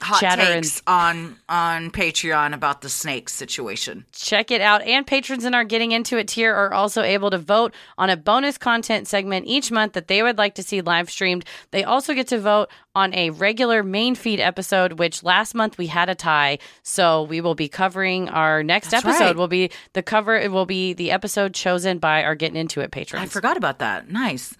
[0.00, 4.04] hot Chatter and- takes on on Patreon about the snake situation.
[4.12, 4.82] check it out.
[4.82, 8.16] And patrons in our Getting Into It tier are also able to vote on a
[8.16, 11.44] bonus content segment each month that they would like to see live streamed.
[11.70, 15.86] They also get to vote on a regular main feed episode, which last month we
[15.88, 16.58] had a tie.
[16.82, 19.36] So we will be covering our next That's episode right.
[19.36, 20.36] will be the cover.
[20.36, 23.22] It will be the episode chosen by our Getting Into It patrons.
[23.24, 24.10] I forgot about that.
[24.10, 24.54] Nice.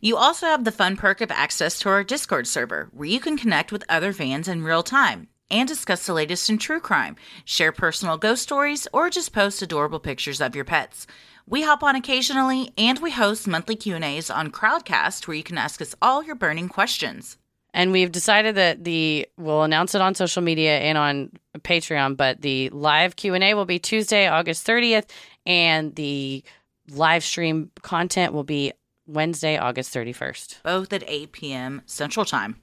[0.00, 3.36] You also have the fun perk of access to our Discord server, where you can
[3.36, 7.72] connect with other fans in real time and discuss the latest in true crime, share
[7.72, 11.06] personal ghost stories, or just post adorable pictures of your pets.
[11.46, 15.80] We hop on occasionally, and we host monthly Q&As on Crowdcast, where you can ask
[15.80, 17.38] us all your burning questions.
[17.72, 22.42] And we've decided that the we'll announce it on social media and on Patreon, but
[22.42, 25.08] the live Q&A will be Tuesday, August 30th,
[25.46, 26.42] and the
[26.90, 28.72] live stream content will be
[29.08, 30.62] Wednesday, August 31st.
[30.62, 31.82] Both at 8 p.m.
[31.86, 32.56] Central Time.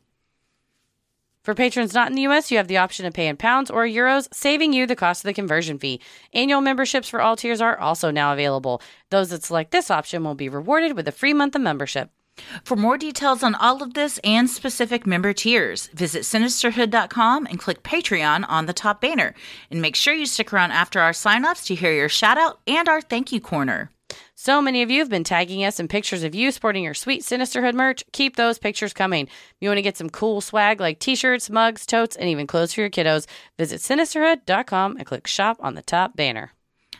[1.46, 3.86] For patrons not in the US, you have the option to pay in pounds or
[3.86, 6.02] euros, saving you the cost of the conversion fee.
[6.34, 8.82] Annual memberships for all tiers are also now available.
[9.12, 12.10] Those that select this option will be rewarded with a free month of membership.
[12.64, 17.84] For more details on all of this and specific member tiers, visit sinisterhood.com and click
[17.84, 19.36] Patreon on the top banner.
[19.70, 22.90] And make sure you stick around after our sign-ups to hear your shout out and
[22.90, 23.92] our thank you corner.
[24.46, 27.24] So many of you have been tagging us in pictures of you sporting your sweet
[27.24, 28.04] Sinisterhood merch.
[28.12, 29.26] Keep those pictures coming.
[29.26, 32.46] If you want to get some cool swag like t shirts, mugs, totes, and even
[32.46, 33.26] clothes for your kiddos,
[33.58, 36.52] visit sinisterhood.com and click shop on the top banner.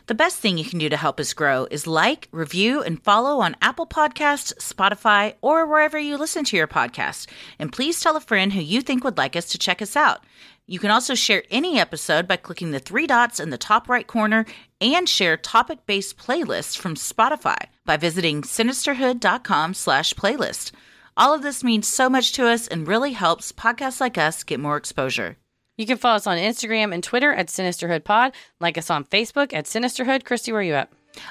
[0.08, 3.40] The best thing you can do to help us grow is like, review, and follow
[3.40, 7.28] on Apple Podcasts, Spotify, or wherever you listen to your podcast.
[7.60, 10.24] And please tell a friend who you think would like us to check us out.
[10.68, 14.06] You can also share any episode by clicking the three dots in the top right
[14.06, 14.44] corner
[14.80, 20.72] and share topic-based playlists from Spotify by visiting sinisterhood.com slash playlist.
[21.16, 24.58] All of this means so much to us and really helps podcasts like us get
[24.58, 25.36] more exposure.
[25.76, 28.32] You can follow us on Instagram and Twitter at Sinisterhood Pod.
[28.60, 30.24] Like us on Facebook at Sinisterhood.
[30.24, 30.90] Christy, where are you at?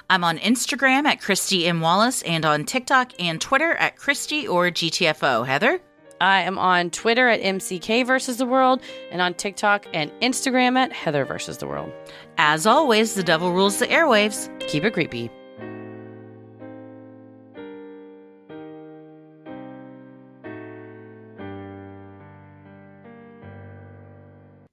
[0.10, 1.82] I'm on Instagram at Christy M.
[1.82, 5.46] Wallace and on TikTok and Twitter at Christy or GTFO.
[5.46, 5.82] Heather?
[6.22, 8.82] I am on Twitter at MCK versus the world
[9.12, 11.92] and on TikTok and Instagram at Heather versus the world.
[12.38, 14.50] As always, the devil rules the airwaves.
[14.68, 15.30] Keep it creepy.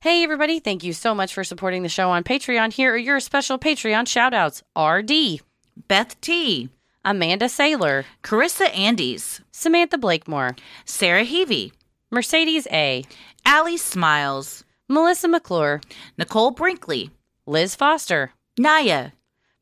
[0.00, 0.58] Hey, everybody.
[0.58, 2.72] Thank you so much for supporting the show on Patreon.
[2.72, 4.62] Here are your special Patreon shoutouts.
[4.76, 5.42] RD,
[5.86, 6.68] Beth T,
[7.04, 11.72] Amanda Saylor, Carissa Andes, Samantha Blakemore, Sarah Heavey,
[12.10, 13.04] Mercedes A,
[13.44, 15.80] Allie Smiles, Melissa McClure,
[16.16, 17.10] Nicole Brinkley,
[17.46, 19.10] Liz Foster, Naya,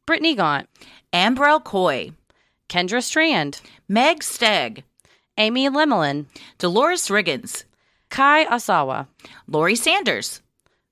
[0.07, 0.69] Brittany Gaunt,
[1.13, 2.11] Ambrell Coy,
[2.69, 4.83] Kendra Strand, Meg Stegg,
[5.39, 6.27] Amy Lemelin,
[6.59, 7.65] Dolores Riggins,
[8.11, 9.07] Kai Asawa,
[9.47, 10.43] Lori Sanders,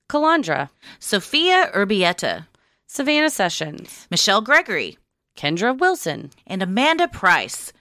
[0.09, 0.69] Kalandra,
[0.99, 2.47] Sophia Urbieta,
[2.87, 4.97] Savannah Sessions, Michelle Gregory,
[5.39, 7.71] Kendra Wilson, and Amanda Price.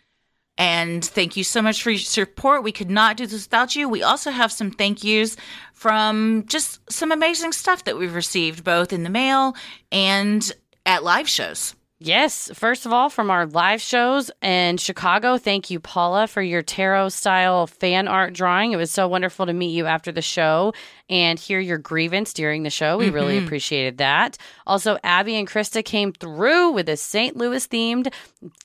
[0.56, 2.62] And thank you so much for your support.
[2.62, 3.88] We could not do this without you.
[3.88, 5.36] We also have some thank yous
[5.72, 9.54] from just some amazing stuff that we've received, both in the mail
[9.92, 10.52] and
[10.86, 11.74] at live shows.
[12.00, 16.62] Yes, first of all, from our live shows in Chicago, thank you, Paula, for your
[16.62, 18.70] tarot style fan art drawing.
[18.70, 20.74] It was so wonderful to meet you after the show
[21.10, 22.98] and hear your grievance during the show.
[22.98, 23.46] We really Mhm.
[23.46, 24.38] appreciated that.
[24.64, 27.36] Also, Abby and Krista came through with a St.
[27.36, 28.12] Louis themed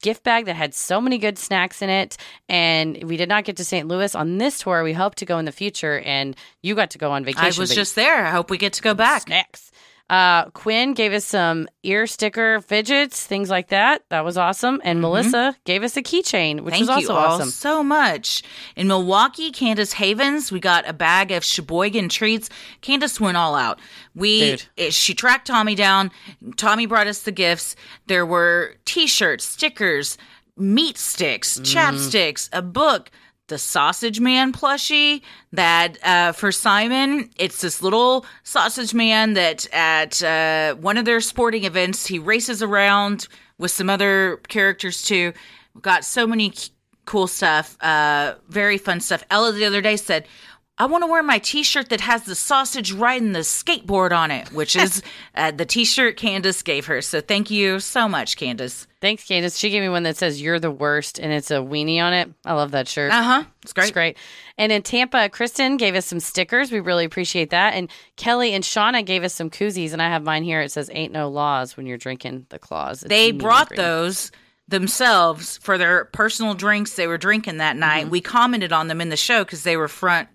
[0.03, 2.17] gift bag that had so many good snacks in it.
[2.47, 3.87] And we did not get to St.
[3.87, 4.83] Louis on this tour.
[4.83, 7.45] We hope to go in the future, and you got to go on vacation.
[7.45, 8.27] I was but- just there.
[8.27, 9.23] I hope we get to go back.
[9.23, 9.71] Snacks.
[10.09, 14.03] Uh, Quinn gave us some ear sticker fidgets, things like that.
[14.09, 14.79] That was awesome.
[14.83, 16.85] And Melissa gave us a keychain, which Mm-hmm.
[16.85, 17.49] Thank was also you all awesome.
[17.49, 18.43] so much.
[18.75, 22.49] In Milwaukee, Candace Havens, we got a bag of Sheboygan treats.
[22.81, 23.79] Candace went all out.
[24.13, 24.63] We Dude.
[24.77, 26.11] it- she tracked Tommy down.
[26.57, 27.75] Tommy brought us the gifts.
[28.07, 30.17] There were T-shirts, stickers,
[30.57, 31.63] meat sticks, Mm.
[31.73, 33.09] chapsticks, a book.
[33.53, 35.21] The sausage man plushie
[35.51, 41.21] that uh, for Simon, it's this little sausage man that at uh, one of their
[41.21, 43.27] sporting events he races around
[43.59, 45.33] with some other characters too.
[45.79, 46.51] Got so many
[47.05, 49.23] cool stuff, uh, very fun stuff.
[49.29, 50.25] Ella the other day said,
[50.79, 54.51] I want to wear my t-shirt that has the sausage riding the skateboard on it,
[54.51, 55.03] which is
[55.35, 56.99] uh, the t-shirt Candace gave her.
[57.01, 58.87] So thank you so much, Candace.
[58.99, 59.57] Thanks, Candace.
[59.57, 62.31] She gave me one that says "You're the worst" and it's a weenie on it.
[62.43, 63.11] I love that shirt.
[63.11, 63.43] Uh huh.
[63.61, 63.83] It's great.
[63.83, 64.17] It's great.
[64.57, 66.71] And in Tampa, Kristen gave us some stickers.
[66.71, 67.75] We really appreciate that.
[67.75, 70.61] And Kelly and Shauna gave us some koozies, and I have mine here.
[70.61, 73.77] It says "Ain't no laws when you're drinking the claws." It's They brought green.
[73.77, 74.31] those
[74.67, 78.03] themselves for their personal drinks they were drinking that night.
[78.03, 78.11] Mm-hmm.
[78.11, 80.29] We commented on them in the show because they were front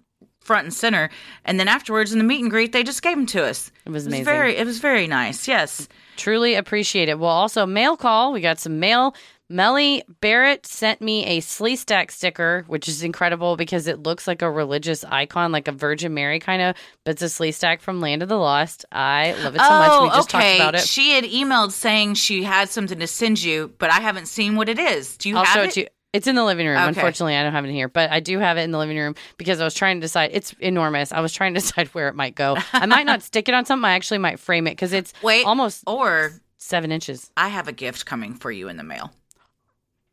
[0.49, 1.11] front and center.
[1.45, 3.71] And then afterwards in the meet and greet, they just gave them to us.
[3.87, 4.21] It was It amazing.
[4.27, 5.47] was very, it was very nice.
[5.47, 5.87] Yes.
[6.17, 7.19] Truly appreciate it.
[7.19, 8.33] Well, also mail call.
[8.33, 9.15] We got some mail.
[9.51, 14.51] Melly Barrett sent me a Sleestak sticker, which is incredible because it looks like a
[14.51, 18.29] religious icon, like a Virgin Mary kind of, but it's a Sleestak from Land of
[18.29, 18.85] the Lost.
[18.93, 19.91] I love it so much.
[20.03, 20.59] We oh, just Oh, okay.
[20.59, 20.87] talked about it.
[20.87, 24.69] She had emailed saying she had something to send you, but I haven't seen what
[24.69, 25.17] it is.
[25.17, 25.69] Do you I'll have show it?
[25.69, 25.87] it to you.
[26.13, 26.79] It's in the living room.
[26.79, 26.89] Okay.
[26.89, 29.15] Unfortunately, I don't have it here, but I do have it in the living room
[29.37, 30.31] because I was trying to decide.
[30.33, 31.13] It's enormous.
[31.13, 32.57] I was trying to decide where it might go.
[32.73, 33.85] I might not stick it on something.
[33.85, 37.31] I actually might frame it because it's Wait, almost or seven inches.
[37.37, 39.13] I have a gift coming for you in the mail.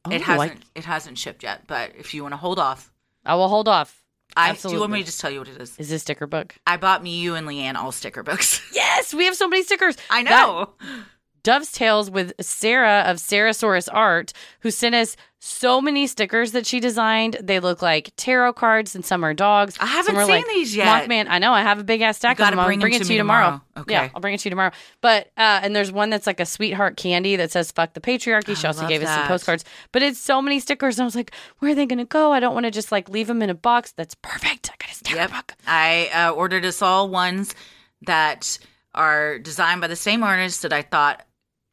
[0.05, 2.91] Oh, it hasn't it hasn't shipped yet, but if you want to hold off,
[3.25, 4.01] I will hold off.
[4.35, 4.73] I Absolutely.
[4.73, 5.77] do you want me to just tell you what it is?
[5.77, 6.55] Is this sticker book?
[6.67, 8.61] I bought me, you, and Leanne all sticker books.
[8.75, 9.97] Yes, we have so many stickers.
[10.09, 10.69] I know.
[10.79, 10.93] Dove's
[11.45, 17.37] Tales with Sarah of Sarasaurus Art, who sent us so many stickers that she designed.
[17.39, 19.77] They look like tarot cards, and some are dogs.
[19.79, 21.07] I haven't seen like these yet.
[21.07, 21.27] Mothman.
[21.29, 21.53] I know.
[21.53, 22.57] I have a big ass stack of them.
[22.57, 23.45] I'll bring bring, it to you tomorrow.
[23.45, 23.61] tomorrow.
[23.77, 23.93] Okay.
[23.93, 24.71] Yeah, I'll bring it to you tomorrow.
[25.01, 28.57] But uh, and there's one that's like a sweetheart candy that says "fuck the patriarchy."
[28.57, 29.63] She I also gave us some postcards.
[29.91, 32.31] But it's so many stickers, and I was like, where are they going to go?
[32.33, 33.91] I don't want to just like leave them in a box.
[33.91, 34.71] That's perfect.
[34.71, 35.31] I got a sticker Yep.
[35.31, 35.53] book.
[35.67, 37.53] I uh, ordered us all ones
[38.01, 38.57] that
[38.95, 41.23] are designed by the same artist that I thought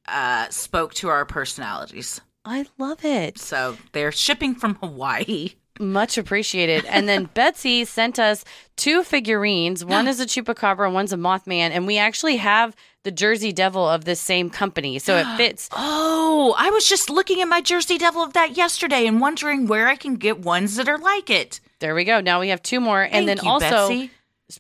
[0.07, 2.21] uh, spoke to our personalities.
[2.45, 3.39] I love it.
[3.39, 5.51] So they're shipping from Hawaii.
[5.81, 6.85] Much appreciated.
[6.87, 8.45] And then Betsy sent us
[8.77, 9.85] two figurines.
[9.85, 11.71] One is a chupacabra, and one's a Mothman.
[11.71, 15.69] And we actually have the Jersey Devil of this same company, so it fits.
[15.73, 19.89] Oh, I was just looking at my Jersey Devil of that yesterday and wondering where
[19.89, 21.61] I can get ones that are like it.
[21.79, 22.21] There we go.
[22.21, 24.11] Now we have two more, and Thank then you, also Betsy.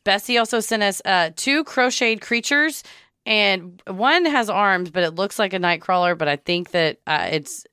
[0.05, 2.83] Bessie also sent us uh, two crocheted creatures,
[3.27, 6.17] and one has arms, but it looks like a nightcrawler.
[6.17, 7.67] But I think that uh, it's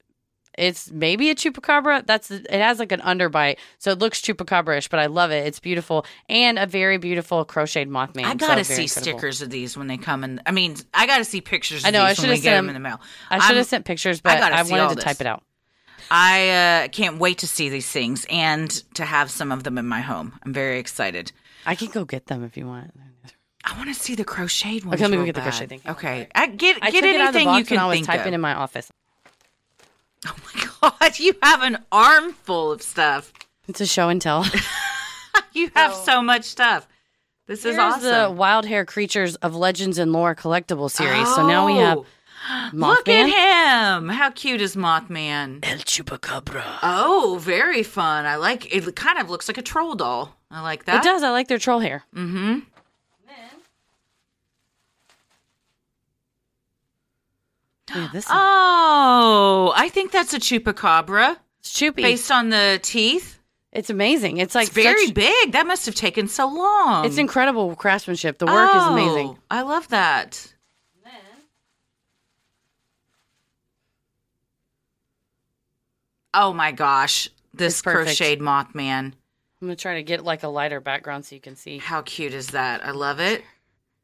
[0.58, 2.06] It's maybe a chupacabra.
[2.06, 5.48] That's it has like an underbite, so it looks chupacabra-ish, but I love it.
[5.48, 8.26] It's beautiful and a very beautiful crocheted Mothman.
[8.26, 9.20] I gotta very see incredible.
[9.20, 10.42] stickers of these when they come in.
[10.46, 11.84] I mean, I gotta see pictures.
[11.84, 12.04] Of I know.
[12.04, 13.00] I should have get sent them in the mail.
[13.30, 15.04] I should have sent pictures, but gotta I, wanted to this.
[15.06, 15.44] type it out.
[16.12, 19.86] I uh, can't wait to see these things and to have some of them in
[19.86, 20.34] my home.
[20.44, 21.32] I'm very excited.
[21.66, 22.92] I can go get them if you want.
[23.66, 24.96] I want to see the crocheted ones.
[24.96, 25.50] Okay, let me go real get the bad.
[25.52, 25.82] crochet thing.
[25.88, 27.88] Okay, I get I get it out of the anything box you can when I
[27.88, 28.34] was think typing of.
[28.36, 28.92] in my office.
[30.26, 30.36] Oh
[30.82, 33.32] my god, you have an armful of stuff.
[33.68, 34.46] It's a show and tell.
[35.54, 36.88] You have so much stuff.
[37.48, 38.04] This is Here's awesome.
[38.04, 41.28] the Wild Hair Creatures of Legends and Lore collectible series.
[41.34, 42.06] So now we have Oh,
[42.72, 42.80] Mothman.
[42.80, 44.10] Look at him!
[44.10, 45.60] How cute is Mothman?
[45.64, 46.64] El Chupacabra.
[46.84, 48.26] Oh, very fun.
[48.26, 48.96] I like it.
[48.96, 50.36] Kind of looks like a troll doll.
[50.52, 50.98] I like that.
[51.04, 51.24] It does.
[51.24, 52.04] I like their troll hair.
[52.16, 52.60] Mm-hmm.
[58.14, 61.38] This Oh, I think that's a chupacabra.
[61.60, 61.96] It's Choopy.
[61.98, 63.40] Based on the teeth.
[63.72, 64.38] It's amazing.
[64.38, 65.52] It's like It's very such- big.
[65.52, 67.06] That must have taken so long.
[67.06, 68.40] It's incredible craftsmanship.
[68.40, 69.28] The work is amazing.
[69.30, 70.54] Oh, I love that.
[76.34, 77.30] Oh my gosh.
[77.54, 79.14] This crocheted Mothman.
[79.62, 81.80] I'm gonna try to get like a lighter background so you can see.
[81.80, 82.86] How cute is that?
[82.86, 83.44] I love it.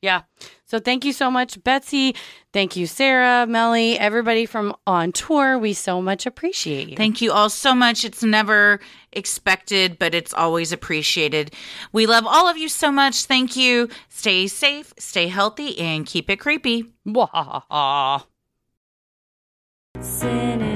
[0.01, 0.21] Yeah.
[0.65, 2.15] So thank you so much, Betsy.
[2.53, 5.57] Thank you, Sarah, Melly, everybody from on tour.
[5.57, 6.95] We so much appreciate you.
[6.95, 8.05] Thank you all so much.
[8.05, 8.79] It's never
[9.11, 11.53] expected, but it's always appreciated.
[11.91, 13.25] We love all of you so much.
[13.25, 13.89] Thank you.
[14.09, 16.85] Stay safe, stay healthy, and keep it creepy.
[17.07, 18.25] Wahaha.
[20.01, 20.74] Sin